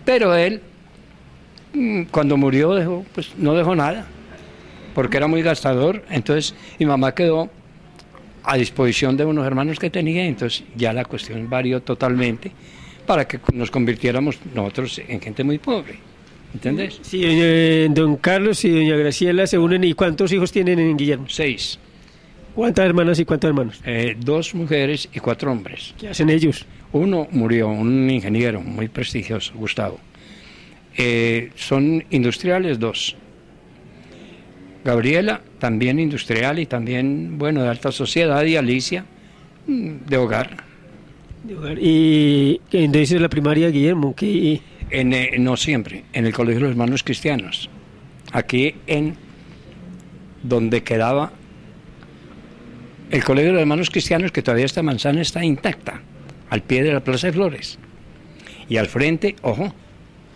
Pero 0.03 0.35
él, 0.35 0.61
cuando 2.11 2.37
murió, 2.37 2.73
dejó, 2.75 3.05
pues 3.13 3.31
no 3.37 3.53
dejó 3.53 3.75
nada, 3.75 4.05
porque 4.93 5.17
era 5.17 5.27
muy 5.27 5.41
gastador, 5.41 6.03
entonces 6.09 6.53
mi 6.79 6.85
mamá 6.85 7.13
quedó 7.13 7.49
a 8.43 8.57
disposición 8.57 9.15
de 9.17 9.25
unos 9.25 9.45
hermanos 9.45 9.79
que 9.79 9.89
tenía, 9.89 10.25
entonces 10.25 10.63
ya 10.75 10.93
la 10.93 11.05
cuestión 11.05 11.49
varió 11.49 11.81
totalmente 11.81 12.51
para 13.05 13.27
que 13.27 13.39
nos 13.53 13.71
convirtiéramos 13.71 14.37
nosotros 14.53 14.99
en 15.07 15.21
gente 15.21 15.43
muy 15.43 15.59
pobre, 15.59 15.95
¿entendés? 16.53 16.99
Sí, 17.03 17.21
eh, 17.23 17.87
don 17.91 18.17
Carlos 18.17 18.63
y 18.65 18.69
doña 18.69 18.95
Graciela 18.95 19.47
se 19.47 19.57
unen. 19.57 19.83
¿Y 19.83 19.93
cuántos 19.93 20.31
hijos 20.33 20.51
tienen 20.51 20.79
en 20.79 20.97
Guillermo? 20.97 21.25
Seis, 21.29 21.79
¿Cuántas 22.55 22.85
hermanas 22.85 23.17
y 23.19 23.25
cuántos 23.25 23.47
hermanos? 23.47 23.79
eh, 23.85 24.15
dos 24.19 24.53
mujeres 24.53 25.07
y 25.13 25.19
cuatro 25.19 25.51
hombres. 25.51 25.93
¿Qué 25.97 26.09
hacen 26.09 26.29
ellos? 26.29 26.65
Uno 26.91 27.27
murió, 27.31 27.69
un 27.69 28.09
ingeniero 28.09 28.59
muy 28.61 28.89
prestigioso, 28.89 29.53
Gustavo. 29.55 29.99
Eh, 30.97 31.51
son 31.55 32.03
industriales 32.09 32.79
dos. 32.79 33.15
Gabriela, 34.83 35.41
también 35.59 35.99
industrial 35.99 36.59
y 36.59 36.65
también, 36.65 37.37
bueno, 37.37 37.61
de 37.61 37.69
alta 37.69 37.91
sociedad, 37.91 38.43
y 38.43 38.55
Alicia, 38.55 39.05
mm, 39.67 39.91
de 40.07 40.17
hogar. 40.17 40.57
De 41.43 41.55
hogar. 41.55 41.77
Y 41.79 42.59
entonces 42.71 43.21
la 43.21 43.29
primaria, 43.29 43.69
Guillermo, 43.69 44.15
que 44.15 44.61
En, 44.89 45.13
eh, 45.13 45.37
no 45.39 45.55
siempre, 45.55 46.03
en 46.11 46.25
el 46.25 46.33
Colegio 46.33 46.55
de 46.55 46.61
los 46.63 46.71
Hermanos 46.71 47.03
Cristianos. 47.03 47.69
Aquí 48.33 48.75
en 48.87 49.15
donde 50.43 50.83
quedaba 50.83 51.31
el 53.11 53.23
Colegio 53.23 53.49
de 53.49 53.53
los 53.53 53.61
Hermanos 53.61 53.89
Cristianos, 53.89 54.31
que 54.31 54.41
todavía 54.41 54.65
esta 54.65 54.81
manzana 54.83 55.21
está 55.21 55.45
intacta, 55.45 56.01
al 56.49 56.61
pie 56.61 56.83
de 56.83 56.93
la 56.93 57.01
Plaza 57.01 57.27
de 57.27 57.33
Flores. 57.33 57.77
Y 58.67 58.77
al 58.77 58.87
frente, 58.87 59.35
ojo, 59.41 59.73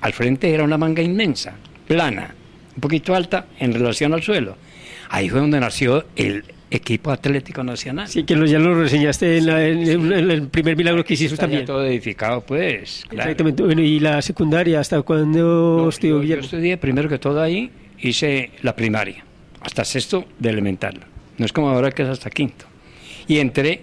al 0.01 0.13
frente 0.13 0.53
era 0.53 0.63
una 0.63 0.77
manga 0.77 1.01
inmensa, 1.01 1.53
plana, 1.87 2.33
un 2.75 2.81
poquito 2.81 3.15
alta 3.15 3.47
en 3.59 3.73
relación 3.73 4.13
al 4.13 4.21
suelo. 4.23 4.55
Ahí 5.09 5.29
fue 5.29 5.39
donde 5.39 5.59
nació 5.59 6.05
el 6.15 6.43
equipo 6.71 7.11
atlético 7.11 7.63
nacional. 7.63 8.07
sí 8.07 8.23
que 8.23 8.35
lo, 8.35 8.45
ya 8.45 8.59
lo 8.59 8.73
reseñaste 8.75 9.37
en, 9.37 9.45
la- 9.45 9.65
en- 9.65 10.11
en 10.11 10.31
el 10.31 10.47
primer 10.47 10.75
milagro 10.75 11.05
que 11.05 11.13
hiciste 11.13 11.37
también. 11.37 11.63
todo 11.65 11.85
edificado, 11.85 12.41
pues. 12.41 13.05
claro. 13.07 13.29
Exactamente. 13.29 13.63
Bueno, 13.63 13.81
y 13.81 13.99
la 13.99 14.21
secundaria, 14.21 14.79
¿hasta 14.79 15.01
cuándo 15.03 15.77
No, 15.83 15.89
estudió 15.89 16.21
yo, 16.23 16.35
yo 16.35 16.41
estudié 16.41 16.77
primero 16.77 17.07
que 17.07 17.19
todo 17.19 17.41
ahí, 17.41 17.69
hice 17.99 18.51
la 18.63 18.75
primaria, 18.75 19.23
hasta 19.61 19.85
sexto 19.85 20.25
de 20.39 20.49
elemental. 20.49 20.99
No 21.37 21.45
es 21.45 21.53
como 21.53 21.69
ahora 21.69 21.91
que 21.91 22.01
es 22.03 22.09
hasta 22.09 22.29
quinto. 22.29 22.65
Y 23.27 23.37
entré 23.37 23.81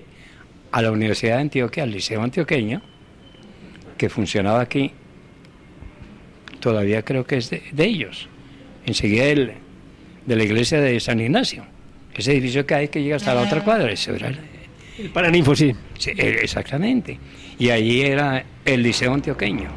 a 0.73 0.83
la 0.83 0.91
Universidad 0.91 1.37
de 1.37 1.43
Antioquia, 1.43 1.85
al 1.85 1.91
Liceo 1.93 2.21
Antioqueño, 2.23 2.83
que 3.97 4.09
funcionaba 4.11 4.61
aquí, 4.61 4.91
todavía 6.63 7.03
creo 7.03 7.27
que 7.27 7.37
es 7.37 7.51
de, 7.51 7.63
de 7.73 7.85
ellos, 7.85 8.29
enseguida 8.87 9.25
del- 9.27 9.53
de 10.25 10.37
la 10.37 10.45
iglesia 10.45 10.81
de 10.81 10.99
San 11.01 11.21
Ignacio. 11.21 11.65
Ese 12.15 12.33
edificio 12.33 12.65
que 12.65 12.75
hay 12.75 12.89
que 12.89 13.03
llega 13.03 13.17
hasta 13.17 13.35
la 13.35 13.43
otra 13.43 13.63
cuadra, 13.65 13.91
eso 13.91 14.15
era 14.15 14.29
El 14.99 15.11
Paraninfo, 15.11 15.57
sí. 15.57 15.75
Sí, 15.99 16.11
eh, 16.17 16.39
exactamente. 16.43 17.19
Y 17.59 17.71
allí 17.71 18.03
era 18.03 18.45
el 18.65 18.83
Liceo 18.83 19.13
Antioqueño. 19.13 19.69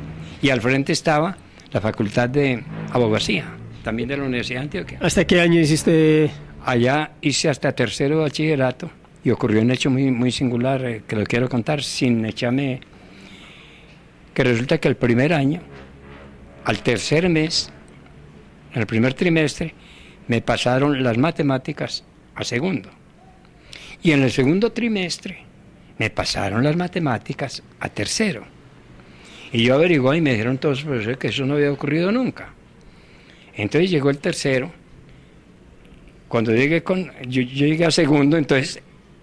Y 0.41 0.49
al 0.49 0.61
frente 0.61 0.91
estaba 0.93 1.36
la 1.71 1.81
Facultad 1.81 2.29
de 2.29 2.61
Abogacía, 2.91 3.45
también 3.83 4.07
de 4.09 4.17
la 4.17 4.23
Universidad 4.23 4.59
de 4.59 4.63
Antioquia. 4.65 4.99
¿Hasta 5.01 5.25
qué 5.25 5.41
año 5.41 5.59
hiciste? 5.59 6.29
Allá 6.65 7.11
hice 7.21 7.49
hasta 7.49 7.71
tercero 7.71 8.17
de 8.17 8.21
bachillerato 8.23 8.89
y 9.23 9.29
ocurrió 9.31 9.61
un 9.61 9.71
hecho 9.71 9.89
muy, 9.89 10.11
muy 10.11 10.31
singular 10.31 10.83
eh, 10.86 11.01
que 11.07 11.15
lo 11.15 11.23
quiero 11.23 11.49
contar 11.49 11.81
sin 11.81 12.23
echarme... 12.25 12.81
Que 14.33 14.43
resulta 14.43 14.77
que 14.79 14.88
el 14.89 14.95
primer 14.97 15.33
año, 15.33 15.61
al 16.66 16.82
tercer 16.82 17.30
mes, 17.30 17.70
en 18.74 18.82
el 18.82 18.88
primer 18.88 19.13
trimestre, 19.13 19.74
me 20.28 20.41
pasaron 20.41 21.03
las 21.03 21.18
matemáticas 21.18 22.03
a 22.34 22.43
segundo. 22.43 22.89
Y 24.01 24.11
en 24.11 24.24
el 24.24 24.32
segundo 24.32 24.72
trimestre 24.72 25.43
me 25.97 26.09
pasaron 26.09 26.63
las 26.63 26.76
matemáticas 26.76 27.63
a 27.80 27.89
tercero. 27.89 28.45
Y 29.51 29.63
yo 29.63 29.76
averigué 29.76 30.18
y 30.18 30.22
me 30.22 30.32
dijeron 30.32 30.57
todos 30.57 30.80
los 30.80 30.86
profesores 30.86 31.18
que 31.18 31.28
eso 31.28 31.45
no 31.45 31.53
había 31.53 31.72
ocurrido 31.72 32.11
nunca. 32.11 32.53
Entonces 33.55 33.89
llegó 33.91 34.09
el 34.09 34.18
tercero. 34.18 34.72
Cuando 36.28 36.53
llegué 36.53 36.84
con, 36.84 37.11
yo, 37.28 37.43
yo 37.43 37.68
llegué 37.68 37.86
a 37.86 37.91
segundo, 37.91 38.38
entonces 38.38 38.82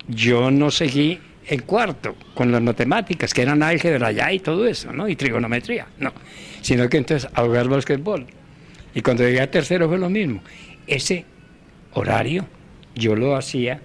yo 0.09 0.51
no 0.53 0.71
seguí 0.71 1.19
en 1.47 1.63
cuarto 1.63 2.17
con 2.35 2.53
las 2.53 2.63
matemáticas, 2.63 3.35
que 3.35 3.43
eran 3.43 3.63
álgebra 3.63 4.13
ya 4.13 4.33
y 4.33 4.39
todo 4.39 4.67
eso, 4.67 4.93
¿no? 4.93 5.09
Y 5.09 5.17
trigonometría, 5.17 5.87
no. 5.99 6.13
Sino 6.61 6.89
que 6.89 6.99
entonces 6.99 7.31
a 7.35 7.43
jugar 7.43 7.69
basquetbol. 7.69 8.27
Y 8.95 9.01
cuando 9.01 9.25
llegué 9.25 9.41
a 9.41 9.51
tercero 9.51 9.89
fue 9.89 9.99
lo 9.99 10.09
mismo. 10.09 10.43
Ese 10.87 11.25
horario 11.95 12.47
yo 12.95 13.17
lo 13.17 13.37
hacía 13.37 13.81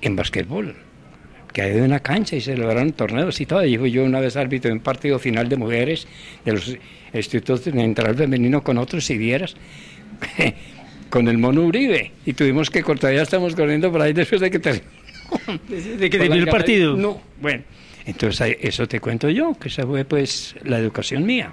en 0.00 0.16
basquetbol, 0.16 0.74
que 1.52 1.62
hay 1.62 1.72
de 1.72 1.82
una 1.82 2.00
cancha 2.00 2.36
y 2.36 2.40
se 2.40 2.52
celebraron 2.52 2.92
torneos 2.92 3.40
y 3.40 3.46
todo. 3.46 3.64
Y 3.64 3.76
fui 3.76 3.90
yo 3.90 4.04
una 4.04 4.20
vez 4.20 4.36
árbitro 4.36 4.68
de 4.68 4.76
un 4.76 4.82
partido 4.82 5.18
final 5.18 5.48
de 5.48 5.56
mujeres 5.56 6.06
de 6.44 6.52
los 6.52 6.76
institutos 7.12 7.62
central 7.62 8.14
femenino 8.14 8.62
con 8.62 8.78
otros, 8.78 9.04
si 9.04 9.18
vieras, 9.18 9.56
con 11.10 11.28
el 11.28 11.38
mono 11.38 11.62
Uribe. 11.62 12.12
Y 12.24 12.32
tuvimos 12.32 12.70
que 12.70 12.82
cortar, 12.82 13.14
ya 13.14 13.22
estamos 13.22 13.54
corriendo 13.54 13.90
por 13.92 14.00
ahí 14.00 14.12
después 14.12 14.40
de 14.40 14.50
que 14.50 14.58
terminó. 14.58 15.03
¿De 15.68 16.10
que 16.10 16.18
terminó 16.18 16.44
el 16.44 16.48
partido? 16.48 16.96
No, 16.96 17.20
bueno. 17.40 17.64
Entonces 18.06 18.58
eso 18.60 18.86
te 18.86 19.00
cuento 19.00 19.30
yo, 19.30 19.54
que 19.58 19.68
esa 19.68 19.86
fue 19.86 20.04
pues 20.04 20.54
la 20.64 20.78
educación 20.78 21.24
mía. 21.24 21.52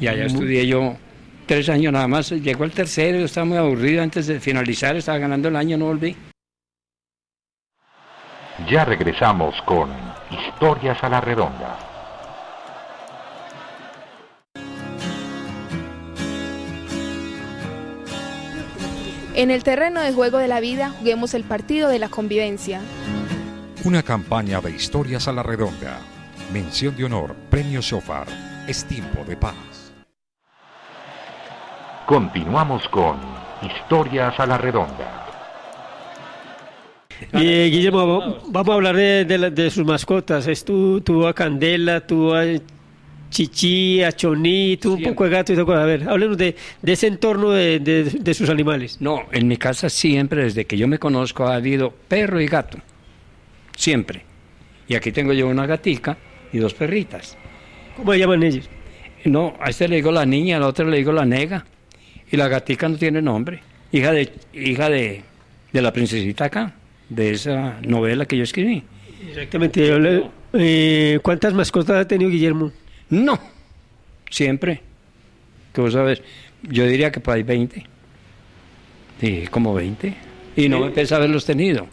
Y 0.00 0.06
allá 0.06 0.24
estudié 0.24 0.66
yo 0.66 0.96
tres 1.46 1.68
años 1.68 1.92
nada 1.92 2.08
más, 2.08 2.30
llegó 2.30 2.64
el 2.64 2.72
tercero, 2.72 3.18
yo 3.18 3.26
estaba 3.26 3.44
muy 3.44 3.58
aburrido 3.58 4.02
antes 4.02 4.26
de 4.26 4.40
finalizar, 4.40 4.96
estaba 4.96 5.18
ganando 5.18 5.48
el 5.48 5.56
año, 5.56 5.76
no 5.76 5.86
volví. 5.86 6.16
Ya 8.68 8.84
regresamos 8.84 9.60
con 9.62 9.90
Historias 10.30 11.02
a 11.02 11.08
la 11.08 11.20
Redonda. 11.20 11.93
En 19.36 19.50
el 19.50 19.64
terreno 19.64 20.00
de 20.00 20.12
juego 20.12 20.38
de 20.38 20.46
la 20.46 20.60
vida, 20.60 20.90
juguemos 20.90 21.34
el 21.34 21.42
partido 21.42 21.88
de 21.88 21.98
la 21.98 22.08
convivencia. 22.08 22.80
Una 23.84 24.00
campaña 24.04 24.60
de 24.60 24.70
historias 24.70 25.26
a 25.26 25.32
la 25.32 25.42
redonda. 25.42 25.98
Mención 26.52 26.96
de 26.96 27.04
honor, 27.04 27.34
Premio 27.50 27.80
Shofar. 27.80 28.28
Es 28.68 28.84
tiempo 28.84 29.24
de 29.24 29.36
paz. 29.36 29.92
Continuamos 32.06 32.88
con 32.88 33.16
Historias 33.60 34.38
a 34.38 34.46
la 34.46 34.56
redonda. 34.56 35.26
Y 37.32 37.70
Guillermo, 37.70 38.38
vamos 38.46 38.70
a 38.70 38.74
hablar 38.74 38.94
de, 38.94 39.24
de, 39.24 39.50
de 39.50 39.70
sus 39.70 39.84
mascotas. 39.84 40.46
Es 40.46 40.64
tu, 40.64 41.00
tu 41.00 41.26
a 41.26 41.34
Candela, 41.34 42.06
tu 42.06 42.32
a 42.32 42.44
Chichi, 43.34 44.00
a 44.04 44.12
Choní, 44.12 44.76
tu 44.76 44.94
un 44.94 45.02
poco 45.02 45.24
de 45.24 45.30
gato 45.30 45.52
y 45.52 45.56
todo. 45.56 45.74
A 45.74 45.84
ver, 45.84 46.08
háblenos 46.08 46.38
de, 46.38 46.54
de 46.80 46.92
ese 46.92 47.08
entorno 47.08 47.50
de, 47.50 47.80
de, 47.80 48.04
de 48.04 48.32
sus 48.34 48.48
animales. 48.48 48.98
No, 49.00 49.22
en 49.32 49.48
mi 49.48 49.56
casa 49.56 49.88
siempre, 49.90 50.44
desde 50.44 50.66
que 50.66 50.76
yo 50.76 50.86
me 50.86 51.00
conozco, 51.00 51.44
ha 51.48 51.56
habido 51.56 51.90
perro 52.06 52.40
y 52.40 52.46
gato. 52.46 52.78
Siempre. 53.76 54.22
Y 54.86 54.94
aquí 54.94 55.10
tengo 55.10 55.32
yo 55.32 55.48
una 55.48 55.66
gatica 55.66 56.16
y 56.52 56.58
dos 56.58 56.74
perritas. 56.74 57.36
¿Cómo 57.96 58.12
se 58.12 58.20
llaman 58.20 58.44
ellos? 58.44 58.70
No, 59.24 59.54
a 59.60 59.70
este 59.70 59.88
le 59.88 59.96
digo 59.96 60.12
la 60.12 60.24
niña, 60.26 60.58
al 60.58 60.62
otro 60.62 60.86
le 60.88 60.98
digo 60.98 61.10
la 61.10 61.24
nega. 61.24 61.66
Y 62.30 62.36
la 62.36 62.46
gatica 62.46 62.88
no 62.88 62.96
tiene 62.96 63.20
nombre. 63.20 63.62
Hija 63.90 64.12
de, 64.12 64.30
hija 64.52 64.88
de, 64.88 65.22
de 65.72 65.82
la 65.82 65.92
princesita 65.92 66.44
acá, 66.44 66.74
de 67.08 67.30
esa 67.32 67.80
novela 67.82 68.26
que 68.26 68.36
yo 68.36 68.44
escribí. 68.44 68.84
Exactamente. 69.28 69.84
yo 69.86 69.98
le- 69.98 70.22
eh, 70.52 71.18
¿Cuántas 71.20 71.52
mascotas 71.52 71.96
ha 71.96 72.06
tenido 72.06 72.30
Guillermo? 72.30 72.70
No, 73.14 73.38
siempre. 74.30 74.80
Que 75.72 75.80
vos 75.80 75.92
sabes, 75.92 76.22
yo 76.62 76.86
diría 76.86 77.12
que 77.12 77.20
por 77.20 77.34
ahí 77.34 77.42
20. 77.42 77.84
Sí, 79.20 79.44
como 79.50 79.74
20. 79.74 80.14
Y 80.56 80.68
no 80.68 80.80
me 80.80 80.90
pesa 80.90 81.16
haberlos 81.16 81.44
tenido. 81.44 81.86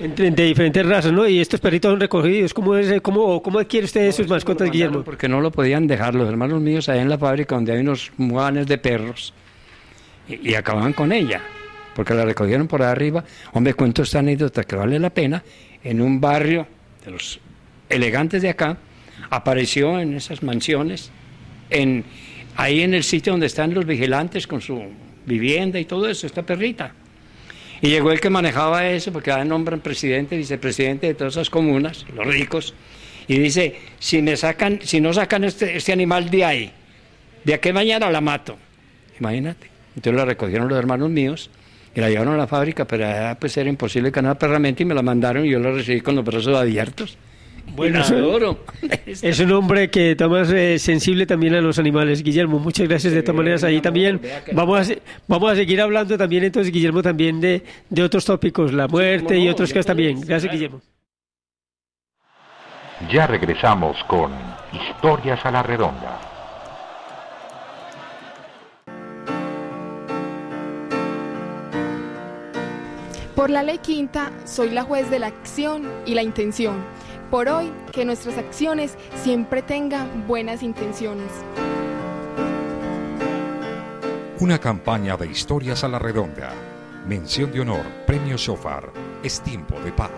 Entre, 0.00 0.30
de 0.30 0.44
diferentes 0.44 0.86
razas, 0.86 1.12
¿no? 1.12 1.26
Y 1.26 1.40
estos 1.40 1.60
perritos 1.60 1.90
son 1.90 2.00
recogidos. 2.00 2.54
¿Cómo, 2.54 2.76
es, 2.76 3.00
cómo, 3.00 3.42
cómo 3.42 3.58
adquiere 3.58 3.84
usted 3.84 4.12
sus 4.12 4.28
mascotas, 4.28 4.70
Guillermo? 4.70 5.02
Porque 5.02 5.28
no 5.28 5.40
lo 5.40 5.50
podían 5.50 5.86
dejar 5.86 6.14
los 6.14 6.28
hermanos 6.28 6.60
míos 6.60 6.88
allá 6.88 7.02
en 7.02 7.08
la 7.08 7.18
fábrica 7.18 7.54
donde 7.54 7.72
hay 7.72 7.80
unos 7.80 8.12
muanes 8.16 8.66
de 8.66 8.78
perros. 8.78 9.34
Y, 10.28 10.50
y 10.50 10.54
acababan 10.54 10.92
con 10.92 11.12
ella. 11.12 11.40
Porque 11.94 12.14
la 12.14 12.24
recogieron 12.24 12.68
por 12.68 12.82
arriba. 12.82 13.24
Hombre, 13.52 13.74
cuento 13.74 14.02
esta 14.02 14.20
anécdota 14.20 14.62
que 14.62 14.76
vale 14.76 14.98
la 14.98 15.10
pena. 15.10 15.42
En 15.82 16.00
un 16.00 16.20
barrio 16.20 16.66
de 17.04 17.10
los 17.10 17.40
elegantes 17.88 18.42
de 18.42 18.50
acá, 18.50 18.76
apareció 19.30 20.00
en 20.00 20.14
esas 20.14 20.42
mansiones, 20.42 21.10
en, 21.70 22.04
ahí 22.56 22.82
en 22.82 22.94
el 22.94 23.04
sitio 23.04 23.32
donde 23.32 23.46
están 23.46 23.74
los 23.74 23.86
vigilantes 23.86 24.46
con 24.46 24.60
su 24.60 24.82
vivienda 25.26 25.78
y 25.78 25.84
todo 25.84 26.08
eso, 26.08 26.26
esta 26.26 26.42
perrita. 26.42 26.92
Y 27.80 27.88
llegó 27.88 28.10
el 28.10 28.20
que 28.20 28.30
manejaba 28.30 28.88
eso, 28.88 29.12
porque 29.12 29.30
ahora 29.30 29.44
nombran 29.44 29.80
presidente, 29.80 30.36
vicepresidente 30.36 31.06
de 31.06 31.14
todas 31.14 31.34
esas 31.34 31.50
comunas, 31.50 32.06
los 32.14 32.26
ricos, 32.26 32.74
y 33.28 33.38
dice, 33.38 33.76
si 33.98 34.22
me 34.22 34.36
sacan, 34.36 34.80
si 34.82 35.00
no 35.00 35.12
sacan 35.12 35.44
este, 35.44 35.76
este 35.76 35.92
animal 35.92 36.30
de 36.30 36.44
ahí, 36.44 36.72
de 37.44 37.54
aquí 37.54 37.72
mañana 37.72 38.10
la 38.10 38.20
mato. 38.20 38.56
Imagínate. 39.20 39.68
Entonces 39.94 40.16
la 40.16 40.24
recogieron 40.24 40.68
los 40.68 40.78
hermanos 40.78 41.10
míos 41.10 41.50
y 41.94 42.00
la 42.00 42.08
llevaron 42.08 42.34
a 42.34 42.36
la 42.36 42.46
fábrica, 42.46 42.86
pero 42.86 43.36
pues 43.38 43.56
era 43.56 43.68
imposible 43.68 44.10
nada 44.10 44.38
perramente 44.38 44.82
y 44.82 44.86
me 44.86 44.94
la 44.94 45.02
mandaron 45.02 45.44
y 45.44 45.50
yo 45.50 45.58
la 45.58 45.70
recibí 45.70 46.00
con 46.00 46.16
los 46.16 46.24
brazos 46.24 46.56
abiertos. 46.56 47.18
Bueno, 47.74 48.02
adoro. 48.02 48.64
Es 49.06 49.38
un 49.40 49.52
hombre 49.52 49.90
que 49.90 50.16
tomas 50.16 50.50
eh, 50.50 50.78
sensible 50.78 51.26
también 51.26 51.54
a 51.54 51.60
los 51.60 51.78
animales. 51.78 52.22
Guillermo, 52.22 52.58
muchas 52.58 52.88
gracias 52.88 53.12
de 53.12 53.22
todas 53.22 53.36
maneras. 53.36 53.64
Ahí 53.64 53.80
también 53.80 54.20
vamos 54.52 54.90
a, 54.90 54.94
vamos 55.26 55.52
a 55.52 55.56
seguir 55.56 55.80
hablando 55.80 56.18
también 56.18 56.44
entonces, 56.44 56.72
Guillermo, 56.72 57.02
también 57.02 57.40
de, 57.40 57.62
de 57.88 58.02
otros 58.02 58.24
tópicos, 58.24 58.72
la 58.72 58.88
muerte 58.88 59.38
y 59.38 59.46
no, 59.46 59.52
otros 59.52 59.70
casos 59.70 59.86
también. 59.86 60.20
Gracias. 60.20 60.52
Guillermo. 60.52 60.80
Ya 63.10 63.26
regresamos 63.26 63.96
con 64.04 64.32
Historias 64.72 65.44
a 65.46 65.50
la 65.50 65.62
redonda. 65.62 66.20
Por 73.34 73.50
la 73.50 73.62
ley 73.62 73.78
quinta, 73.78 74.32
soy 74.44 74.70
la 74.70 74.82
juez 74.82 75.08
de 75.10 75.20
la 75.20 75.28
acción 75.28 75.88
y 76.04 76.14
la 76.14 76.24
intención. 76.24 76.84
Por 77.30 77.46
hoy, 77.50 77.70
que 77.92 78.06
nuestras 78.06 78.38
acciones 78.38 78.96
siempre 79.14 79.60
tengan 79.60 80.26
buenas 80.26 80.62
intenciones. 80.62 81.30
Una 84.40 84.58
campaña 84.58 85.14
de 85.18 85.26
Historias 85.26 85.84
a 85.84 85.88
la 85.88 85.98
redonda. 85.98 86.54
Mención 87.06 87.52
de 87.52 87.60
honor, 87.60 87.84
Premio 88.06 88.38
Shofar. 88.38 88.90
Es 89.22 89.42
tiempo 89.42 89.78
de 89.80 89.92
paz. 89.92 90.10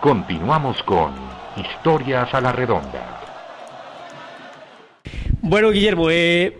Continuamos 0.00 0.82
con 0.82 1.12
Historias 1.56 2.34
a 2.34 2.40
la 2.40 2.50
redonda. 2.50 3.20
Bueno, 5.42 5.70
Guillermo, 5.70 6.10
eh, 6.10 6.58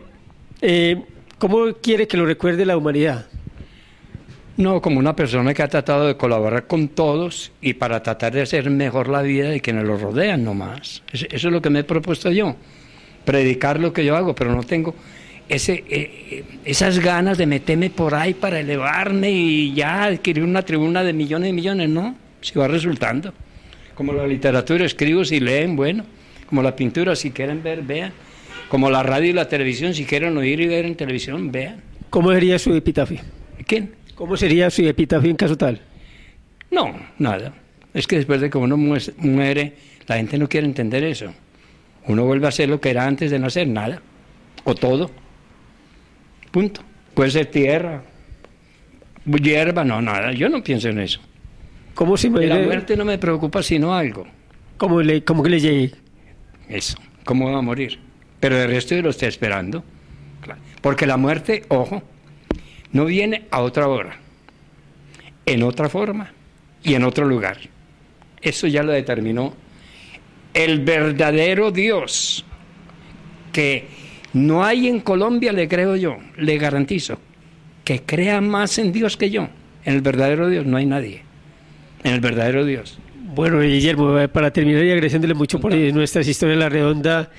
eh, 0.61 1.07
¿cómo 1.39 1.73
quiere 1.83 2.07
que 2.07 2.17
lo 2.17 2.25
recuerde 2.25 2.65
la 2.65 2.77
humanidad? 2.77 3.30
No, 4.61 4.83
como 4.83 4.99
una 4.99 5.17
persona 5.17 5.55
que 5.55 5.63
ha 5.63 5.69
tratado 5.69 6.07
de 6.07 6.17
colaborar 6.17 6.67
con 6.67 6.89
todos 6.89 7.51
y 7.63 7.73
para 7.73 8.03
tratar 8.03 8.35
de 8.35 8.43
hacer 8.43 8.69
mejor 8.69 9.09
la 9.09 9.23
vida 9.23 9.49
de 9.49 9.61
quienes 9.61 9.85
lo 9.85 9.97
rodean, 9.97 10.45
no 10.45 10.53
más. 10.53 11.03
Eso, 11.11 11.27
eso 11.31 11.49
es 11.49 11.53
lo 11.53 11.63
que 11.63 11.71
me 11.71 11.79
he 11.79 11.85
propuesto 11.85 12.31
yo, 12.31 12.57
predicar 13.25 13.81
lo 13.81 13.95
que 13.95 14.05
yo 14.05 14.17
hago, 14.17 14.35
pero 14.35 14.55
no 14.55 14.63
tengo 14.63 14.95
ese, 15.51 15.83
eh, 15.89 16.11
eh, 16.31 16.45
esas 16.65 17.01
ganas 17.01 17.37
de 17.37 17.47
meterme 17.47 17.91
por 17.91 18.15
ahí 18.15 18.35
para 18.35 18.61
elevarme 18.61 19.31
y 19.31 19.75
ya 19.75 20.05
adquirir 20.05 20.45
una 20.45 20.63
tribuna 20.63 21.03
de 21.03 21.13
millones 21.13 21.51
y 21.51 21.53
millones, 21.53 21.89
no, 21.89 22.15
si 22.41 22.57
va 22.59 22.69
resultando. 22.69 23.35
Como 23.95 24.13
la 24.13 24.27
literatura, 24.27 24.85
escribo 24.85 25.25
si 25.25 25.41
leen, 25.41 25.75
bueno, 25.75 26.05
como 26.47 26.63
la 26.63 26.77
pintura, 26.77 27.17
si 27.17 27.33
quieren 27.33 27.63
ver, 27.63 27.83
vean. 27.83 28.13
Como 28.69 28.91
la 28.91 29.03
radio 29.03 29.31
y 29.31 29.33
la 29.33 29.49
televisión, 29.49 29.93
si 29.93 30.05
quieren 30.05 30.37
oír 30.37 30.61
y 30.61 30.67
ver 30.67 30.85
en 30.85 30.95
televisión, 30.95 31.51
vean. 31.51 31.83
¿Cómo 32.11 32.31
sería 32.33 32.59
su 32.59 32.73
epitafio? 32.75 33.21
¿Quién? 33.67 34.00
¿Cómo 34.21 34.37
sería 34.37 34.69
su 34.69 34.83
epitafio 34.87 35.31
en 35.31 35.37
caso 35.37 35.57
tal? 35.57 35.81
No, 36.71 36.95
nada. 37.17 37.55
Es 37.95 38.07
que 38.07 38.17
después 38.17 38.43
de 38.43 38.51
que 38.51 38.59
uno 38.59 38.77
muere, 38.77 39.73
la 40.07 40.17
gente 40.17 40.37
no 40.37 40.47
quiere 40.47 40.67
entender 40.67 41.03
eso. 41.05 41.33
Uno 42.07 42.27
vuelve 42.27 42.47
a 42.47 42.51
ser 42.51 42.69
lo 42.69 42.83
que 42.83 42.91
era 42.91 43.07
antes 43.07 43.31
de 43.31 43.39
nacer, 43.39 43.67
nada. 43.67 44.03
O 44.65 44.75
todo. 44.75 45.11
Punto. 46.51 46.83
Puede 47.15 47.31
ser 47.31 47.47
tierra, 47.47 48.03
hierba, 49.25 49.85
no, 49.85 50.03
nada. 50.03 50.33
Yo 50.33 50.51
no 50.51 50.63
pienso 50.63 50.91
en 50.91 50.99
eso. 50.99 51.19
¿Cómo 51.95 52.19
se 52.19 52.29
De 52.29 52.47
la 52.47 52.59
muerte 52.59 52.99
no 52.99 53.07
me 53.07 53.17
preocupa 53.17 53.63
sino 53.63 53.95
algo. 53.95 54.27
¿Cómo, 54.77 55.01
le, 55.01 55.25
cómo 55.25 55.43
que 55.43 55.49
le 55.49 55.61
llegue? 55.61 55.93
Eso. 56.69 56.99
¿Cómo 57.25 57.51
va 57.51 57.61
a 57.61 57.63
morir? 57.63 57.99
Pero 58.39 58.61
el 58.61 58.69
resto 58.69 58.95
yo 58.95 59.01
lo 59.01 59.09
estoy 59.09 59.29
esperando. 59.29 59.83
Porque 60.83 61.07
la 61.07 61.17
muerte, 61.17 61.65
ojo, 61.69 62.03
no 62.93 63.05
viene 63.05 63.47
a 63.51 63.61
otra 63.61 63.89
hora, 63.89 64.17
en 65.47 65.63
otra 65.63 65.89
forma 65.89 66.33
y 66.83 66.95
en 66.95 67.05
otro 67.05 67.27
lugar. 67.27 67.59
Eso 68.41 68.67
ya 68.67 68.83
lo 68.83 68.93
determinó 68.93 69.55
el 70.55 70.81
verdadero 70.81 71.71
Dios, 71.71 72.45
que 73.53 73.87
no 74.33 74.65
hay 74.65 74.89
en 74.89 75.01
Colombia, 75.01 75.53
le 75.53 75.69
creo 75.69 75.97
yo, 75.97 76.19
le 76.37 76.59
garantizo, 76.59 77.19
que 77.85 78.03
crea 78.03 78.41
más 78.41 78.79
en 78.79 78.93
Dios 78.93 79.17
que 79.17 79.31
yo. 79.31 79.49
En 79.85 79.95
el 79.95 80.03
verdadero 80.03 80.49
Dios 80.49 80.67
no 80.67 80.77
hay 80.77 80.87
nadie. 80.87 81.23
En 82.03 82.15
el 82.15 82.21
verdadero 82.21 82.65
Dios. 82.65 82.99
Bueno, 83.35 83.61
Guillermo, 83.61 84.17
para 84.33 84.53
terminar 84.53 84.85
y 84.85 84.91
agradeciéndole 84.91 85.35
mucho 85.35 85.61
por 85.61 85.75
nuestras 85.75 86.27
historias 86.27 86.55
en 86.55 86.61
la 86.61 86.69
redonda, 86.69 87.31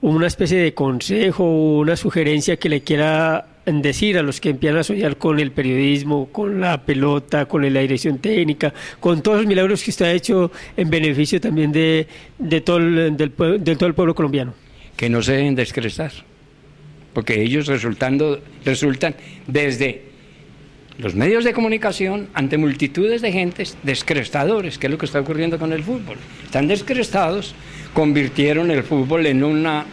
una 0.00 0.26
especie 0.26 0.58
de 0.58 0.74
consejo, 0.74 1.44
una 1.78 1.96
sugerencia 1.96 2.56
que 2.56 2.68
le 2.68 2.80
quiera 2.82 3.46
decir 3.66 4.16
a 4.16 4.22
los 4.22 4.40
que 4.40 4.50
empiezan 4.50 4.78
a 4.78 4.84
soñar 4.84 5.16
con 5.16 5.40
el 5.40 5.50
periodismo, 5.50 6.28
con 6.30 6.60
la 6.60 6.84
pelota, 6.84 7.46
con 7.46 7.62
la 7.72 7.80
dirección 7.80 8.18
técnica, 8.18 8.72
con 9.00 9.22
todos 9.22 9.38
los 9.38 9.46
milagros 9.46 9.82
que 9.82 9.90
usted 9.90 10.06
ha 10.06 10.12
hecho 10.12 10.52
en 10.76 10.88
beneficio 10.88 11.40
también 11.40 11.72
de, 11.72 12.06
de, 12.38 12.60
todo, 12.60 12.78
el, 12.78 13.16
del, 13.16 13.32
todo 13.32 13.86
el 13.86 13.94
pueblo 13.94 14.14
colombiano. 14.14 14.54
que 14.96 15.10
no 15.10 15.20
se 15.20 15.32
deben 15.32 15.56
descrestar, 15.56 16.12
porque 17.12 17.42
ellos 17.42 17.66
resultando, 17.66 18.40
resultan 18.64 19.16
desde 19.46 20.02
los 20.98 21.14
medios 21.14 21.44
de 21.44 21.52
comunicación 21.52 22.28
ante 22.32 22.56
multitudes 22.56 23.20
de 23.20 23.32
gentes 23.32 23.76
descrestadores, 23.82 24.78
que 24.78 24.86
es 24.86 24.90
lo 24.90 24.96
que 24.96 25.06
está 25.06 25.20
ocurriendo 25.20 25.58
con 25.58 25.72
el 25.72 25.82
fútbol. 25.82 26.16
Están 26.44 26.68
descrestados, 26.68 27.54
convirtieron 27.92 28.70
el 28.70 28.82
fútbol 28.82 29.26
en 29.26 29.44
una 29.44 29.84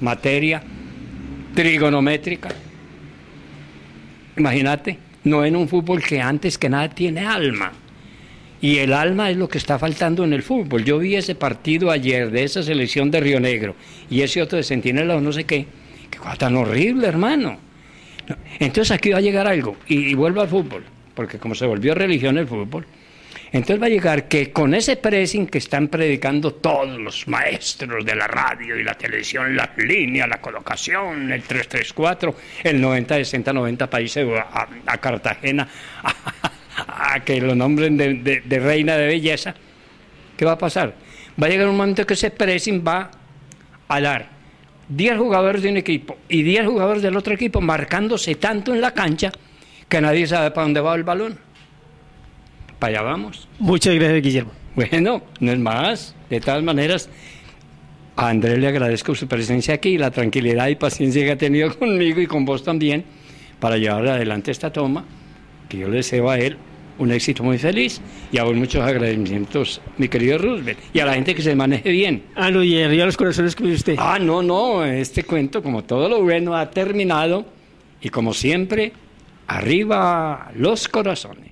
materia 0.00 0.62
trigonométrica. 1.54 2.48
Imagínate, 4.36 4.98
no 5.24 5.44
en 5.44 5.56
un 5.56 5.68
fútbol 5.68 6.02
que 6.02 6.20
antes 6.20 6.58
que 6.58 6.68
nada 6.68 6.88
tiene 6.88 7.26
alma. 7.26 7.72
Y 8.60 8.78
el 8.78 8.92
alma 8.92 9.30
es 9.30 9.36
lo 9.36 9.48
que 9.48 9.58
está 9.58 9.78
faltando 9.78 10.24
en 10.24 10.32
el 10.32 10.42
fútbol. 10.42 10.84
Yo 10.84 10.98
vi 10.98 11.16
ese 11.16 11.34
partido 11.34 11.90
ayer 11.90 12.30
de 12.30 12.44
esa 12.44 12.62
selección 12.62 13.10
de 13.10 13.20
Río 13.20 13.40
Negro 13.40 13.74
y 14.08 14.22
ese 14.22 14.40
otro 14.40 14.56
de 14.56 14.62
Centinela 14.62 15.16
o 15.16 15.20
no 15.20 15.32
sé 15.32 15.44
qué. 15.44 15.66
Qué 16.10 16.18
cosa 16.18 16.36
tan 16.36 16.56
horrible, 16.56 17.08
hermano. 17.08 17.58
Entonces 18.60 18.92
aquí 18.92 19.10
va 19.10 19.18
a 19.18 19.22
llegar 19.22 19.48
algo 19.48 19.76
y, 19.88 20.10
y 20.10 20.14
vuelvo 20.14 20.40
al 20.40 20.48
fútbol, 20.48 20.84
porque 21.14 21.38
como 21.38 21.54
se 21.56 21.66
volvió 21.66 21.94
religión 21.94 22.38
el 22.38 22.46
fútbol, 22.46 22.86
entonces 23.52 23.82
va 23.82 23.86
a 23.86 23.90
llegar 23.90 24.28
que 24.28 24.50
con 24.50 24.74
ese 24.74 24.96
pressing 24.96 25.46
que 25.46 25.58
están 25.58 25.88
predicando 25.88 26.54
todos 26.54 26.98
los 26.98 27.28
maestros 27.28 28.02
de 28.02 28.14
la 28.14 28.26
radio 28.26 28.78
y 28.78 28.82
la 28.82 28.94
televisión, 28.94 29.54
las 29.54 29.76
líneas, 29.76 30.26
la 30.26 30.40
colocación, 30.40 31.30
el 31.30 31.42
334, 31.42 32.34
el 32.64 32.80
90, 32.80 33.16
60, 33.16 33.52
90 33.52 33.90
países 33.90 34.26
a, 34.86 34.96
Cartagena, 34.98 35.68
a, 36.88 37.20
que 37.20 37.42
lo 37.42 37.54
nombren 37.54 37.98
de, 37.98 38.14
de, 38.14 38.40
de, 38.40 38.58
reina 38.58 38.96
de 38.96 39.06
belleza, 39.06 39.54
¿qué 40.34 40.46
va 40.46 40.52
a 40.52 40.58
pasar? 40.58 40.94
Va 41.40 41.46
a 41.46 41.50
llegar 41.50 41.68
un 41.68 41.76
momento 41.76 42.06
que 42.06 42.14
ese 42.14 42.30
pressing 42.30 42.82
va 42.86 43.10
a 43.86 44.00
dar 44.00 44.30
10 44.88 45.18
jugadores 45.18 45.60
de 45.62 45.68
un 45.68 45.76
equipo 45.76 46.16
y 46.26 46.42
10 46.42 46.68
jugadores 46.68 47.02
del 47.02 47.18
otro 47.18 47.34
equipo 47.34 47.60
marcándose 47.60 48.34
tanto 48.36 48.74
en 48.74 48.80
la 48.80 48.94
cancha 48.94 49.30
que 49.90 50.00
nadie 50.00 50.26
sabe 50.26 50.52
para 50.52 50.62
dónde 50.62 50.80
va 50.80 50.94
el 50.94 51.04
balón 51.04 51.51
para 52.82 52.98
allá 52.98 53.02
vamos. 53.02 53.46
Muchas 53.60 53.94
gracias, 53.94 54.22
Guillermo. 54.22 54.50
Bueno, 54.74 55.22
no 55.38 55.52
es 55.52 55.58
más. 55.60 56.16
De 56.28 56.40
todas 56.40 56.64
maneras, 56.64 57.08
a 58.16 58.28
Andrés 58.28 58.58
le 58.58 58.66
agradezco 58.66 59.14
su 59.14 59.28
presencia 59.28 59.74
aquí, 59.74 59.98
la 59.98 60.10
tranquilidad 60.10 60.66
y 60.66 60.74
paciencia 60.74 61.24
que 61.24 61.30
ha 61.30 61.38
tenido 61.38 61.72
conmigo 61.78 62.20
y 62.20 62.26
con 62.26 62.44
vos 62.44 62.64
también 62.64 63.04
para 63.60 63.76
llevar 63.76 64.08
adelante 64.08 64.50
esta 64.50 64.72
toma, 64.72 65.04
que 65.68 65.78
yo 65.78 65.86
le 65.86 65.98
deseo 65.98 66.28
a 66.28 66.40
él 66.40 66.56
un 66.98 67.12
éxito 67.12 67.44
muy 67.44 67.56
feliz 67.56 68.00
y 68.32 68.38
a 68.38 68.42
vos 68.42 68.56
muchos 68.56 68.82
agradecimientos, 68.82 69.80
mi 69.96 70.08
querido 70.08 70.38
Roosevelt, 70.38 70.80
y 70.92 70.98
a 70.98 71.06
la 71.06 71.14
gente 71.14 71.36
que 71.36 71.42
se 71.42 71.54
maneje 71.54 71.88
bien. 71.88 72.24
Ah, 72.34 72.50
no, 72.50 72.64
y 72.64 72.82
arriba 72.82 73.06
los 73.06 73.16
corazones 73.16 73.54
que 73.54 73.62
usted. 73.62 73.94
Ah, 73.96 74.18
no, 74.20 74.42
no, 74.42 74.84
este 74.84 75.22
cuento, 75.22 75.62
como 75.62 75.84
todo 75.84 76.08
lo 76.08 76.20
bueno, 76.20 76.56
ha 76.56 76.68
terminado 76.68 77.46
y 78.00 78.08
como 78.08 78.34
siempre, 78.34 78.92
arriba 79.46 80.50
los 80.56 80.88
corazones. 80.88 81.51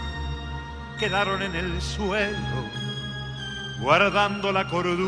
quedaron 1.01 1.41
en 1.41 1.55
el 1.55 1.81
suelo, 1.81 2.37
guardando 3.81 4.51
la 4.51 4.67
cordura. 4.67 5.01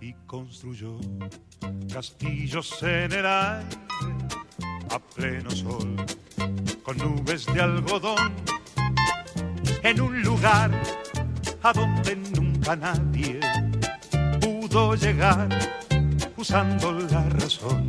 Y 0.00 0.12
construyó 0.28 1.00
castillos 1.92 2.80
en 2.84 3.12
el 3.12 3.26
aire 3.26 3.78
a 4.90 4.98
pleno 5.00 5.50
sol, 5.50 5.96
con 6.84 6.96
nubes 6.98 7.46
de 7.46 7.62
algodón, 7.62 8.32
en 9.82 10.00
un 10.00 10.22
lugar 10.22 10.70
a 11.64 11.72
donde 11.72 12.14
nunca 12.14 12.76
nadie 12.76 13.40
pudo 14.40 14.94
llegar 14.94 15.48
usando 16.36 16.92
la 16.92 17.28
razón 17.30 17.88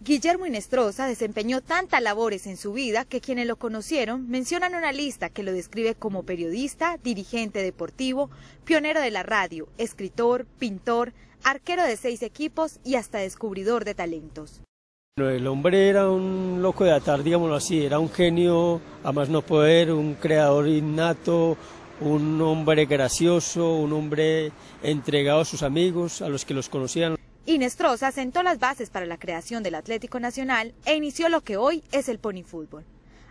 Guillermo 0.00 0.46
Inestrosa 0.46 1.06
desempeñó 1.06 1.60
tantas 1.62 2.02
labores 2.02 2.46
en 2.46 2.56
su 2.56 2.72
vida 2.72 3.04
que 3.04 3.20
quienes 3.20 3.46
lo 3.46 3.56
conocieron 3.56 4.28
mencionan 4.28 4.74
una 4.74 4.92
lista 4.92 5.30
que 5.30 5.42
lo 5.42 5.52
describe 5.52 5.94
como 5.94 6.24
periodista, 6.24 6.98
dirigente 7.02 7.62
deportivo, 7.62 8.30
pionero 8.64 9.00
de 9.00 9.10
la 9.12 9.22
radio, 9.22 9.68
escritor, 9.78 10.44
pintor, 10.58 11.14
arquero 11.44 11.84
de 11.84 11.96
seis 11.96 12.22
equipos 12.22 12.80
y 12.84 12.96
hasta 12.96 13.18
descubridor 13.18 13.84
de 13.84 13.94
talentos. 13.94 14.60
El 15.16 15.46
hombre 15.46 15.90
era 15.90 16.10
un 16.10 16.58
loco 16.60 16.82
de 16.82 16.90
atar, 16.90 17.22
digámoslo 17.22 17.54
así, 17.54 17.84
era 17.84 18.00
un 18.00 18.10
genio 18.10 18.80
a 19.04 19.12
más 19.12 19.28
no 19.28 19.42
poder, 19.42 19.92
un 19.92 20.14
creador 20.14 20.66
innato, 20.66 21.56
un 22.00 22.42
hombre 22.42 22.86
gracioso, 22.86 23.74
un 23.74 23.92
hombre 23.92 24.50
entregado 24.82 25.42
a 25.42 25.44
sus 25.44 25.62
amigos, 25.62 26.20
a 26.20 26.28
los 26.28 26.44
que 26.44 26.52
los 26.52 26.68
conocían. 26.68 27.14
Inestrosa 27.46 28.10
sentó 28.10 28.42
las 28.42 28.58
bases 28.58 28.90
para 28.90 29.06
la 29.06 29.16
creación 29.16 29.62
del 29.62 29.76
Atlético 29.76 30.18
Nacional 30.18 30.74
e 30.84 30.96
inició 30.96 31.28
lo 31.28 31.42
que 31.42 31.58
hoy 31.58 31.84
es 31.92 32.08
el 32.08 32.18
pony 32.18 32.42
fútbol. 32.42 32.84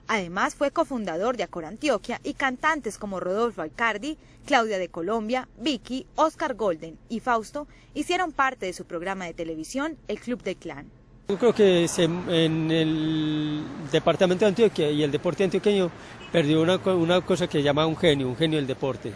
Además 0.07 0.55
fue 0.55 0.71
cofundador 0.71 1.35
de 1.35 1.43
Acor 1.43 1.65
Antioquia 1.65 2.21
y 2.23 2.35
cantantes 2.35 2.97
como 2.97 3.19
Rodolfo 3.19 3.61
Alcardi, 3.61 4.17
Claudia 4.45 4.77
de 4.77 4.87
Colombia, 4.87 5.49
Vicky, 5.57 6.07
Oscar 6.15 6.53
Golden 6.53 6.97
y 7.09 7.19
Fausto 7.19 7.67
hicieron 7.93 8.31
parte 8.31 8.67
de 8.67 8.73
su 8.73 8.85
programa 8.85 9.25
de 9.25 9.33
televisión 9.33 9.97
El 10.07 10.21
Club 10.21 10.43
del 10.43 10.55
Clan. 10.55 11.02
Yo 11.29 11.37
creo 11.37 11.53
que 11.53 11.87
en 11.97 12.69
el 12.69 13.63
departamento 13.91 14.43
de 14.43 14.49
Antioquia 14.49 14.91
y 14.91 15.03
el 15.03 15.11
deporte 15.11 15.45
antioqueño 15.45 15.89
perdió 16.33 16.61
una, 16.61 16.75
una 16.75 17.21
cosa 17.21 17.47
que 17.47 17.63
llama 17.63 17.87
un 17.87 17.95
genio, 17.95 18.27
un 18.27 18.35
genio 18.35 18.57
del 18.57 18.67
deporte. 18.67 19.13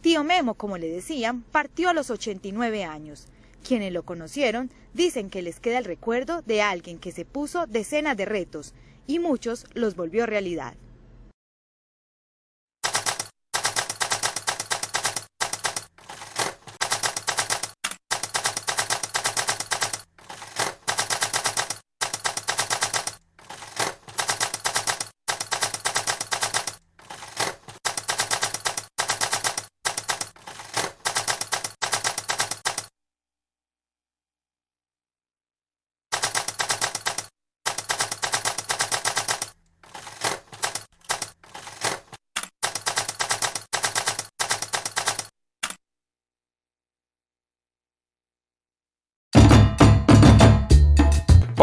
Tío 0.00 0.24
Memo, 0.24 0.54
como 0.54 0.76
le 0.76 0.88
decían, 0.88 1.42
partió 1.42 1.88
a 1.88 1.92
los 1.92 2.10
89 2.10 2.84
años. 2.84 3.28
Quienes 3.66 3.92
lo 3.92 4.02
conocieron 4.02 4.70
dicen 4.92 5.30
que 5.30 5.42
les 5.42 5.60
queda 5.60 5.78
el 5.78 5.84
recuerdo 5.84 6.42
de 6.42 6.62
alguien 6.62 6.98
que 6.98 7.12
se 7.12 7.24
puso 7.24 7.66
decenas 7.66 8.16
de 8.16 8.24
retos 8.24 8.74
y 9.06 9.20
muchos 9.20 9.66
los 9.72 9.94
volvió 9.94 10.26
realidad. 10.26 10.74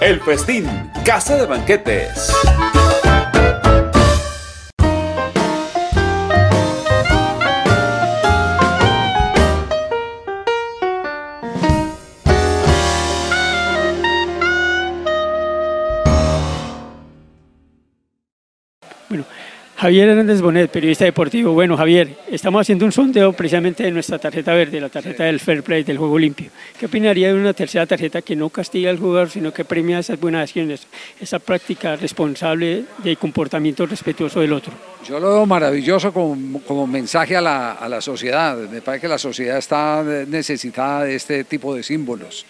El 0.02 0.20
Festín, 0.22 0.66
Casa 1.06 1.36
de 1.36 1.46
Banquetes. 1.46 2.34
Javier 19.84 20.08
Hernández 20.08 20.40
Bonet, 20.40 20.72
periodista 20.72 21.04
deportivo. 21.04 21.52
Bueno, 21.52 21.76
Javier, 21.76 22.16
estamos 22.32 22.62
haciendo 22.62 22.86
un 22.86 22.94
sondeo 22.94 23.34
precisamente 23.34 23.84
de 23.84 23.92
nuestra 23.92 24.18
tarjeta 24.18 24.54
verde, 24.54 24.80
la 24.80 24.88
tarjeta 24.88 25.26
del 25.26 25.42
fair 25.42 25.62
play, 25.62 25.84
del 25.84 25.98
juego 25.98 26.18
limpio. 26.18 26.52
¿Qué 26.80 26.86
opinaría 26.86 27.28
de 27.28 27.34
una 27.34 27.52
tercera 27.52 27.86
tarjeta 27.86 28.22
que 28.22 28.34
no 28.34 28.48
castiga 28.48 28.90
al 28.90 28.98
jugador, 28.98 29.30
sino 29.30 29.52
que 29.52 29.66
premia 29.66 30.00
esas 30.00 30.18
buenas 30.18 30.44
acciones, 30.44 30.88
esa 31.20 31.38
práctica 31.40 31.98
responsable 31.98 32.86
de 33.00 33.18
comportamiento 33.18 33.86
respetuoso 33.86 34.40
del 34.40 34.54
otro? 34.54 34.72
Yo 35.06 35.20
lo 35.20 35.34
veo 35.34 35.46
maravilloso 35.46 36.14
como, 36.14 36.62
como 36.62 36.88
mensaje 36.88 37.36
a 37.36 37.42
la, 37.42 37.74
a 37.74 37.90
la 37.90 38.00
sociedad. 38.00 38.56
Me 38.56 38.82
parece 38.82 39.02
que 39.02 39.10
la 39.10 39.18
sociedad 39.18 39.58
está 39.58 40.02
necesitada 40.02 41.04
de 41.04 41.16
este 41.16 41.44
tipo 41.44 41.76
de 41.76 41.84
símbolos. 41.84 42.46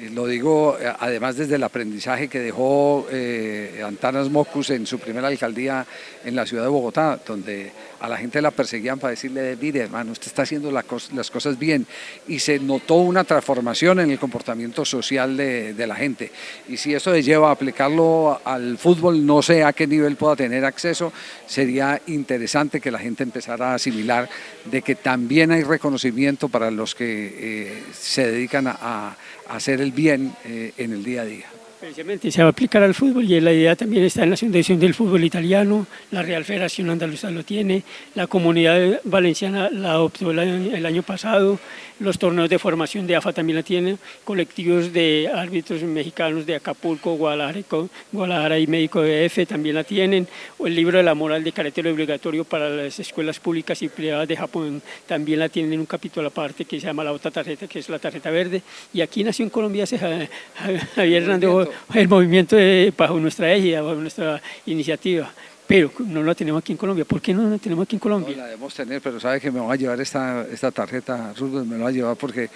Eh, 0.00 0.10
lo 0.12 0.26
digo 0.26 0.76
eh, 0.80 0.92
además 0.98 1.36
desde 1.36 1.54
el 1.54 1.62
aprendizaje 1.62 2.26
que 2.26 2.40
dejó 2.40 3.06
eh, 3.12 3.80
Antanas 3.86 4.28
Mocus 4.28 4.70
en 4.70 4.88
su 4.88 4.98
primera 4.98 5.28
alcaldía 5.28 5.86
en 6.24 6.34
la 6.34 6.46
ciudad 6.46 6.64
de 6.64 6.68
Bogotá, 6.68 7.20
donde 7.24 7.70
a 8.00 8.08
la 8.08 8.16
gente 8.16 8.42
la 8.42 8.50
perseguían 8.50 8.98
para 8.98 9.12
decirle, 9.12 9.56
mire 9.60 9.80
hermano, 9.80 10.12
usted 10.12 10.26
está 10.26 10.42
haciendo 10.42 10.70
las 10.70 11.30
cosas 11.30 11.58
bien. 11.58 11.86
Y 12.26 12.38
se 12.38 12.58
notó 12.58 12.96
una 12.96 13.24
transformación 13.24 14.00
en 14.00 14.10
el 14.10 14.18
comportamiento 14.18 14.84
social 14.84 15.36
de, 15.36 15.86
la 15.86 15.94
gente. 15.94 16.30
Y 16.68 16.76
si 16.76 16.94
esto 16.94 17.16
lleva 17.16 17.48
a 17.48 17.52
aplicarlo 17.52 18.40
al 18.44 18.76
fútbol, 18.78 19.24
no 19.24 19.42
sé 19.42 19.64
a 19.64 19.72
qué 19.72 19.86
nivel 19.86 20.16
pueda 20.16 20.36
tener 20.36 20.64
acceso, 20.64 21.12
sería 21.46 22.00
interesante 22.06 22.80
que 22.80 22.90
la 22.90 22.98
gente 22.98 23.22
empezara 23.22 23.72
a 23.72 23.74
asimilar 23.74 24.28
de 24.64 24.82
que 24.82 24.94
también 24.94 25.52
hay 25.52 25.62
reconocimiento 25.62 26.48
para 26.48 26.70
los 26.70 26.94
que 26.94 27.82
se 27.92 28.30
dedican 28.30 28.66
a 28.66 29.16
hacer 29.48 29.80
el 29.80 29.92
bien 29.92 30.34
eh, 30.44 30.72
en 30.76 30.92
el 30.92 31.04
día 31.04 31.22
a 31.22 31.24
día. 31.24 31.53
Precisamente 31.84 32.30
se 32.30 32.40
va 32.40 32.48
a 32.48 32.50
aplicar 32.50 32.82
al 32.82 32.94
fútbol 32.94 33.30
y 33.30 33.38
la 33.42 33.52
idea 33.52 33.76
también 33.76 34.04
está 34.04 34.22
en 34.22 34.30
la 34.30 34.38
Fundación 34.38 34.80
del 34.80 34.94
Fútbol 34.94 35.22
Italiano, 35.22 35.86
la 36.12 36.22
Real 36.22 36.42
Federación 36.42 36.88
Andaluza 36.88 37.30
lo 37.30 37.44
tiene, 37.44 37.82
la 38.14 38.26
Comunidad 38.26 39.02
Valenciana 39.04 39.68
la 39.68 39.90
adoptó 39.90 40.30
el 40.30 40.86
año 40.86 41.02
pasado, 41.02 41.58
los 42.00 42.18
torneos 42.18 42.48
de 42.48 42.58
formación 42.58 43.06
de 43.06 43.16
AFA 43.16 43.34
también 43.34 43.56
la 43.56 43.62
tienen, 43.62 43.98
colectivos 44.24 44.94
de 44.94 45.30
árbitros 45.32 45.82
mexicanos 45.82 46.46
de 46.46 46.56
Acapulco, 46.56 47.16
Guadalajara, 47.16 48.58
y 48.58 48.66
Médico 48.66 49.02
de 49.02 49.26
EF 49.26 49.46
también 49.46 49.74
la 49.74 49.84
tienen, 49.84 50.26
o 50.58 50.66
el 50.66 50.74
libro 50.74 50.96
de 50.96 51.04
la 51.04 51.14
moral 51.14 51.44
de 51.44 51.52
carácter 51.52 51.86
obligatorio 51.86 52.44
para 52.44 52.70
las 52.70 52.98
escuelas 52.98 53.38
públicas 53.38 53.80
y 53.82 53.88
privadas 53.88 54.26
de 54.26 54.36
Japón 54.36 54.82
también 55.06 55.38
la 55.38 55.50
tienen 55.50 55.74
en 55.74 55.80
un 55.80 55.86
capítulo 55.86 56.28
aparte 56.28 56.64
que 56.64 56.80
se 56.80 56.86
llama 56.86 57.04
la 57.04 57.12
otra 57.12 57.30
tarjeta, 57.30 57.66
que 57.66 57.78
es 57.78 57.88
la 57.90 57.98
tarjeta 57.98 58.30
verde, 58.30 58.62
y 58.94 59.02
aquí 59.02 59.22
nació 59.22 59.44
en 59.44 59.50
Colombia 59.50 59.84
Javier 59.86 61.22
Hernández, 61.22 61.68
el 61.94 62.08
movimiento 62.08 62.56
bajo 62.96 63.18
nuestra 63.18 63.52
égida, 63.52 63.82
bajo 63.82 64.00
nuestra 64.00 64.40
iniciativa 64.66 65.32
pero 65.66 65.90
no 66.00 66.22
la 66.22 66.34
tenemos 66.34 66.62
aquí 66.62 66.72
en 66.72 66.78
Colombia. 66.78 67.04
¿Por 67.04 67.20
qué 67.20 67.32
no 67.32 67.48
la 67.48 67.58
tenemos 67.58 67.84
aquí 67.84 67.96
en 67.96 68.00
Colombia? 68.00 68.36
No 68.36 68.42
la 68.42 68.48
debemos 68.48 68.74
tener, 68.74 69.00
pero 69.00 69.18
sabe 69.18 69.40
que 69.40 69.50
me 69.50 69.60
va 69.60 69.72
a 69.72 69.76
llevar 69.76 70.00
esta, 70.00 70.46
esta 70.50 70.70
tarjeta, 70.70 71.32
Rubén, 71.38 71.68
me 71.68 71.76
la 71.76 71.84
va 71.84 71.88
a 71.88 71.92
llevar 71.92 72.16
porque 72.16 72.50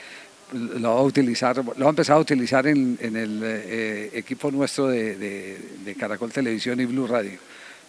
lo 0.52 0.94
va 0.94 1.00
a 1.00 1.02
utilizar, 1.02 1.56
lo 1.56 1.64
va 1.64 1.86
a 1.86 1.90
empezar 1.90 2.16
a 2.16 2.20
utilizar 2.20 2.66
en, 2.66 2.98
en 3.00 3.16
el 3.16 3.40
eh, 3.44 4.10
equipo 4.14 4.50
nuestro 4.50 4.88
de, 4.88 5.16
de, 5.16 5.94
Caracol 5.94 6.32
Televisión 6.32 6.80
y 6.80 6.86
Blue 6.86 7.06
Radio, 7.06 7.38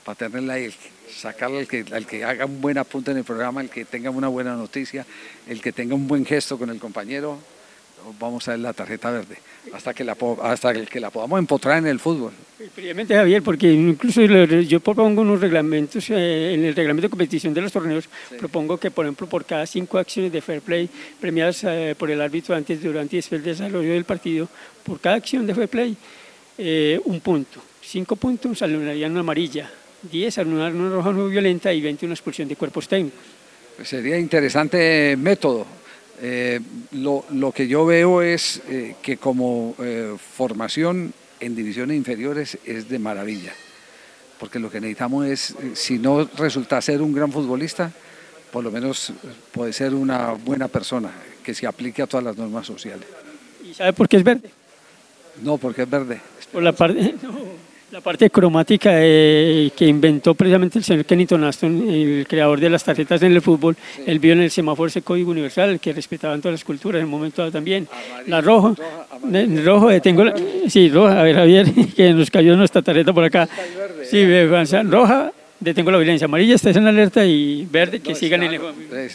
para 0.03 0.15
tenerla 0.15 0.53
ahí, 0.53 0.73
sacarle 1.09 1.59
al 1.59 1.67
que, 1.67 1.85
al 1.91 2.05
que 2.05 2.23
haga 2.23 2.45
un 2.45 2.59
buen 2.59 2.77
apunte 2.77 3.11
en 3.11 3.17
el 3.17 3.23
programa, 3.23 3.61
el 3.61 3.69
que 3.69 3.85
tenga 3.85 4.09
una 4.09 4.27
buena 4.27 4.55
noticia, 4.55 5.05
el 5.47 5.61
que 5.61 5.71
tenga 5.71 5.95
un 5.95 6.07
buen 6.07 6.25
gesto 6.25 6.57
con 6.57 6.69
el 6.69 6.79
compañero, 6.79 7.39
vamos 8.19 8.47
a 8.47 8.51
ver 8.51 8.59
la 8.59 8.73
tarjeta 8.73 9.11
verde, 9.11 9.37
hasta 9.73 9.93
que 9.93 10.03
la, 10.03 10.15
hasta 10.43 10.73
que 10.73 10.99
la 10.99 11.09
podamos 11.09 11.39
empotrar 11.39 11.77
en 11.77 11.87
el 11.87 11.99
fútbol. 11.99 12.31
Previamente, 12.75 13.15
Javier, 13.15 13.41
porque 13.41 13.71
incluso 13.71 14.21
yo 14.21 14.79
propongo 14.79 15.21
unos 15.21 15.39
reglamentos, 15.39 16.09
eh, 16.09 16.53
en 16.53 16.65
el 16.65 16.75
reglamento 16.75 17.07
de 17.07 17.09
competición 17.09 17.53
de 17.53 17.61
los 17.61 17.71
torneos, 17.71 18.09
propongo 18.37 18.77
que, 18.77 18.91
por 18.91 19.05
ejemplo, 19.05 19.27
por 19.27 19.45
cada 19.45 19.65
cinco 19.65 19.97
acciones 19.97 20.31
de 20.31 20.41
fair 20.41 20.61
play 20.61 20.89
premiadas 21.19 21.63
eh, 21.63 21.95
por 21.97 22.11
el 22.11 22.19
árbitro 22.19 22.55
antes, 22.55 22.81
durante 22.81 23.15
y 23.15 23.19
después 23.19 23.43
del 23.43 23.55
desarrollo 23.55 23.93
del 23.93 24.05
partido, 24.05 24.49
por 24.83 24.99
cada 24.99 25.15
acción 25.15 25.47
de 25.47 25.55
fair 25.55 25.69
play, 25.69 25.95
eh, 26.57 26.99
un 27.05 27.19
punto. 27.21 27.61
Cinco 27.81 28.15
puntos 28.15 28.61
alunarían 28.61 29.11
una 29.11 29.21
amarilla, 29.21 29.71
diez 30.11 30.37
alunar 30.37 30.73
una 30.73 30.89
roja 30.89 31.11
no 31.11 31.27
violenta 31.27 31.73
y 31.73 31.81
veinte 31.81 32.05
una 32.05 32.13
expulsión 32.13 32.47
de 32.47 32.55
cuerpos 32.55 32.87
técnicos. 32.87 33.19
Pues 33.75 33.87
sería 33.87 34.17
interesante 34.17 35.15
método 35.17 35.65
eh, 36.21 36.59
lo, 36.91 37.25
lo, 37.31 37.51
que 37.51 37.67
yo 37.67 37.85
veo 37.85 38.21
es 38.21 38.61
eh, 38.67 38.95
que 39.01 39.17
como 39.17 39.75
eh, 39.79 40.15
formación 40.17 41.13
en 41.39 41.55
divisiones 41.55 41.95
inferiores 41.95 42.57
es 42.65 42.89
de 42.89 42.99
maravilla, 42.99 43.53
porque 44.39 44.59
lo 44.59 44.69
que 44.69 44.81
necesitamos 44.81 45.27
es, 45.27 45.55
si 45.73 45.97
no 45.97 46.29
resulta 46.37 46.81
ser 46.81 47.01
un 47.01 47.13
gran 47.13 47.31
futbolista, 47.31 47.91
por 48.51 48.63
lo 48.63 48.71
menos 48.71 49.13
puede 49.51 49.71
ser 49.71 49.93
una 49.93 50.31
buena 50.33 50.67
persona 50.67 51.11
que 51.43 51.53
se 51.53 51.65
aplique 51.65 52.01
a 52.01 52.07
todas 52.07 52.23
las 52.23 52.37
normas 52.37 52.67
sociales. 52.67 53.07
¿Y 53.63 53.73
sabe 53.73 53.93
por 53.93 54.09
qué 54.09 54.17
es 54.17 54.23
verde? 54.23 54.49
No, 55.41 55.57
porque 55.57 55.83
es 55.83 55.89
verde. 55.89 56.19
Por 56.51 56.63
la 56.63 56.73
parte... 56.73 57.15
La 57.91 58.01
parte 58.01 58.29
cromática 58.29 58.91
eh, 58.93 59.71
que 59.75 59.87
inventó 59.87 60.35
precisamente 60.35 60.77
el 60.77 60.83
señor 60.83 61.05
Kennington 61.05 61.43
Aston, 61.43 61.89
el 61.89 62.25
creador 62.27 62.59
de 62.59 62.69
las 62.69 62.83
tarjetas 62.83 63.21
en 63.23 63.31
el 63.31 63.41
fútbol, 63.41 63.75
él 64.05 64.19
vio 64.19 64.33
en 64.33 64.41
el 64.41 64.51
semáforo 64.51 64.87
ese 64.87 65.01
código 65.01 65.31
universal 65.31 65.79
que 65.79 65.91
respetaban 65.91 66.39
todas 66.39 66.53
las 66.53 66.63
culturas 66.63 66.99
en 66.99 67.05
el 67.05 67.11
momento 67.11 67.51
también. 67.51 67.87
la 68.27 68.41
rojo, 68.41 68.75
roja, 68.75 69.63
rojo, 69.63 69.89
eh, 69.89 70.01
tengo 70.01 70.23
la, 70.23 70.35
sí, 70.67 70.89
roja, 70.89 71.19
a 71.19 71.23
ver 71.23 71.35
Javier, 71.35 71.65
que 71.95 72.13
nos 72.13 72.29
cayó 72.29 72.55
nuestra 72.55 72.83
tarjeta 72.83 73.11
por 73.11 73.23
acá. 73.23 73.49
Sí, 74.03 74.23
roja, 74.83 75.31
detengo 75.59 75.89
la 75.89 75.97
violencia, 75.97 76.25
amarilla 76.25 76.55
está 76.55 76.69
en 76.69 76.85
alerta 76.85 77.25
y 77.25 77.67
verde 77.71 78.01
que 78.01 78.13
sigan 78.13 78.43
en 78.43 78.53
el 78.53 78.61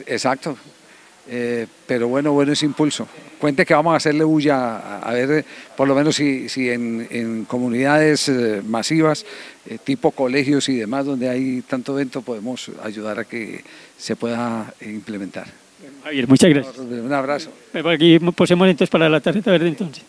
Exacto. 0.07 0.57
Eh, 1.29 1.66
pero 1.87 2.09
bueno, 2.09 2.33
bueno 2.33 2.53
ese 2.53 2.66
impulso. 2.66 3.09
Cuente 3.39 3.64
que 3.64 3.75
vamos 3.75 3.95
a 3.95 3.97
hacerle 3.97 4.25
bulla, 4.25 4.79
a, 4.79 4.99
a 5.01 5.12
ver, 5.12 5.31
eh, 5.31 5.45
por 5.77 5.89
lo 5.89 5.95
menos 5.95 6.16
si, 6.16 6.49
si 6.49 6.70
en, 6.70 7.07
en 7.11 7.45
comunidades 7.45 8.29
eh, 8.29 8.62
masivas, 8.66 9.25
eh, 9.66 9.79
tipo 9.83 10.11
colegios 10.11 10.68
y 10.68 10.77
demás, 10.77 11.07
donde 11.07 11.29
hay 11.29 11.62
tanto 11.62 11.95
evento, 11.95 12.22
podemos 12.22 12.70
ayudar 12.83 13.18
a 13.20 13.25
que 13.25 13.64
se 13.97 14.16
pueda 14.16 14.72
eh, 14.81 14.91
implementar. 14.91 15.47
Javier, 16.03 16.29
muchas 16.29 16.51
gracias. 16.51 16.79
Un 16.79 17.12
abrazo. 17.12 17.51
Aquí 17.93 18.18
posemos 18.35 18.68
entonces 18.68 18.91
para 18.91 19.09
la 19.09 19.20
tarjeta 19.20 19.51
verde 19.51 19.68
entonces. 19.68 20.05